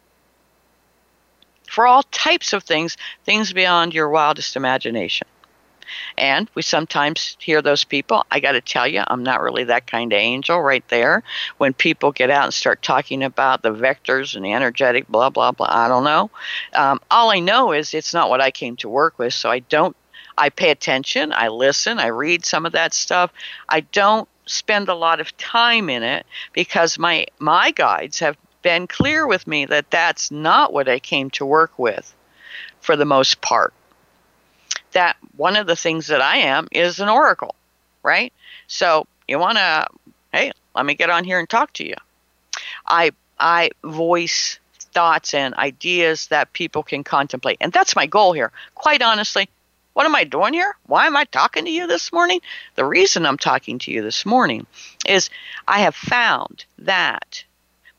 for 1.70 1.86
all 1.86 2.04
types 2.04 2.54
of 2.54 2.64
things, 2.64 2.96
things 3.26 3.52
beyond 3.52 3.94
your 3.94 4.08
wildest 4.08 4.56
imagination. 4.56 5.28
And 6.18 6.50
we 6.56 6.62
sometimes 6.62 7.38
hear 7.40 7.62
those 7.62 7.84
people. 7.84 8.26
I 8.32 8.40
got 8.40 8.54
to 8.54 8.62
tell 8.62 8.88
you, 8.88 9.04
I'm 9.08 9.24
not 9.24 9.42
really 9.42 9.66
that 9.66 9.88
kind 9.88 10.14
of 10.14 10.18
angel 10.18 10.62
right 10.62 10.88
there. 10.90 11.24
When 11.58 11.74
people 11.74 12.12
get 12.12 12.30
out 12.30 12.46
and 12.46 12.54
start 12.54 12.82
talking 12.82 13.24
about 13.24 13.62
the 13.62 13.72
vectors 13.72 14.36
and 14.36 14.46
the 14.46 14.54
energetic, 14.54 15.08
blah, 15.08 15.30
blah, 15.30 15.52
blah, 15.52 15.68
I 15.70 15.88
don't 15.88 16.04
know. 16.04 16.30
Um, 16.74 17.00
all 17.12 17.32
I 17.32 17.40
know 17.40 17.72
is 17.72 17.94
it's 17.94 18.14
not 18.14 18.30
what 18.30 18.42
I 18.42 18.52
came 18.52 18.76
to 18.78 18.90
work 18.90 19.18
with, 19.20 19.34
so 19.34 19.50
I 19.50 19.60
don't. 19.60 19.96
I 20.38 20.50
pay 20.50 20.70
attention, 20.70 21.32
I 21.32 21.48
listen, 21.48 21.98
I 21.98 22.08
read 22.08 22.44
some 22.44 22.66
of 22.66 22.74
that 22.74 22.94
stuff. 22.94 23.32
I 23.70 23.80
don't 23.80 24.28
spend 24.46 24.90
a 24.90 24.96
lot 24.96 25.20
of 25.20 25.36
time 25.38 25.90
in 25.90 26.04
it 26.04 26.26
because 26.54 27.00
my 27.00 27.26
my 27.40 27.72
guides 27.72 28.20
have 28.20 28.38
been 28.62 28.88
clear 28.88 29.28
with 29.28 29.48
me 29.48 29.66
that 29.66 29.92
that's 29.92 30.32
not 30.32 30.74
what 30.74 30.90
I 30.90 31.00
came 31.00 31.30
to 31.32 31.46
work 31.46 31.78
with 31.78 32.14
for 32.82 32.96
the 32.96 33.06
most 33.06 33.42
part 33.42 33.74
that 34.96 35.18
one 35.36 35.56
of 35.56 35.68
the 35.68 35.76
things 35.76 36.08
that 36.08 36.22
I 36.22 36.38
am 36.38 36.68
is 36.72 37.00
an 37.00 37.10
oracle, 37.10 37.54
right? 38.02 38.34
So 38.68 39.06
you 39.28 39.38
want 39.38 39.58
to, 39.58 39.88
hey, 40.32 40.52
let 40.74 40.86
me 40.86 40.96
get 40.96 41.10
on 41.10 41.24
here 41.24 41.38
and 41.38 41.48
talk 41.48 41.74
to 41.74 41.86
you. 41.86 41.96
I 42.88 43.12
I 43.40 43.72
voice 43.84 44.58
thoughts 44.80 45.34
and 45.34 45.54
ideas 45.56 46.28
that 46.28 46.54
people 46.54 46.82
can 46.82 47.04
contemplate, 47.04 47.58
and 47.62 47.72
that's 47.74 47.96
my 47.96 48.06
goal 48.06 48.32
here. 48.32 48.52
Quite 48.74 49.02
honestly, 49.02 49.50
what 49.94 50.06
am 50.06 50.16
I 50.16 50.24
doing 50.24 50.54
here? 50.54 50.76
Why 50.88 51.08
am 51.08 51.18
I 51.18 51.26
talking 51.26 51.66
to 51.66 51.72
you 51.72 51.88
this 51.88 52.14
morning? 52.14 52.40
The 52.76 52.86
reason 52.86 53.26
I'm 53.26 53.38
talking 53.38 53.80
to 53.80 53.92
you 53.92 54.02
this 54.02 54.26
morning 54.26 54.66
is 55.06 55.30
I 55.68 55.80
have 55.80 55.96
found 55.96 56.66
that 56.80 57.44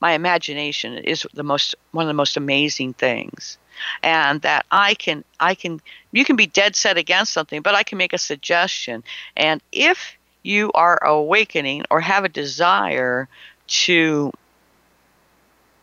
my 0.01 0.13
imagination 0.13 0.95
is 0.95 1.27
the 1.35 1.43
most 1.43 1.75
one 1.93 2.05
of 2.05 2.09
the 2.09 2.15
most 2.15 2.37
amazing 2.37 2.95
things 2.95 3.59
and 4.03 4.43
that 4.43 4.67
I 4.71 4.95
can 4.95 5.25
I 5.41 5.55
can 5.55 5.81
you 6.13 6.25
can 6.25 6.37
be 6.37 6.47
dead 6.47 6.77
set 6.77 6.97
against 6.97 7.33
something, 7.33 7.63
but 7.63 7.75
I 7.75 7.83
can 7.83 7.99
make 7.99 8.13
a 8.13 8.19
suggestion. 8.19 9.05
And 9.37 9.63
if 9.73 10.17
you 10.43 10.73
are 10.73 11.03
awakening 11.05 11.85
or 11.91 12.01
have 12.01 12.25
a 12.25 12.29
desire 12.29 13.29
to 13.69 14.33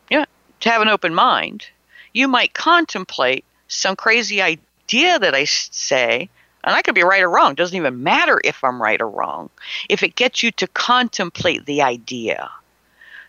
yeah, 0.10 0.26
to 0.62 0.70
have 0.70 0.82
an 0.82 0.90
open 0.90 1.14
mind, 1.14 1.68
you 2.14 2.28
might 2.28 2.54
contemplate 2.54 3.46
some 3.68 3.96
crazy 3.96 4.42
idea 4.42 5.20
that 5.20 5.34
I 5.34 5.46
say, 5.46 6.30
and 6.64 6.76
I 6.76 6.82
could 6.82 6.96
be 6.96 7.04
right 7.04 7.24
or 7.24 7.30
wrong. 7.30 7.52
It 7.52 7.58
doesn't 7.58 7.76
even 7.76 8.04
matter 8.04 8.40
if 8.44 8.64
I'm 8.64 8.82
right 8.82 9.02
or 9.02 9.10
wrong. 9.10 9.50
If 9.90 10.04
it 10.04 10.16
gets 10.16 10.44
you 10.44 10.52
to 10.52 10.68
contemplate 10.68 11.66
the 11.66 11.82
idea, 11.82 12.50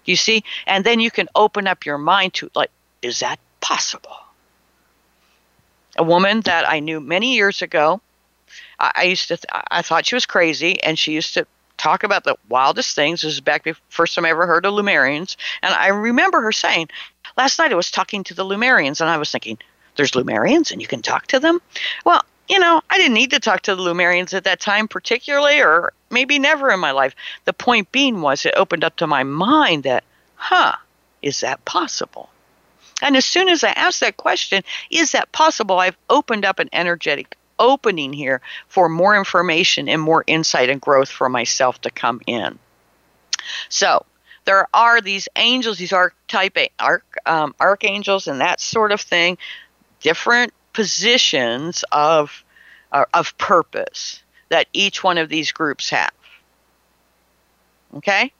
You 0.05 0.17
see? 0.17 0.45
And 0.67 0.85
then 0.85 1.01
you 1.01 1.11
can 1.11 1.29
open 1.35 1.67
up 1.67 1.87
your 1.87 1.99
mind 1.99 2.35
to, 2.35 2.51
like, 2.55 2.71
is 3.03 3.21
that 3.21 3.39
possible? 3.61 4.17
A 5.97 6.03
woman 6.03 6.41
that 6.43 6.69
I 6.69 6.81
knew 6.81 7.01
many 7.01 7.35
years 7.35 7.63
ago, 7.63 8.01
I, 8.79 8.93
I 8.95 9.03
used 9.05 9.29
to, 9.29 9.37
th- 9.37 9.65
I 9.71 9.83
thought 9.83 10.07
she 10.07 10.17
was 10.17 10.27
crazy, 10.27 10.83
and 10.83 10.99
she 10.99 11.13
used 11.13 11.35
to 11.35 11.47
talk 11.77 12.05
about 12.05 12.25
the 12.25 12.37
wildest 12.49 12.95
things. 12.95 13.23
This 13.23 13.35
is 13.35 13.41
back 13.41 13.65
the 13.65 13.77
first 13.89 14.15
time 14.15 14.25
I 14.25 14.31
ever 14.31 14.47
heard 14.47 14.67
of 14.67 14.75
Lemurians. 14.75 15.37
And 15.63 15.75
I 15.75 15.89
remember 15.89 16.41
her 16.41 16.53
saying, 16.53 16.89
last 17.37 17.59
night 17.59 17.73
I 17.73 17.77
was 17.77 17.91
talking 17.91 18.25
to 18.25 18.35
the 18.35 18.45
Lemurians, 18.45 19.01
and 19.01 19.11
I 19.11 19.19
was 19.19 19.31
thinking, 19.31 19.59
there's 19.97 20.13
Lemurians 20.13 20.73
and 20.73 20.81
you 20.81 20.89
can 20.89 21.03
talk 21.03 21.27
to 21.29 21.41
them? 21.41 21.61
Well, 22.05 22.23
you 22.49 22.59
know, 22.59 22.83
I 22.91 22.99
didn't 22.99 23.15
need 23.15 23.31
to 23.31 23.41
talk 23.41 23.63
to 23.63 23.75
the 23.75 23.83
Lemurians 23.83 24.35
at 24.35 24.45
that 24.45 24.61
time, 24.61 24.89
particularly, 24.89 25.61
or 25.61 25.93
maybe 26.11 26.39
never 26.39 26.71
in 26.71 26.81
my 26.81 26.91
life. 26.91 27.15
The 27.45 27.53
point 27.53 27.91
being 27.91 28.21
was 28.21 28.45
it 28.45 28.55
opened 28.57 28.85
up 28.85 28.97
to 28.97 29.07
my 29.07 29.23
mind 29.23 29.85
that, 29.85 30.05
huh, 30.35 30.75
is 31.23 31.41
that 31.41 31.65
possible? 31.65 32.29
And 33.05 33.19
as 33.19 33.27
soon 33.27 33.51
as 33.51 33.63
I 33.63 33.69
ask 33.69 34.01
that 34.01 34.17
question, 34.17 34.63
is 34.91 35.13
that 35.13 35.31
possible? 35.31 35.79
I've 35.79 35.97
opened 36.09 36.47
up 36.47 36.59
an 36.59 36.71
energetic 36.73 37.37
opening 37.59 38.15
here 38.15 38.41
for 38.67 38.89
more 38.89 39.15
information 39.15 39.91
and 39.91 40.01
more 40.01 40.25
insight 40.27 40.71
and 40.71 40.81
growth 40.81 41.11
for 41.11 41.29
myself 41.29 41.79
to 41.83 41.91
come 41.91 42.23
in. 42.27 42.59
So, 43.69 44.07
there 44.47 44.67
are 44.73 45.03
these 45.03 45.29
angels, 45.37 45.77
these 45.77 45.93
archetype 45.93 46.57
arch, 46.79 47.05
um, 47.27 47.55
archangels, 47.61 48.27
and 48.27 48.41
that 48.41 48.59
sort 48.59 48.91
of 48.91 49.03
thing, 49.03 49.37
different 50.01 50.55
positions 50.73 51.85
of 51.93 52.43
uh, 52.91 53.05
of 53.13 53.37
purpose 53.37 54.23
that 54.49 54.67
each 54.73 55.05
one 55.05 55.19
of 55.19 55.29
these 55.29 55.53
groups 55.53 55.91
have. 55.91 56.13
Okay, 57.97 58.33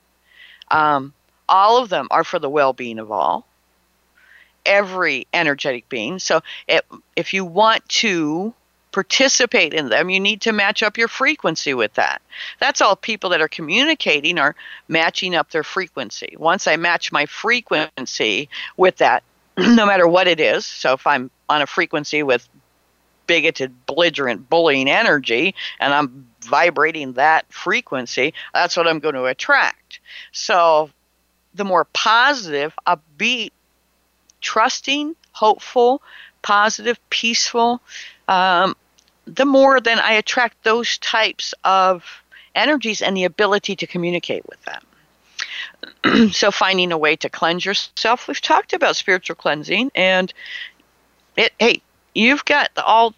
um, 0.71 1.13
all 1.49 1.83
of 1.83 1.91
them 1.91 2.09
are 2.11 2.25
for 2.25 2.39
the 2.39 2.51
well-being 2.51 2.99
of 2.99 3.11
all. 3.11 3.47
Every 4.67 5.27
energetic 5.33 5.89
being. 5.89 6.19
So, 6.19 6.43
it, 6.67 6.85
if 7.17 7.35
you 7.35 7.45
want 7.45 7.89
to 8.01 8.55
participate 8.95 9.75
in 9.75 9.89
them, 9.89 10.09
you 10.09 10.21
need 10.21 10.41
to 10.43 10.53
match 10.53 10.81
up 10.81 10.97
your 10.97 11.09
frequency 11.09 11.75
with 11.75 11.93
that. 11.95 12.23
That's 12.61 12.81
all 12.81 12.95
people 12.95 13.31
that 13.31 13.41
are 13.41 13.49
communicating 13.49 14.39
are 14.39 14.55
matching 14.87 15.35
up 15.35 15.51
their 15.51 15.65
frequency. 15.65 16.37
Once 16.39 16.69
I 16.69 16.77
match 16.77 17.11
my 17.11 17.27
frequency 17.27 18.49
with 18.77 18.99
that, 18.99 19.25
no 19.59 19.85
matter 19.85 20.07
what 20.07 20.29
it 20.29 20.39
is, 20.39 20.65
so 20.65 20.93
if 20.93 21.09
I'm 21.09 21.29
on 21.49 21.61
a 21.61 21.67
frequency 21.67 22.23
with 22.23 22.49
bigoted, 23.27 23.87
belligerent, 23.87 24.49
bullying 24.49 24.89
energy, 24.89 25.57
and 25.81 25.93
I'm 25.93 26.29
vibrating 26.43 27.15
that 27.15 27.53
frequency, 27.53 28.33
that's 28.53 28.77
what 28.77 28.87
I'm 28.87 29.01
going 29.01 29.17
to 29.17 29.25
attract. 29.25 29.99
So 30.31 30.91
the 31.55 31.65
more 31.65 31.87
positive, 31.87 32.75
upbeat, 32.87 33.51
trusting, 34.45 35.17
hopeful, 35.33 36.03
positive, 36.43 37.01
peaceful, 37.11 37.81
um, 38.29 38.77
the 39.27 39.47
more 39.47 39.81
then 39.81 39.99
I 39.99 40.13
attract 40.13 40.63
those 40.63 40.99
types 40.99 41.55
of 41.65 42.05
energies 42.55 43.03
and 43.03 43.17
the 43.17 43.25
ability 43.25 43.75
to 43.77 43.87
communicate 43.87 44.45
with 44.47 44.63
them. 44.65 46.31
so 46.33 46.51
finding 46.51 46.93
a 46.93 46.99
way 46.99 47.17
to 47.17 47.29
cleanse 47.29 47.65
yourself. 47.65 48.29
We've 48.29 48.41
talked 48.41 48.75
about 48.75 48.97
spiritual 48.97 49.37
cleansing 49.37 49.91
and 49.95 50.33
it 51.37 51.53
hey, 51.59 51.83
you've 52.15 52.45
got 52.45 52.71
all 52.77 53.15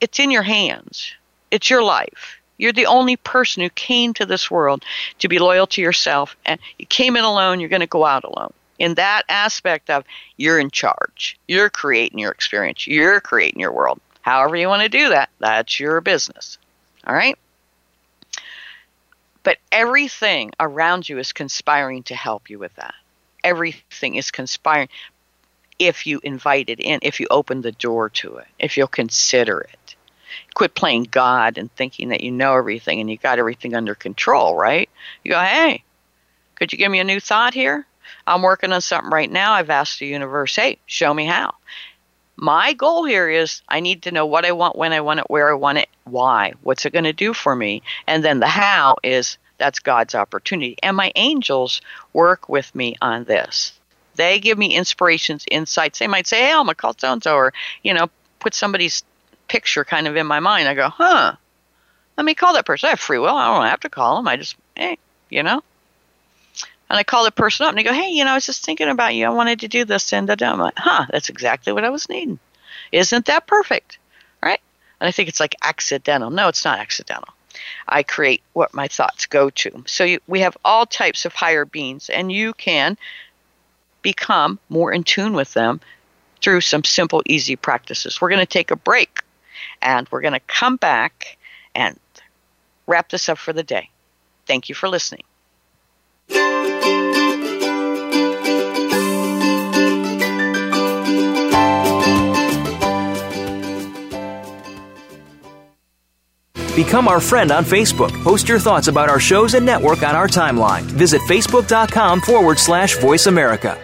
it's 0.00 0.18
in 0.18 0.30
your 0.30 0.42
hands. 0.42 1.12
It's 1.50 1.68
your 1.68 1.82
life. 1.82 2.40
You're 2.56 2.72
the 2.72 2.86
only 2.86 3.16
person 3.16 3.62
who 3.62 3.70
came 3.70 4.14
to 4.14 4.26
this 4.26 4.50
world 4.50 4.84
to 5.18 5.28
be 5.28 5.38
loyal 5.38 5.66
to 5.68 5.82
yourself 5.82 6.36
and 6.44 6.58
you 6.78 6.86
came 6.86 7.16
in 7.16 7.24
alone, 7.24 7.60
you're 7.60 7.68
going 7.68 7.80
to 7.80 7.86
go 7.86 8.04
out 8.04 8.24
alone. 8.24 8.52
In 8.80 8.94
that 8.94 9.24
aspect 9.28 9.90
of 9.90 10.04
you're 10.38 10.58
in 10.58 10.70
charge. 10.70 11.38
You're 11.46 11.68
creating 11.68 12.18
your 12.18 12.32
experience. 12.32 12.86
You're 12.86 13.20
creating 13.20 13.60
your 13.60 13.72
world. 13.72 14.00
However 14.22 14.56
you 14.56 14.68
want 14.68 14.82
to 14.82 14.88
do 14.88 15.10
that, 15.10 15.28
that's 15.38 15.78
your 15.78 16.00
business. 16.00 16.56
All 17.06 17.14
right? 17.14 17.38
But 19.42 19.58
everything 19.70 20.52
around 20.58 21.08
you 21.08 21.18
is 21.18 21.32
conspiring 21.32 22.04
to 22.04 22.14
help 22.14 22.48
you 22.48 22.58
with 22.58 22.74
that. 22.76 22.94
Everything 23.44 24.14
is 24.14 24.30
conspiring 24.30 24.88
if 25.78 26.06
you 26.06 26.20
invite 26.22 26.70
it 26.70 26.80
in, 26.80 27.00
if 27.02 27.20
you 27.20 27.26
open 27.30 27.60
the 27.60 27.72
door 27.72 28.08
to 28.10 28.36
it, 28.36 28.46
if 28.58 28.76
you'll 28.76 28.86
consider 28.86 29.60
it. 29.60 29.94
Quit 30.54 30.74
playing 30.74 31.04
God 31.04 31.58
and 31.58 31.74
thinking 31.74 32.10
that 32.10 32.22
you 32.22 32.30
know 32.30 32.54
everything 32.54 33.00
and 33.00 33.10
you 33.10 33.18
got 33.18 33.38
everything 33.38 33.74
under 33.74 33.94
control, 33.94 34.56
right? 34.56 34.88
You 35.24 35.32
go, 35.32 35.40
hey, 35.40 35.84
could 36.54 36.72
you 36.72 36.78
give 36.78 36.90
me 36.90 37.00
a 37.00 37.04
new 37.04 37.20
thought 37.20 37.54
here? 37.54 37.86
I'm 38.26 38.42
working 38.42 38.72
on 38.72 38.80
something 38.80 39.10
right 39.10 39.30
now. 39.30 39.52
I've 39.52 39.70
asked 39.70 39.98
the 39.98 40.06
universe, 40.06 40.56
hey, 40.56 40.78
show 40.86 41.12
me 41.12 41.26
how. 41.26 41.54
My 42.36 42.72
goal 42.72 43.04
here 43.04 43.28
is 43.28 43.60
I 43.68 43.80
need 43.80 44.02
to 44.02 44.12
know 44.12 44.24
what 44.24 44.46
I 44.46 44.52
want, 44.52 44.76
when 44.76 44.92
I 44.92 45.00
want 45.00 45.20
it, 45.20 45.28
where 45.28 45.50
I 45.50 45.54
want 45.54 45.78
it, 45.78 45.88
why, 46.04 46.54
what's 46.62 46.86
it 46.86 46.92
going 46.92 47.04
to 47.04 47.12
do 47.12 47.34
for 47.34 47.54
me. 47.54 47.82
And 48.06 48.24
then 48.24 48.40
the 48.40 48.46
how 48.46 48.96
is 49.02 49.36
that's 49.58 49.78
God's 49.78 50.14
opportunity. 50.14 50.76
And 50.82 50.96
my 50.96 51.12
angels 51.16 51.82
work 52.14 52.48
with 52.48 52.74
me 52.74 52.96
on 53.02 53.24
this. 53.24 53.78
They 54.16 54.40
give 54.40 54.56
me 54.56 54.74
inspirations, 54.74 55.44
insights. 55.50 55.98
They 55.98 56.06
might 56.06 56.26
say, 56.26 56.40
hey, 56.40 56.74
call 56.76 56.94
so 56.96 57.12
and 57.12 57.22
so, 57.22 57.34
or, 57.34 57.52
you 57.82 57.92
know, 57.92 58.08
put 58.38 58.54
somebody's 58.54 59.04
picture 59.48 59.84
kind 59.84 60.08
of 60.08 60.16
in 60.16 60.26
my 60.26 60.40
mind. 60.40 60.66
I 60.66 60.74
go, 60.74 60.88
huh, 60.88 61.34
let 62.16 62.24
me 62.24 62.34
call 62.34 62.54
that 62.54 62.66
person. 62.66 62.86
I 62.86 62.90
have 62.90 63.00
free 63.00 63.18
will. 63.18 63.36
I 63.36 63.54
don't 63.54 63.66
have 63.66 63.80
to 63.80 63.90
call 63.90 64.16
them. 64.16 64.28
I 64.28 64.36
just, 64.36 64.56
hey, 64.76 64.98
you 65.28 65.42
know. 65.42 65.62
And 66.90 66.98
I 66.98 67.04
call 67.04 67.24
the 67.24 67.30
person 67.30 67.64
up 67.64 67.70
and 67.70 67.78
they 67.78 67.84
go, 67.84 67.92
hey, 67.92 68.10
you 68.10 68.24
know, 68.24 68.32
I 68.32 68.34
was 68.34 68.46
just 68.46 68.64
thinking 68.64 68.88
about 68.88 69.14
you. 69.14 69.24
I 69.24 69.30
wanted 69.30 69.60
to 69.60 69.68
do 69.68 69.84
this. 69.84 70.12
And 70.12 70.28
I'm 70.28 70.58
like, 70.58 70.74
huh, 70.76 71.06
that's 71.10 71.28
exactly 71.28 71.72
what 71.72 71.84
I 71.84 71.90
was 71.90 72.08
needing. 72.08 72.40
Isn't 72.90 73.26
that 73.26 73.46
perfect? 73.46 73.98
Right? 74.42 74.60
And 75.00 75.06
I 75.06 75.12
think 75.12 75.28
it's 75.28 75.38
like 75.38 75.54
accidental. 75.62 76.30
No, 76.30 76.48
it's 76.48 76.64
not 76.64 76.80
accidental. 76.80 77.28
I 77.86 78.02
create 78.02 78.42
what 78.54 78.74
my 78.74 78.88
thoughts 78.88 79.26
go 79.26 79.50
to. 79.50 79.84
So 79.86 80.02
you, 80.02 80.18
we 80.26 80.40
have 80.40 80.56
all 80.64 80.84
types 80.84 81.24
of 81.24 81.32
higher 81.32 81.64
beings, 81.64 82.10
and 82.10 82.32
you 82.32 82.54
can 82.54 82.98
become 84.02 84.58
more 84.68 84.92
in 84.92 85.04
tune 85.04 85.34
with 85.34 85.54
them 85.54 85.80
through 86.42 86.60
some 86.60 86.82
simple, 86.82 87.22
easy 87.24 87.54
practices. 87.54 88.20
We're 88.20 88.30
going 88.30 88.40
to 88.40 88.46
take 88.46 88.72
a 88.72 88.76
break 88.76 89.20
and 89.80 90.08
we're 90.10 90.22
going 90.22 90.32
to 90.32 90.40
come 90.40 90.76
back 90.76 91.38
and 91.74 91.98
wrap 92.86 93.10
this 93.10 93.28
up 93.28 93.38
for 93.38 93.52
the 93.52 93.62
day. 93.62 93.90
Thank 94.46 94.68
you 94.68 94.74
for 94.74 94.88
listening. 94.88 95.22
Become 106.84 107.08
our 107.08 107.20
friend 107.20 107.50
on 107.52 107.64
Facebook. 107.64 108.10
Post 108.24 108.48
your 108.48 108.58
thoughts 108.58 108.88
about 108.88 109.10
our 109.10 109.20
shows 109.20 109.52
and 109.52 109.66
network 109.66 110.02
on 110.02 110.16
our 110.16 110.26
timeline. 110.26 110.82
Visit 110.82 111.20
facebook.com 111.28 112.22
forward 112.22 112.58
slash 112.58 112.96
voice 112.96 113.26
America. 113.26 113.78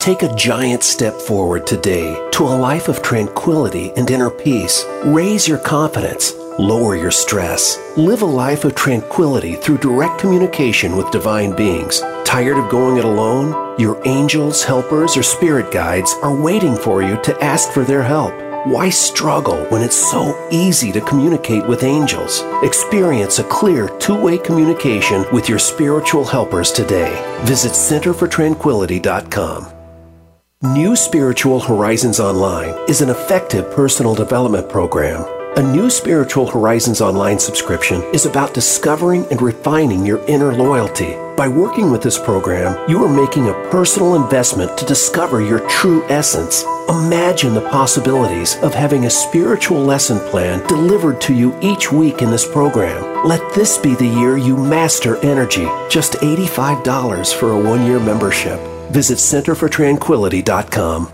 Take 0.00 0.22
a 0.22 0.34
giant 0.34 0.82
step 0.82 1.14
forward 1.14 1.66
today 1.66 2.14
to 2.32 2.44
a 2.44 2.58
life 2.68 2.88
of 2.88 3.00
tranquility 3.00 3.92
and 3.96 4.10
inner 4.10 4.28
peace. 4.28 4.84
Raise 5.04 5.46
your 5.46 5.58
confidence. 5.58 6.32
Lower 6.58 6.94
your 6.94 7.10
stress. 7.10 7.80
Live 7.96 8.22
a 8.22 8.26
life 8.26 8.64
of 8.64 8.76
tranquility 8.76 9.56
through 9.56 9.78
direct 9.78 10.20
communication 10.20 10.96
with 10.96 11.10
divine 11.10 11.50
beings. 11.56 12.00
Tired 12.24 12.56
of 12.56 12.70
going 12.70 12.96
it 12.96 13.04
alone? 13.04 13.80
Your 13.80 14.00
angels, 14.06 14.62
helpers, 14.62 15.16
or 15.16 15.24
spirit 15.24 15.72
guides 15.72 16.14
are 16.22 16.32
waiting 16.32 16.76
for 16.76 17.02
you 17.02 17.20
to 17.22 17.36
ask 17.42 17.72
for 17.72 17.82
their 17.82 18.04
help. 18.04 18.32
Why 18.68 18.88
struggle 18.88 19.64
when 19.64 19.82
it's 19.82 19.96
so 19.96 20.48
easy 20.52 20.92
to 20.92 21.00
communicate 21.00 21.66
with 21.66 21.82
angels? 21.82 22.44
Experience 22.62 23.40
a 23.40 23.44
clear 23.44 23.88
two 23.98 24.20
way 24.20 24.38
communication 24.38 25.24
with 25.32 25.48
your 25.48 25.58
spiritual 25.58 26.24
helpers 26.24 26.70
today. 26.70 27.20
Visit 27.42 27.72
centerfortranquility.com. 27.72 29.72
New 30.72 30.94
Spiritual 30.94 31.58
Horizons 31.58 32.20
Online 32.20 32.78
is 32.88 33.00
an 33.00 33.10
effective 33.10 33.68
personal 33.72 34.14
development 34.14 34.68
program. 34.68 35.33
A 35.56 35.62
New 35.62 35.88
Spiritual 35.88 36.48
Horizons 36.48 37.00
Online 37.00 37.38
subscription 37.38 38.02
is 38.12 38.26
about 38.26 38.54
discovering 38.54 39.24
and 39.30 39.40
refining 39.40 40.04
your 40.04 40.18
inner 40.26 40.52
loyalty. 40.52 41.14
By 41.36 41.46
working 41.46 41.92
with 41.92 42.02
this 42.02 42.18
program, 42.18 42.76
you 42.90 43.04
are 43.04 43.08
making 43.08 43.46
a 43.46 43.70
personal 43.70 44.16
investment 44.16 44.76
to 44.76 44.84
discover 44.84 45.40
your 45.40 45.60
true 45.68 46.02
essence. 46.08 46.64
Imagine 46.88 47.54
the 47.54 47.70
possibilities 47.70 48.56
of 48.64 48.74
having 48.74 49.04
a 49.04 49.10
spiritual 49.10 49.78
lesson 49.78 50.18
plan 50.28 50.66
delivered 50.66 51.20
to 51.20 51.32
you 51.32 51.56
each 51.62 51.92
week 51.92 52.20
in 52.20 52.32
this 52.32 52.50
program. 52.50 53.24
Let 53.24 53.54
this 53.54 53.78
be 53.78 53.94
the 53.94 54.08
year 54.08 54.36
you 54.36 54.56
master 54.56 55.18
energy. 55.18 55.68
Just 55.88 56.14
$85 56.14 57.32
for 57.32 57.52
a 57.52 57.60
one 57.60 57.86
year 57.86 58.00
membership. 58.00 58.58
Visit 58.90 59.18
centerfortranquility.com. 59.18 61.13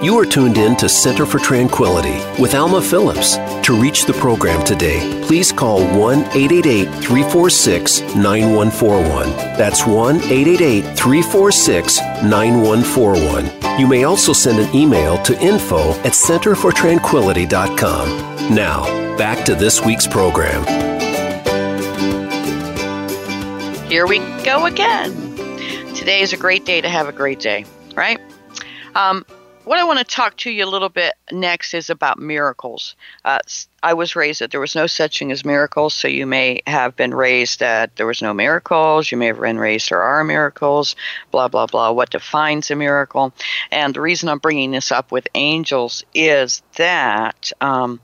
You 0.00 0.16
are 0.20 0.24
tuned 0.24 0.58
in 0.58 0.76
to 0.76 0.88
Center 0.88 1.26
for 1.26 1.40
Tranquility 1.40 2.20
with 2.40 2.54
Alma 2.54 2.80
Phillips. 2.80 3.36
To 3.66 3.74
reach 3.74 4.04
the 4.04 4.12
program 4.12 4.64
today, 4.64 5.20
please 5.26 5.50
call 5.50 5.80
1 5.98 6.20
888 6.20 6.84
346 7.02 8.02
9141. 8.14 9.30
That's 9.58 9.84
1 9.84 10.18
888 10.18 10.96
346 10.96 11.98
9141. 12.22 13.80
You 13.80 13.88
may 13.88 14.04
also 14.04 14.32
send 14.32 14.60
an 14.60 14.72
email 14.72 15.20
to 15.24 15.36
info 15.42 15.90
at 16.02 16.12
centerfortranquility.com. 16.12 18.54
Now, 18.54 19.16
back 19.18 19.44
to 19.46 19.56
this 19.56 19.84
week's 19.84 20.06
program. 20.06 20.64
Here 23.88 24.06
we 24.06 24.20
go 24.44 24.66
again. 24.66 25.10
Today 25.96 26.20
is 26.20 26.32
a 26.32 26.36
great 26.36 26.64
day 26.64 26.80
to 26.80 26.88
have 26.88 27.08
a 27.08 27.12
great 27.12 27.40
day, 27.40 27.64
right? 27.96 28.20
Um, 28.94 29.24
what 29.68 29.78
I 29.78 29.84
want 29.84 29.98
to 29.98 30.04
talk 30.04 30.34
to 30.38 30.50
you 30.50 30.64
a 30.64 30.66
little 30.66 30.88
bit 30.88 31.12
next 31.30 31.74
is 31.74 31.90
about 31.90 32.18
miracles. 32.18 32.96
Uh, 33.22 33.40
I 33.82 33.92
was 33.92 34.16
raised 34.16 34.40
that 34.40 34.50
there 34.50 34.60
was 34.60 34.74
no 34.74 34.86
such 34.86 35.18
thing 35.18 35.30
as 35.30 35.44
miracles, 35.44 35.92
so 35.92 36.08
you 36.08 36.24
may 36.24 36.62
have 36.66 36.96
been 36.96 37.12
raised 37.12 37.60
that 37.60 37.94
there 37.96 38.06
was 38.06 38.22
no 38.22 38.32
miracles. 38.32 39.12
You 39.12 39.18
may 39.18 39.26
have 39.26 39.38
been 39.38 39.58
raised 39.58 39.90
there 39.90 40.00
are 40.00 40.24
miracles, 40.24 40.96
blah, 41.30 41.48
blah, 41.48 41.66
blah. 41.66 41.90
What 41.90 42.08
defines 42.08 42.70
a 42.70 42.76
miracle? 42.76 43.34
And 43.70 43.92
the 43.92 44.00
reason 44.00 44.30
I'm 44.30 44.38
bringing 44.38 44.70
this 44.70 44.90
up 44.90 45.12
with 45.12 45.28
angels 45.34 46.02
is 46.14 46.62
that. 46.76 47.52
Um, 47.60 48.00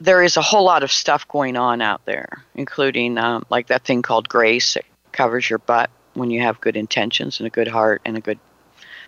there 0.00 0.22
is 0.24 0.36
a 0.36 0.42
whole 0.42 0.64
lot 0.64 0.82
of 0.82 0.90
stuff 0.90 1.28
going 1.28 1.56
on 1.56 1.80
out 1.80 2.04
there, 2.06 2.42
including 2.56 3.18
um, 3.18 3.44
like 3.50 3.68
that 3.68 3.84
thing 3.84 4.02
called 4.02 4.28
grace 4.28 4.74
that 4.74 4.84
covers 5.12 5.48
your 5.48 5.60
butt 5.60 5.90
when 6.14 6.28
you 6.28 6.40
have 6.40 6.60
good 6.60 6.76
intentions 6.76 7.38
and 7.38 7.46
a 7.46 7.50
good 7.50 7.68
heart 7.68 8.02
and 8.04 8.16
a 8.16 8.20
good 8.20 8.40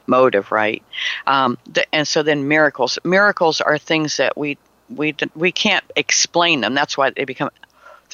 motive, 0.07 0.52
right? 0.52 0.82
Um, 1.26 1.59
the, 1.72 1.92
and 1.94 2.07
so 2.07 2.22
then 2.22 2.48
miracles. 2.48 2.98
Miracles 3.05 3.61
are 3.61 3.78
things 3.78 4.16
that 4.18 4.36
we 4.36 4.59
we 4.90 5.14
we 5.34 5.52
can't 5.52 5.84
explain 5.96 6.61
them. 6.61 6.74
That's 6.74 6.96
why 6.96 7.11
they 7.11 7.24
become. 7.24 7.50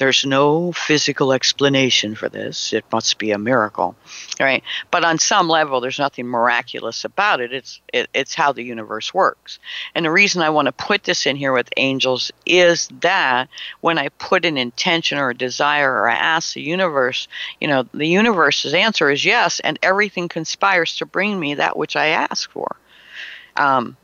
There's 0.01 0.25
no 0.25 0.71
physical 0.71 1.31
explanation 1.31 2.15
for 2.15 2.27
this. 2.27 2.73
It 2.73 2.83
must 2.91 3.19
be 3.19 3.29
a 3.29 3.37
miracle, 3.37 3.95
right? 4.39 4.63
But 4.89 5.03
on 5.03 5.19
some 5.19 5.47
level, 5.47 5.79
there's 5.79 5.99
nothing 5.99 6.25
miraculous 6.25 7.05
about 7.05 7.39
it. 7.39 7.53
It's 7.53 7.79
it, 7.93 8.09
it's 8.11 8.33
how 8.33 8.51
the 8.51 8.63
universe 8.63 9.13
works. 9.13 9.59
And 9.93 10.03
the 10.03 10.09
reason 10.09 10.41
I 10.41 10.49
want 10.49 10.65
to 10.65 10.71
put 10.71 11.03
this 11.03 11.27
in 11.27 11.35
here 11.35 11.53
with 11.53 11.69
angels 11.77 12.31
is 12.47 12.89
that 13.01 13.47
when 13.81 13.99
I 13.99 14.09
put 14.09 14.43
an 14.43 14.57
intention 14.57 15.19
or 15.19 15.29
a 15.29 15.37
desire 15.37 15.93
or 15.93 16.09
I 16.09 16.15
ask 16.15 16.55
the 16.55 16.63
universe, 16.63 17.27
you 17.59 17.67
know, 17.67 17.83
the 17.93 18.07
universe's 18.07 18.73
answer 18.73 19.11
is 19.11 19.23
yes, 19.23 19.59
and 19.59 19.77
everything 19.83 20.29
conspires 20.29 20.97
to 20.97 21.05
bring 21.05 21.39
me 21.39 21.53
that 21.53 21.77
which 21.77 21.95
I 21.95 22.07
ask 22.07 22.49
for. 22.49 22.75
Um, 23.55 23.97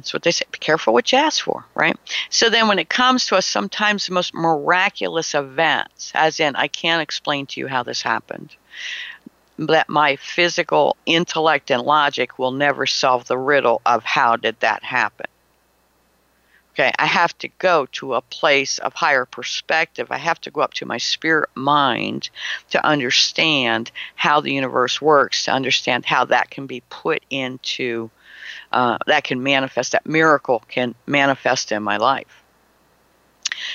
that's 0.00 0.12
what 0.12 0.22
they 0.22 0.30
say. 0.30 0.44
Be 0.50 0.58
careful 0.58 0.92
what 0.94 1.12
you 1.12 1.18
ask 1.18 1.44
for, 1.44 1.64
right? 1.74 1.96
So 2.30 2.48
then 2.48 2.68
when 2.68 2.78
it 2.78 2.88
comes 2.88 3.26
to 3.26 3.36
us, 3.36 3.46
sometimes 3.46 4.06
the 4.06 4.14
most 4.14 4.34
miraculous 4.34 5.34
events, 5.34 6.10
as 6.14 6.40
in, 6.40 6.56
I 6.56 6.68
can't 6.68 7.02
explain 7.02 7.46
to 7.46 7.60
you 7.60 7.66
how 7.66 7.82
this 7.82 8.00
happened, 8.00 8.56
that 9.58 9.88
my 9.90 10.16
physical 10.16 10.96
intellect 11.04 11.70
and 11.70 11.82
logic 11.82 12.38
will 12.38 12.52
never 12.52 12.86
solve 12.86 13.26
the 13.26 13.38
riddle 13.38 13.82
of 13.84 14.02
how 14.04 14.36
did 14.36 14.58
that 14.60 14.82
happen. 14.82 15.26
Okay, 16.72 16.92
I 16.98 17.06
have 17.06 17.36
to 17.38 17.48
go 17.48 17.86
to 17.92 18.14
a 18.14 18.22
place 18.22 18.78
of 18.78 18.94
higher 18.94 19.26
perspective. 19.26 20.06
I 20.10 20.16
have 20.16 20.40
to 20.42 20.50
go 20.50 20.62
up 20.62 20.72
to 20.74 20.86
my 20.86 20.98
spirit 20.98 21.50
mind 21.54 22.30
to 22.70 22.82
understand 22.86 23.90
how 24.14 24.40
the 24.40 24.52
universe 24.52 25.02
works, 25.02 25.44
to 25.44 25.50
understand 25.50 26.06
how 26.06 26.24
that 26.26 26.48
can 26.48 26.66
be 26.66 26.82
put 26.88 27.22
into 27.28 28.10
uh, 28.72 28.98
that 29.06 29.24
can 29.24 29.42
manifest, 29.42 29.92
that 29.92 30.06
miracle 30.06 30.62
can 30.68 30.94
manifest 31.06 31.72
in 31.72 31.82
my 31.82 31.96
life. 31.96 32.42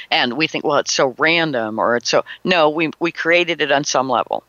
And 0.10 0.34
we 0.34 0.48
think, 0.48 0.64
well, 0.66 0.78
it's 0.78 0.94
so 0.94 1.16
random, 1.18 1.80
or 1.80 1.96
it's 1.98 2.10
so. 2.10 2.26
No, 2.44 2.70
we, 2.70 2.92
we 3.00 3.12
created 3.12 3.62
it 3.62 3.72
on 3.72 3.84
some 3.84 4.10
level. 4.10 4.44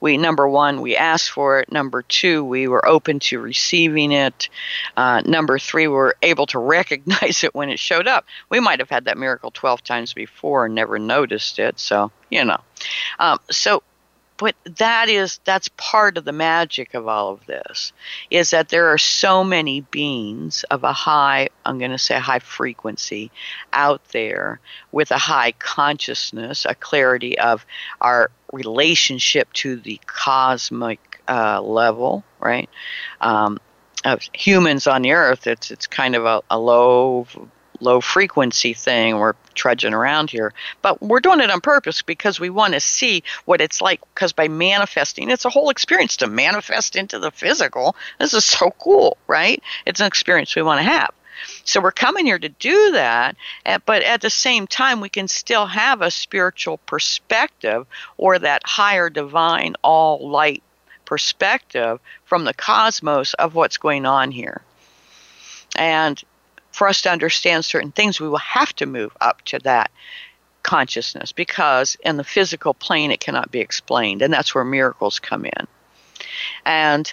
We, 0.00 0.16
number 0.18 0.48
one, 0.48 0.80
we 0.80 0.96
asked 0.96 1.30
for 1.30 1.60
it. 1.60 1.70
Number 1.70 2.02
two, 2.02 2.44
we 2.44 2.68
were 2.68 2.86
open 2.86 3.20
to 3.20 3.38
receiving 3.38 4.12
it. 4.12 4.48
Uh, 4.96 5.22
number 5.24 5.58
three, 5.58 5.86
we 5.86 5.94
were 5.94 6.16
able 6.22 6.46
to 6.46 6.58
recognize 6.76 7.44
it 7.44 7.54
when 7.54 7.70
it 7.70 7.78
showed 7.78 8.08
up. 8.08 8.26
We 8.50 8.60
might 8.60 8.80
have 8.80 8.90
had 8.90 9.04
that 9.04 9.18
miracle 9.18 9.50
12 9.50 9.82
times 9.84 10.12
before 10.12 10.66
and 10.66 10.74
never 10.74 10.98
noticed 10.98 11.58
it. 11.58 11.78
So, 11.78 12.10
you 12.30 12.44
know. 12.44 12.60
Um, 13.18 13.38
so 13.50 13.82
but 14.36 14.54
that 14.78 15.08
is 15.08 15.40
that's 15.44 15.68
part 15.76 16.18
of 16.18 16.24
the 16.24 16.32
magic 16.32 16.94
of 16.94 17.06
all 17.06 17.30
of 17.32 17.46
this 17.46 17.92
is 18.30 18.50
that 18.50 18.68
there 18.68 18.88
are 18.88 18.98
so 18.98 19.44
many 19.44 19.80
beings 19.82 20.64
of 20.70 20.84
a 20.84 20.92
high 20.92 21.48
i'm 21.64 21.78
going 21.78 21.90
to 21.90 21.98
say 21.98 22.18
high 22.18 22.38
frequency 22.38 23.30
out 23.72 24.02
there 24.12 24.60
with 24.92 25.10
a 25.10 25.18
high 25.18 25.52
consciousness 25.52 26.66
a 26.68 26.74
clarity 26.74 27.38
of 27.38 27.64
our 28.00 28.30
relationship 28.52 29.52
to 29.52 29.76
the 29.76 30.00
cosmic 30.06 31.20
uh, 31.28 31.60
level 31.60 32.24
right? 32.40 32.68
Um, 33.20 33.58
of 34.04 34.20
humans 34.34 34.86
on 34.86 35.00
the 35.00 35.12
earth 35.12 35.46
it's 35.46 35.70
it's 35.70 35.86
kind 35.86 36.14
of 36.14 36.26
a, 36.26 36.42
a 36.50 36.58
low 36.58 37.26
low 37.84 38.00
frequency 38.00 38.74
thing. 38.74 39.18
We're 39.18 39.34
trudging 39.54 39.94
around 39.94 40.30
here, 40.30 40.52
but 40.82 41.00
we're 41.00 41.20
doing 41.20 41.40
it 41.40 41.50
on 41.50 41.60
purpose 41.60 42.02
because 42.02 42.40
we 42.40 42.50
want 42.50 42.74
to 42.74 42.80
see 42.80 43.22
what 43.44 43.60
it's 43.60 43.80
like. 43.80 44.00
Because 44.14 44.32
by 44.32 44.48
manifesting, 44.48 45.30
it's 45.30 45.44
a 45.44 45.50
whole 45.50 45.70
experience 45.70 46.16
to 46.16 46.26
manifest 46.26 46.96
into 46.96 47.20
the 47.20 47.30
physical. 47.30 47.94
This 48.18 48.34
is 48.34 48.44
so 48.44 48.72
cool, 48.78 49.16
right? 49.28 49.62
It's 49.86 50.00
an 50.00 50.06
experience 50.06 50.56
we 50.56 50.62
want 50.62 50.80
to 50.80 50.90
have. 50.90 51.12
So 51.64 51.80
we're 51.80 51.92
coming 51.92 52.26
here 52.26 52.38
to 52.38 52.48
do 52.48 52.92
that, 52.92 53.36
but 53.84 54.02
at 54.02 54.20
the 54.20 54.30
same 54.30 54.66
time, 54.66 55.00
we 55.00 55.08
can 55.08 55.28
still 55.28 55.66
have 55.66 56.00
a 56.00 56.10
spiritual 56.10 56.78
perspective 56.78 57.86
or 58.16 58.38
that 58.38 58.62
higher 58.64 59.10
divine, 59.10 59.74
all 59.82 60.28
light 60.28 60.62
perspective 61.04 62.00
from 62.24 62.44
the 62.44 62.54
cosmos 62.54 63.34
of 63.34 63.54
what's 63.54 63.76
going 63.76 64.06
on 64.06 64.30
here. 64.30 64.62
And 65.76 66.22
for 66.74 66.88
us 66.88 67.02
to 67.02 67.10
understand 67.10 67.64
certain 67.64 67.92
things, 67.92 68.20
we 68.20 68.28
will 68.28 68.38
have 68.38 68.74
to 68.74 68.84
move 68.84 69.16
up 69.20 69.42
to 69.42 69.60
that 69.60 69.92
consciousness 70.64 71.30
because 71.30 71.96
in 72.04 72.16
the 72.16 72.24
physical 72.24 72.74
plane 72.74 73.12
it 73.12 73.20
cannot 73.20 73.52
be 73.52 73.60
explained. 73.60 74.22
And 74.22 74.32
that's 74.32 74.54
where 74.54 74.64
miracles 74.64 75.20
come 75.20 75.44
in. 75.44 75.68
And 76.64 77.12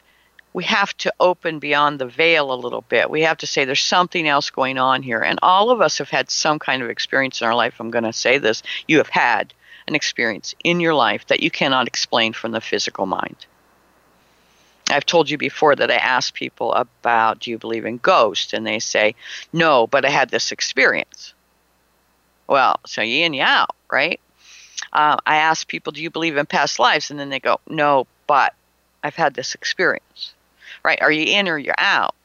we 0.53 0.64
have 0.64 0.97
to 0.97 1.14
open 1.20 1.59
beyond 1.59 1.99
the 1.99 2.07
veil 2.07 2.51
a 2.51 2.55
little 2.55 2.82
bit. 2.82 3.09
We 3.09 3.22
have 3.22 3.38
to 3.38 3.47
say 3.47 3.64
there's 3.64 3.84
something 3.84 4.28
else 4.28 4.49
going 4.49 4.80
on 4.80 5.03
here. 5.03 5.22
And 5.22 5.38
all 5.43 5.70
of 5.70 5.80
us 5.80 5.99
have 5.99 6.09
had 6.09 6.32
some 6.32 6.57
kind 6.57 6.82
of 6.82 6.89
experience 6.89 7.39
in 7.39 7.47
our 7.47 7.55
life. 7.55 7.76
I'm 7.80 7.91
going 7.91 8.03
to 8.03 8.14
say 8.14 8.39
this. 8.39 8.64
You 8.88 8.97
have 8.97 9.09
had 9.09 9.53
an 9.88 9.93
experience 9.93 10.55
in 10.64 10.80
your 10.80 10.95
life 10.95 11.28
that 11.28 11.41
you 11.41 11.51
cannot 11.51 11.88
explain 11.88 12.34
from 12.34 12.51
the 12.51 12.62
physical 12.62 13.05
mind. 13.05 13.45
I've 14.91 15.05
told 15.05 15.29
you 15.29 15.37
before 15.37 15.75
that 15.75 15.91
I 15.91 15.95
ask 15.95 16.33
people 16.33 16.73
about 16.73 17.39
do 17.39 17.51
you 17.51 17.57
believe 17.57 17.85
in 17.85 17.97
ghosts? 17.97 18.53
And 18.53 18.65
they 18.65 18.79
say, 18.79 19.15
no, 19.53 19.87
but 19.87 20.05
I 20.05 20.09
had 20.09 20.29
this 20.29 20.51
experience. 20.51 21.33
Well, 22.47 22.79
so 22.85 23.01
you 23.01 23.25
in, 23.25 23.33
you 23.33 23.43
out, 23.43 23.75
right? 23.91 24.19
Uh, 24.91 25.17
I 25.25 25.37
ask 25.37 25.67
people, 25.67 25.93
do 25.93 26.01
you 26.01 26.09
believe 26.09 26.37
in 26.37 26.45
past 26.45 26.79
lives? 26.79 27.11
And 27.11 27.19
then 27.19 27.29
they 27.29 27.39
go, 27.39 27.59
no, 27.67 28.07
but 28.27 28.53
I've 29.03 29.15
had 29.15 29.33
this 29.33 29.55
experience, 29.55 30.33
right? 30.83 31.01
Are 31.01 31.11
you 31.11 31.37
in 31.37 31.47
or 31.47 31.57
you're 31.57 31.75
out? 31.77 32.15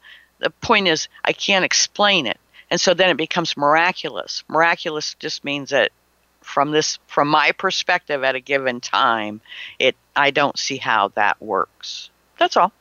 The 0.40 0.50
point 0.50 0.88
is, 0.88 1.08
I 1.24 1.32
can't 1.32 1.64
explain 1.64 2.26
it. 2.26 2.38
And 2.70 2.80
so 2.80 2.94
then 2.94 3.10
it 3.10 3.16
becomes 3.16 3.56
miraculous. 3.56 4.42
Miraculous 4.48 5.14
just 5.14 5.44
means 5.44 5.70
that 5.70 5.92
from 6.40 6.70
this 6.70 6.98
from 7.06 7.28
my 7.28 7.52
perspective 7.52 8.22
at 8.22 8.34
a 8.34 8.40
given 8.40 8.80
time, 8.80 9.40
it 9.78 9.96
I 10.14 10.30
don't 10.30 10.58
see 10.58 10.76
how 10.76 11.08
that 11.14 11.40
works. 11.42 12.10
That's 12.39 12.57
all. 12.57 12.72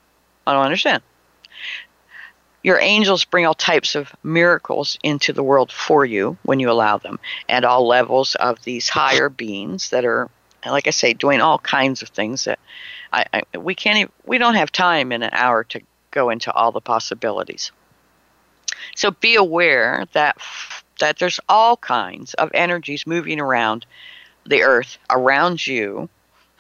I 0.46 0.54
don't 0.54 0.66
understand. 0.66 1.02
Your 2.64 2.80
angels 2.80 3.26
bring 3.26 3.46
all 3.46 3.54
types 3.54 3.96
of 3.96 4.12
miracles 4.24 4.98
into 5.04 5.34
the 5.34 5.44
world 5.44 5.72
for 5.72 6.04
you 6.04 6.38
when 6.44 6.60
you 6.60 6.72
allow 6.72 6.98
them, 6.98 7.20
and 7.48 7.64
all 7.64 7.88
levels 7.88 8.36
of 8.36 8.64
these 8.64 8.90
higher 8.90 9.30
beings 9.30 9.92
that 9.92 10.04
are 10.04 10.30
like 10.66 10.88
I 10.88 10.92
say, 10.92 11.14
doing 11.14 11.42
all 11.42 11.60
kinds 11.60 12.02
of 12.02 12.10
things 12.10 12.46
that 12.46 12.60
I, 13.14 13.26
I 13.34 13.58
we 13.58 13.76
can't 13.76 13.98
even, 13.98 14.12
we 14.26 14.38
don't 14.38 14.56
have 14.56 14.72
time 14.72 15.12
in 15.12 15.24
an 15.24 15.30
hour 15.34 15.64
to 15.66 15.82
go 16.12 16.30
into 16.30 16.52
all 16.52 16.72
the 16.72 16.82
possibilities. 16.82 17.72
So 18.96 19.12
be 19.12 19.36
aware 19.36 20.06
that 20.14 20.38
that 21.00 21.20
there's 21.20 21.40
all 21.50 21.78
kinds 21.78 22.34
of 22.36 22.52
energies 22.54 23.06
moving 23.06 23.40
around 23.40 23.86
the 24.46 24.64
earth 24.64 24.98
around 25.10 25.66
you. 25.66 26.10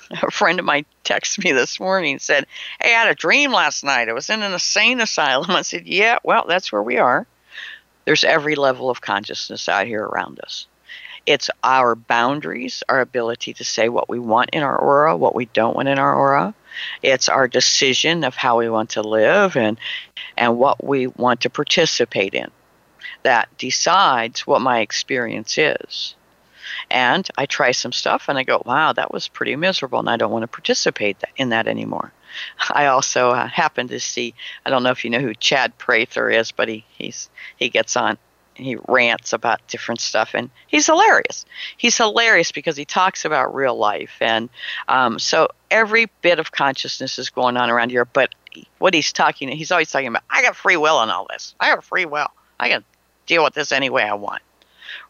A 0.23 0.31
friend 0.31 0.59
of 0.59 0.65
mine 0.65 0.85
texted 1.03 1.43
me 1.43 1.51
this 1.51 1.79
morning 1.79 2.13
and 2.13 2.21
said, 2.21 2.45
Hey, 2.81 2.93
I 2.93 2.99
had 2.99 3.09
a 3.09 3.15
dream 3.15 3.51
last 3.51 3.83
night. 3.83 4.09
I 4.09 4.13
was 4.13 4.29
in 4.29 4.43
an 4.43 4.53
insane 4.53 5.01
asylum. 5.01 5.49
I 5.51 5.61
said, 5.61 5.87
Yeah, 5.87 6.19
well, 6.23 6.45
that's 6.47 6.71
where 6.71 6.83
we 6.83 6.97
are. 6.97 7.25
There's 8.05 8.23
every 8.23 8.55
level 8.55 8.89
of 8.89 9.01
consciousness 9.01 9.67
out 9.67 9.87
here 9.87 10.03
around 10.03 10.39
us. 10.41 10.67
It's 11.25 11.49
our 11.63 11.95
boundaries, 11.95 12.83
our 12.87 13.01
ability 13.01 13.53
to 13.55 13.63
say 13.63 13.89
what 13.89 14.09
we 14.09 14.19
want 14.19 14.51
in 14.53 14.61
our 14.61 14.77
aura, 14.77 15.17
what 15.17 15.33
we 15.33 15.45
don't 15.45 15.75
want 15.75 15.87
in 15.87 15.97
our 15.97 16.15
aura. 16.15 16.53
It's 17.01 17.29
our 17.29 17.47
decision 17.47 18.23
of 18.23 18.35
how 18.35 18.59
we 18.59 18.69
want 18.69 18.91
to 18.91 19.01
live 19.01 19.57
and 19.57 19.79
and 20.37 20.59
what 20.59 20.83
we 20.83 21.07
want 21.07 21.41
to 21.41 21.49
participate 21.49 22.35
in 22.35 22.51
that 23.23 23.49
decides 23.57 24.45
what 24.45 24.61
my 24.61 24.81
experience 24.81 25.57
is. 25.57 26.15
And 26.89 27.27
I 27.37 27.45
try 27.45 27.71
some 27.71 27.91
stuff 27.91 28.29
and 28.29 28.37
I 28.37 28.43
go, 28.43 28.61
wow, 28.65 28.93
that 28.93 29.13
was 29.13 29.27
pretty 29.27 29.55
miserable 29.55 29.99
and 29.99 30.09
I 30.09 30.17
don't 30.17 30.31
want 30.31 30.43
to 30.43 30.47
participate 30.47 31.17
in 31.37 31.49
that 31.49 31.67
anymore. 31.67 32.11
I 32.69 32.87
also 32.87 33.29
uh, 33.29 33.47
happen 33.47 33.87
to 33.89 33.99
see, 33.99 34.33
I 34.65 34.69
don't 34.69 34.83
know 34.83 34.91
if 34.91 35.03
you 35.03 35.09
know 35.09 35.19
who 35.19 35.33
Chad 35.33 35.77
Prather 35.77 36.29
is, 36.29 36.51
but 36.51 36.67
he, 36.67 36.85
he's, 36.97 37.29
he 37.57 37.69
gets 37.69 37.95
on 37.95 38.17
he 38.55 38.77
rants 38.87 39.33
about 39.33 39.67
different 39.67 39.99
stuff 39.99 40.31
and 40.33 40.49
he's 40.67 40.85
hilarious. 40.85 41.45
He's 41.77 41.97
hilarious 41.97 42.51
because 42.51 42.77
he 42.77 42.85
talks 42.85 43.25
about 43.25 43.53
real 43.53 43.77
life 43.77 44.15
and 44.21 44.49
um, 44.87 45.19
so 45.19 45.49
every 45.69 46.07
bit 46.21 46.39
of 46.39 46.51
consciousness 46.51 47.19
is 47.19 47.29
going 47.29 47.57
on 47.57 47.69
around 47.69 47.89
here 47.89 48.05
but 48.05 48.33
what 48.77 48.93
he's 48.93 49.11
talking 49.11 49.49
he's 49.49 49.71
always 49.71 49.91
talking 49.91 50.07
about 50.07 50.23
i 50.29 50.41
got 50.41 50.55
free 50.55 50.77
will 50.77 51.01
in 51.03 51.09
all 51.09 51.27
this. 51.29 51.53
I 51.59 51.67
have 51.67 51.83
free 51.83 52.05
will. 52.05 52.29
I 52.59 52.69
can 52.69 52.83
deal 53.25 53.43
with 53.43 53.53
this 53.53 53.71
any 53.71 53.89
way 53.89 54.03
i 54.03 54.13
want. 54.13 54.41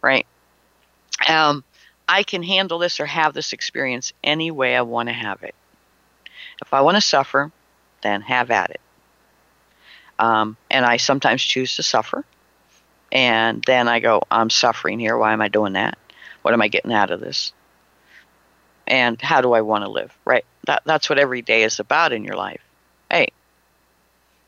Right 0.02 0.26
um, 1.28 1.64
i 2.08 2.24
can 2.24 2.44
handle 2.44 2.80
this 2.80 3.00
or 3.00 3.06
have 3.06 3.34
this 3.34 3.54
experience 3.54 4.14
any 4.24 4.52
way 4.52 4.76
i 4.76 4.82
want 4.82 5.10
to 5.10 5.14
have 5.14 5.44
it 5.44 5.56
if 6.62 6.74
i 6.74 6.82
want 6.82 6.96
to 6.96 7.02
suffer 7.02 7.52
then 8.02 8.22
have 8.22 8.52
at 8.52 8.70
it 8.72 8.82
um, 10.20 10.56
and 10.70 10.86
i 10.86 10.98
sometimes 10.98 11.44
choose 11.44 11.76
to 11.76 11.84
suffer 11.84 12.26
and 13.16 13.64
then 13.66 13.88
I 13.88 14.02
go, 14.02 14.24
I'm 14.30 14.50
suffering 14.50 15.00
here. 15.00 15.18
Why 15.18 15.32
am 15.32 15.42
I 15.42 15.48
doing 15.48 15.74
that? 15.74 15.98
What 16.42 16.54
am 16.54 16.62
I 16.62 16.68
getting 16.68 16.92
out 16.92 17.12
of 17.12 17.22
this? 17.22 17.54
And 18.88 19.20
how 19.22 19.40
do 19.40 19.54
I 19.54 19.62
want 19.62 19.86
to 19.86 19.90
live? 19.90 20.16
Right? 20.26 20.46
That, 20.68 20.82
that's 20.86 21.10
what 21.10 21.18
every 21.18 21.42
day 21.42 21.64
is 21.64 21.80
about 21.80 22.12
in 22.12 22.26
your 22.26 22.36
life. 22.36 22.62
Hey, 23.10 23.30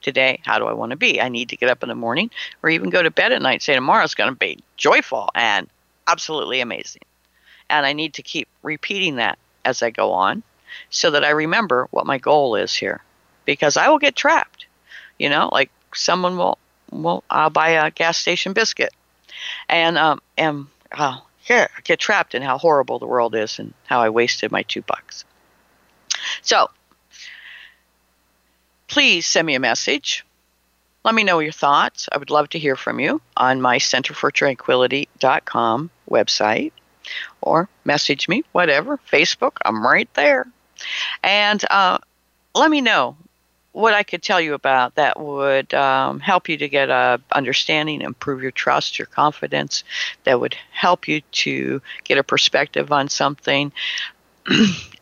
today, 0.01 0.41
how 0.43 0.59
do 0.59 0.65
I 0.65 0.73
want 0.73 0.89
to 0.91 0.97
be? 0.97 1.21
I 1.21 1.29
need 1.29 1.47
to 1.49 1.57
get 1.57 1.69
up 1.69 1.81
in 1.81 1.89
the 1.89 1.95
morning 1.95 2.29
or 2.61 2.69
even 2.69 2.89
go 2.89 3.01
to 3.01 3.09
bed 3.09 3.31
at 3.31 3.41
night 3.41 3.61
say, 3.61 3.73
tomorrow's 3.73 4.15
going 4.15 4.31
to 4.31 4.37
be 4.37 4.59
joyful 4.75 5.29
and 5.33 5.69
absolutely 6.07 6.61
amazing. 6.61 7.03
And 7.69 7.85
I 7.85 7.93
need 7.93 8.13
to 8.15 8.23
keep 8.23 8.47
repeating 8.63 9.17
that 9.17 9.37
as 9.65 9.83
I 9.83 9.89
go 9.89 10.13
on 10.13 10.43
so 10.89 11.11
that 11.11 11.23
I 11.23 11.29
remember 11.31 11.87
what 11.91 12.05
my 12.05 12.17
goal 12.17 12.55
is 12.55 12.73
here. 12.73 13.01
Because 13.45 13.77
I 13.77 13.89
will 13.89 13.99
get 13.99 14.15
trapped. 14.15 14.65
You 15.19 15.29
know, 15.29 15.49
like 15.51 15.71
someone 15.93 16.37
will 16.37 16.57
well, 16.91 17.23
I'll 17.29 17.49
buy 17.49 17.69
a 17.69 17.91
gas 17.91 18.17
station 18.17 18.53
biscuit, 18.53 18.93
and 19.67 19.97
um, 19.97 20.21
and 20.37 20.67
uh, 20.91 21.19
yeah, 21.49 21.67
get 21.83 21.99
trapped 21.99 22.35
in 22.35 22.41
how 22.41 22.57
horrible 22.57 22.99
the 22.99 23.07
world 23.07 23.35
is 23.35 23.59
and 23.59 23.73
how 23.85 24.01
I 24.01 24.09
wasted 24.09 24.51
my 24.51 24.63
two 24.63 24.81
bucks. 24.81 25.25
So, 26.41 26.69
please 28.87 29.25
send 29.25 29.45
me 29.45 29.55
a 29.55 29.59
message. 29.59 30.25
Let 31.07 31.15
me 31.15 31.23
know 31.23 31.39
your 31.39 31.53
thoughts. 31.53 32.09
I 32.11 32.17
would 32.17 32.31
love 32.31 32.49
to 32.49 32.59
hear 32.59 32.75
from 32.75 32.99
you 32.99 33.21
on 33.37 33.61
my 33.61 33.77
centerfortranquility.com 33.77 35.89
website 36.09 36.73
or 37.39 37.69
message 37.85 38.27
me, 38.27 38.43
whatever, 38.51 38.99
Facebook, 39.09 39.53
I'm 39.63 39.87
right 39.87 40.13
there. 40.15 40.45
And 41.23 41.63
uh, 41.71 41.99
let 42.55 42.69
me 42.69 42.81
know 42.81 43.15
what 43.71 43.93
I 43.93 44.03
could 44.03 44.21
tell 44.21 44.41
you 44.41 44.53
about 44.53 44.95
that 44.95 45.17
would 45.17 45.73
um, 45.73 46.19
help 46.19 46.49
you 46.49 46.57
to 46.57 46.67
get 46.67 46.89
a 46.89 47.21
understanding, 47.31 48.01
improve 48.01 48.41
your 48.41 48.51
trust, 48.51 48.99
your 48.99 49.05
confidence, 49.05 49.85
that 50.25 50.41
would 50.41 50.57
help 50.73 51.07
you 51.07 51.21
to 51.21 51.81
get 52.03 52.17
a 52.17 52.23
perspective 52.23 52.91
on 52.91 53.07
something. 53.07 53.71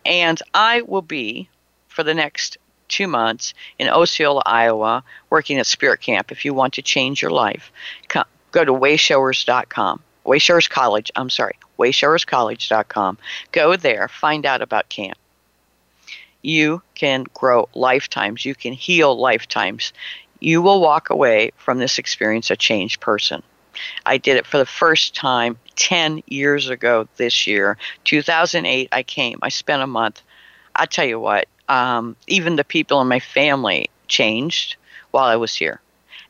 and 0.06 0.39
I 0.53 0.84
will 0.84 1.01
be 1.01 1.49
for 1.88 2.03
the 2.03 2.14
next 2.14 2.60
two 2.88 3.08
months 3.08 3.54
in 3.80 3.90
Osceola, 3.90 4.42
Iowa, 4.46 5.04
working 5.30 5.58
at 5.60 5.66
Spirit 5.66 6.02
Camp. 6.02 6.32
If 6.32 6.46
you 6.46 6.54
want 6.54 6.74
to 6.76 6.82
change 6.82 7.22
your 7.22 7.32
life, 7.32 7.72
come, 8.08 8.26
go 8.52 8.64
to 8.64 8.74
wayshowers.com. 8.74 10.02
Wayshowers 10.26 10.70
College, 10.70 11.12
I'm 11.16 11.30
sorry, 11.30 11.56
wayshowerscollege.com. 11.78 13.18
Go 13.52 13.76
there, 13.76 14.08
find 14.08 14.46
out 14.46 14.62
about 14.62 14.90
camp 14.90 15.18
you 16.46 16.82
can 16.94 17.26
grow 17.34 17.68
lifetimes. 17.74 18.46
You 18.46 18.56
can 18.56 18.74
heal 18.74 19.18
lifetimes. 19.18 19.92
You 20.40 20.62
will 20.62 20.80
walk 20.80 21.10
away 21.10 21.52
from 21.58 21.80
this 21.80 21.98
experience 21.98 22.52
a 22.52 22.56
changed 22.56 23.02
person. 23.02 23.42
I 24.06 24.18
did 24.18 24.38
it 24.38 24.46
for 24.46 24.58
the 24.58 24.66
first 24.66 25.16
time 25.16 25.58
10 25.76 26.24
years 26.28 26.70
ago 26.70 27.08
this 27.18 27.48
year. 27.48 27.78
2008, 28.06 28.90
I 28.92 29.04
came. 29.04 29.40
I 29.42 29.50
spent 29.50 29.82
a 29.82 29.88
month. 29.88 30.22
I 30.76 30.86
tell 30.86 31.05
you 31.05 31.19
what, 31.19 31.47
um, 31.69 32.15
even 32.28 32.55
the 32.55 32.63
people 32.63 33.01
in 33.01 33.07
my 33.07 33.19
family 33.19 33.89
changed 34.07 34.76
while 35.11 35.26
I 35.26 35.38
was 35.38 35.55
here. 35.55 35.82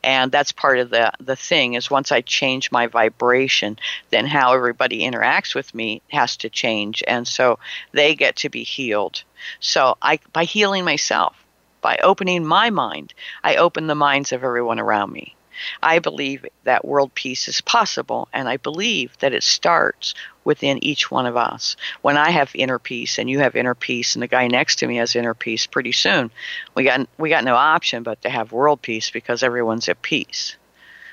And 0.02 0.30
that's 0.30 0.52
part 0.52 0.78
of 0.78 0.90
the 0.90 1.10
the 1.18 1.34
thing 1.34 1.74
is 1.74 1.90
once 1.90 2.12
i 2.12 2.20
change 2.20 2.70
my 2.70 2.86
vibration 2.86 3.76
then 4.10 4.24
how 4.26 4.54
everybody 4.54 5.00
interacts 5.00 5.54
with 5.54 5.74
me 5.74 6.00
has 6.10 6.36
to 6.38 6.48
change. 6.48 7.02
And 7.08 7.26
so 7.26 7.58
they 7.92 8.14
get 8.14 8.36
to 8.36 8.48
be 8.48 8.62
healed. 8.62 9.24
So 9.58 9.96
i 10.00 10.20
by 10.32 10.44
healing 10.44 10.84
myself 10.84 11.34
by 11.80 11.98
opening 12.02 12.44
my 12.44 12.70
mind 12.70 13.14
i 13.42 13.56
open 13.56 13.86
the 13.86 13.94
minds 13.94 14.32
of 14.32 14.44
everyone 14.44 14.78
around 14.78 15.12
me. 15.12 15.34
I 15.82 15.98
believe 15.98 16.44
that 16.64 16.84
world 16.84 17.14
peace 17.14 17.48
is 17.48 17.60
possible, 17.62 18.28
and 18.32 18.48
I 18.48 18.58
believe 18.58 19.16
that 19.18 19.32
it 19.32 19.42
starts 19.42 20.14
within 20.46 20.82
each 20.82 21.10
one 21.10 21.26
of 21.26 21.36
us. 21.36 21.76
When 22.02 22.16
I 22.16 22.30
have 22.30 22.52
inner 22.54 22.78
peace 22.78 23.18
and 23.18 23.28
you 23.28 23.40
have 23.40 23.56
inner 23.56 23.74
peace 23.74 24.14
and 24.14 24.22
the 24.22 24.28
guy 24.28 24.46
next 24.46 24.76
to 24.76 24.86
me 24.86 24.96
has 24.96 25.16
inner 25.16 25.34
peace, 25.34 25.66
pretty 25.66 25.90
soon 25.90 26.30
we 26.74 26.84
got 26.84 27.06
we 27.18 27.28
got 27.28 27.44
no 27.44 27.56
option 27.56 28.04
but 28.04 28.22
to 28.22 28.30
have 28.30 28.52
world 28.52 28.80
peace 28.80 29.10
because 29.10 29.42
everyone's 29.42 29.88
at 29.88 30.00
peace. 30.00 30.56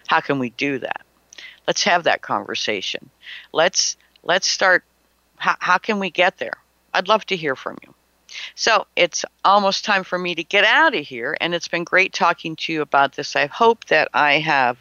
How 0.08 0.22
can 0.22 0.38
we 0.38 0.52
do 0.52 0.78
that? 0.80 1.02
Let's 1.68 1.84
have 1.84 2.04
that 2.04 2.22
conversation. 2.22 3.10
Let's 3.52 3.98
let's 4.22 4.48
start 4.48 4.84
how, 5.38 5.56
how 5.60 5.80
can 5.80 6.00
we 6.00 6.12
get 6.12 6.38
there? 6.38 6.60
I'd 6.94 7.08
love 7.08 7.26
to 7.26 7.36
hear 7.36 7.56
from 7.56 7.80
you. 7.82 7.94
So 8.54 8.86
it's 8.96 9.26
almost 9.44 9.84
time 9.84 10.04
for 10.04 10.20
me 10.20 10.36
to 10.36 10.44
get 10.44 10.64
out 10.64 10.96
of 10.96 11.06
here, 11.06 11.36
and 11.42 11.56
it's 11.56 11.68
been 11.68 11.84
great 11.84 12.14
talking 12.14 12.56
to 12.58 12.74
you 12.74 12.82
about 12.82 13.14
this. 13.16 13.36
I 13.36 13.48
hope 13.48 13.86
that 13.86 14.10
I 14.14 14.40
have 14.40 14.78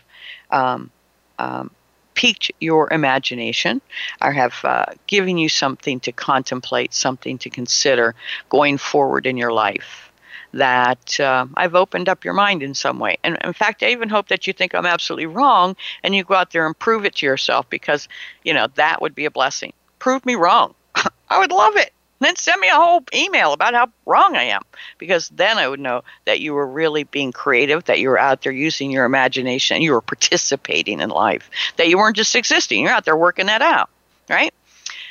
um, 0.51 0.91
um, 1.39 1.71
piqued 2.15 2.51
your 2.61 2.93
imagination. 2.93 3.81
I 4.21 4.33
have 4.33 4.55
uh, 4.65 4.87
given 5.07 5.39
you 5.39 5.49
something 5.49 6.01
to 6.01 6.13
contemplate, 6.13 6.95
something 6.95 7.39
to 7.39 7.51
consider 7.51 8.15
going 8.49 8.79
forward 8.79 9.27
in 9.27 9.37
your 9.37 9.53
life. 9.53 10.11
That 10.55 11.19
uh, 11.19 11.47
I've 11.55 11.75
opened 11.75 12.11
up 12.11 12.25
your 12.25 12.35
mind 12.35 12.63
in 12.63 12.75
some 12.75 12.99
way. 12.99 13.17
And 13.25 13.39
in 13.43 13.55
fact, 13.55 13.83
I 13.83 13.89
even 13.89 14.11
hope 14.11 14.29
that 14.29 14.47
you 14.47 14.53
think 14.53 14.75
I'm 14.75 14.85
absolutely 14.85 15.27
wrong 15.27 15.77
and 16.03 16.15
you 16.15 16.25
go 16.25 16.35
out 16.35 16.51
there 16.51 16.67
and 16.67 16.79
prove 16.79 17.07
it 17.07 17.15
to 17.17 17.27
yourself 17.27 17.71
because, 17.71 18.07
you 18.45 18.53
know, 18.53 18.67
that 18.75 19.01
would 19.01 19.15
be 19.15 19.25
a 19.25 19.31
blessing. 19.31 19.73
Prove 19.99 20.27
me 20.27 20.35
wrong. 20.35 20.75
I 21.31 21.39
would 21.39 21.53
love 21.53 21.77
it 21.77 21.92
then 22.25 22.37
send 22.37 22.61
me 22.61 22.69
a 22.69 22.75
whole 22.75 23.05
email 23.15 23.53
about 23.53 23.75
how 23.75 23.89
wrong 24.07 24.37
I 24.37 24.45
am, 24.45 24.63
because 24.99 25.29
then 25.31 25.59
I 25.59 25.69
would 25.69 25.81
know 25.81 26.03
that 26.25 26.41
you 26.41 26.55
were 26.55 26.67
really 26.67 27.05
being 27.05 27.33
creative, 27.33 27.85
that 27.85 27.99
you 28.01 28.09
were 28.09 28.19
out 28.19 28.43
there 28.43 28.53
using 28.53 28.91
your 28.91 29.05
imagination, 29.05 29.83
you 29.83 29.93
were 29.93 30.01
participating 30.01 31.01
in 31.01 31.11
life, 31.11 31.51
that 31.77 31.89
you 31.89 31.99
weren't 31.99 32.17
just 32.17 32.35
existing. 32.35 32.83
You're 32.83 32.93
out 32.93 33.05
there 33.05 33.17
working 33.17 33.47
that 33.47 33.63
out, 33.63 33.91
right? 34.29 34.53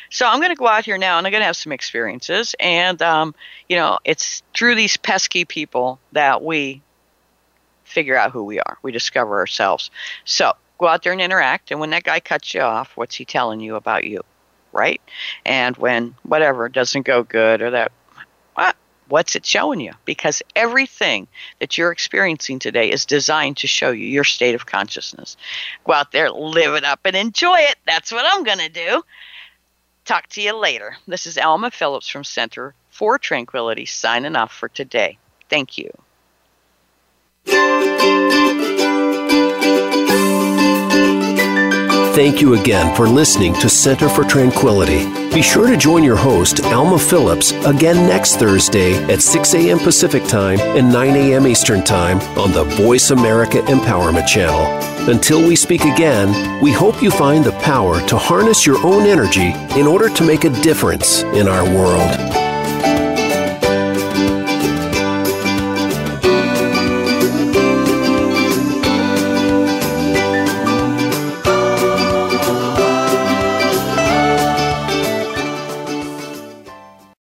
So 0.10 0.28
I'm 0.28 0.40
going 0.40 0.52
to 0.52 0.56
go 0.56 0.68
out 0.68 0.84
here 0.84 0.98
now, 0.98 1.18
and 1.18 1.26
I'm 1.26 1.32
going 1.32 1.42
to 1.42 1.46
have 1.46 1.56
some 1.56 1.72
experiences, 1.72 2.54
and 2.60 3.02
um, 3.02 3.34
you 3.70 3.78
know, 3.78 4.00
it's 4.04 4.44
through 4.54 4.76
these 4.76 4.98
pesky 4.98 5.46
people 5.46 6.00
that 6.12 6.44
we 6.44 6.82
figure 7.86 8.18
out 8.18 8.32
who 8.32 8.44
we 8.44 8.60
are. 8.60 8.78
We 8.84 8.92
discover 8.92 9.40
ourselves. 9.40 9.90
So 10.26 10.54
go 10.78 10.88
out 10.88 11.04
there 11.04 11.14
and 11.14 11.22
interact, 11.22 11.72
and 11.72 11.80
when 11.80 11.92
that 11.92 12.04
guy 12.04 12.20
cuts 12.20 12.54
you 12.54 12.62
off, 12.62 12.92
what's 12.96 13.16
he 13.16 13.24
telling 13.24 13.62
you 13.62 13.76
about 13.76 14.04
you? 14.04 14.22
Right? 14.72 15.02
And 15.46 15.76
when 15.78 16.16
whatever 16.24 16.70
doesn't 16.70 17.06
go 17.06 17.24
good 17.24 17.62
or 17.62 17.72
that, 17.72 17.92
what? 18.56 18.76
What's 19.08 19.36
it 19.36 19.46
showing 19.46 19.82
you? 19.82 19.92
Because 20.06 20.42
everything 20.56 21.28
that 21.60 21.78
you're 21.78 21.92
experiencing 21.92 22.60
today 22.60 22.90
is 22.90 23.06
designed 23.06 23.58
to 23.58 23.68
show 23.68 23.92
you 23.92 24.06
your 24.06 24.24
state 24.24 24.56
of 24.56 24.66
consciousness. 24.66 25.36
Go 25.84 25.92
out 25.92 26.14
there, 26.14 26.32
live 26.32 26.76
it 26.76 26.86
up, 26.86 27.02
and 27.04 27.18
enjoy 27.18 27.58
it. 27.58 27.76
That's 27.86 28.12
what 28.14 28.26
I'm 28.26 28.44
going 28.46 28.60
to 28.60 28.70
do. 28.70 29.04
Talk 30.06 30.28
to 30.28 30.42
you 30.42 30.56
later. 30.56 30.96
This 31.08 31.28
is 31.28 31.38
Alma 31.38 31.72
Phillips 31.72 32.08
from 32.08 32.24
Center 32.24 32.74
for 32.90 33.20
Tranquility 33.20 33.86
signing 33.86 34.38
off 34.38 34.54
for 34.54 34.70
today. 34.70 35.18
Thank 35.50 35.78
you. 35.78 35.92
Thank 42.14 42.42
you 42.42 42.56
again 42.56 42.94
for 42.94 43.08
listening 43.08 43.54
to 43.56 43.70
Center 43.70 44.10
for 44.10 44.26
Tranquility. 44.26 45.06
Be 45.34 45.42
sure 45.42 45.66
to 45.68 45.78
join 45.78 46.04
your 46.04 46.18
host, 46.18 46.62
Alma 46.66 47.00
Phillips, 47.00 47.52
again 47.66 47.96
next 48.06 48.36
Thursday 48.36 49.02
at 49.06 49.22
6 49.22 49.54
a.m. 49.54 49.80
Pacific 49.80 50.26
Time 50.26 50.60
and 50.60 50.92
9 50.92 51.16
a.m. 51.16 51.48
Eastern 51.48 51.82
Time 51.82 52.20
on 52.38 52.52
the 52.52 52.66
Voice 52.76 53.12
America 53.12 53.60
Empowerment 53.60 54.28
Channel. 54.28 55.10
Until 55.10 55.48
we 55.48 55.56
speak 55.56 55.86
again, 55.86 56.62
we 56.62 56.74
hope 56.74 57.02
you 57.02 57.12
find 57.12 57.46
the 57.46 57.58
power 57.60 58.06
to 58.08 58.18
harness 58.18 58.66
your 58.66 58.86
own 58.86 59.04
energy 59.08 59.54
in 59.80 59.88
order 59.88 60.10
to 60.10 60.28
make 60.28 60.44
a 60.44 60.62
difference 60.62 61.24
in 61.24 61.48
our 61.48 61.64
world. 61.64 62.51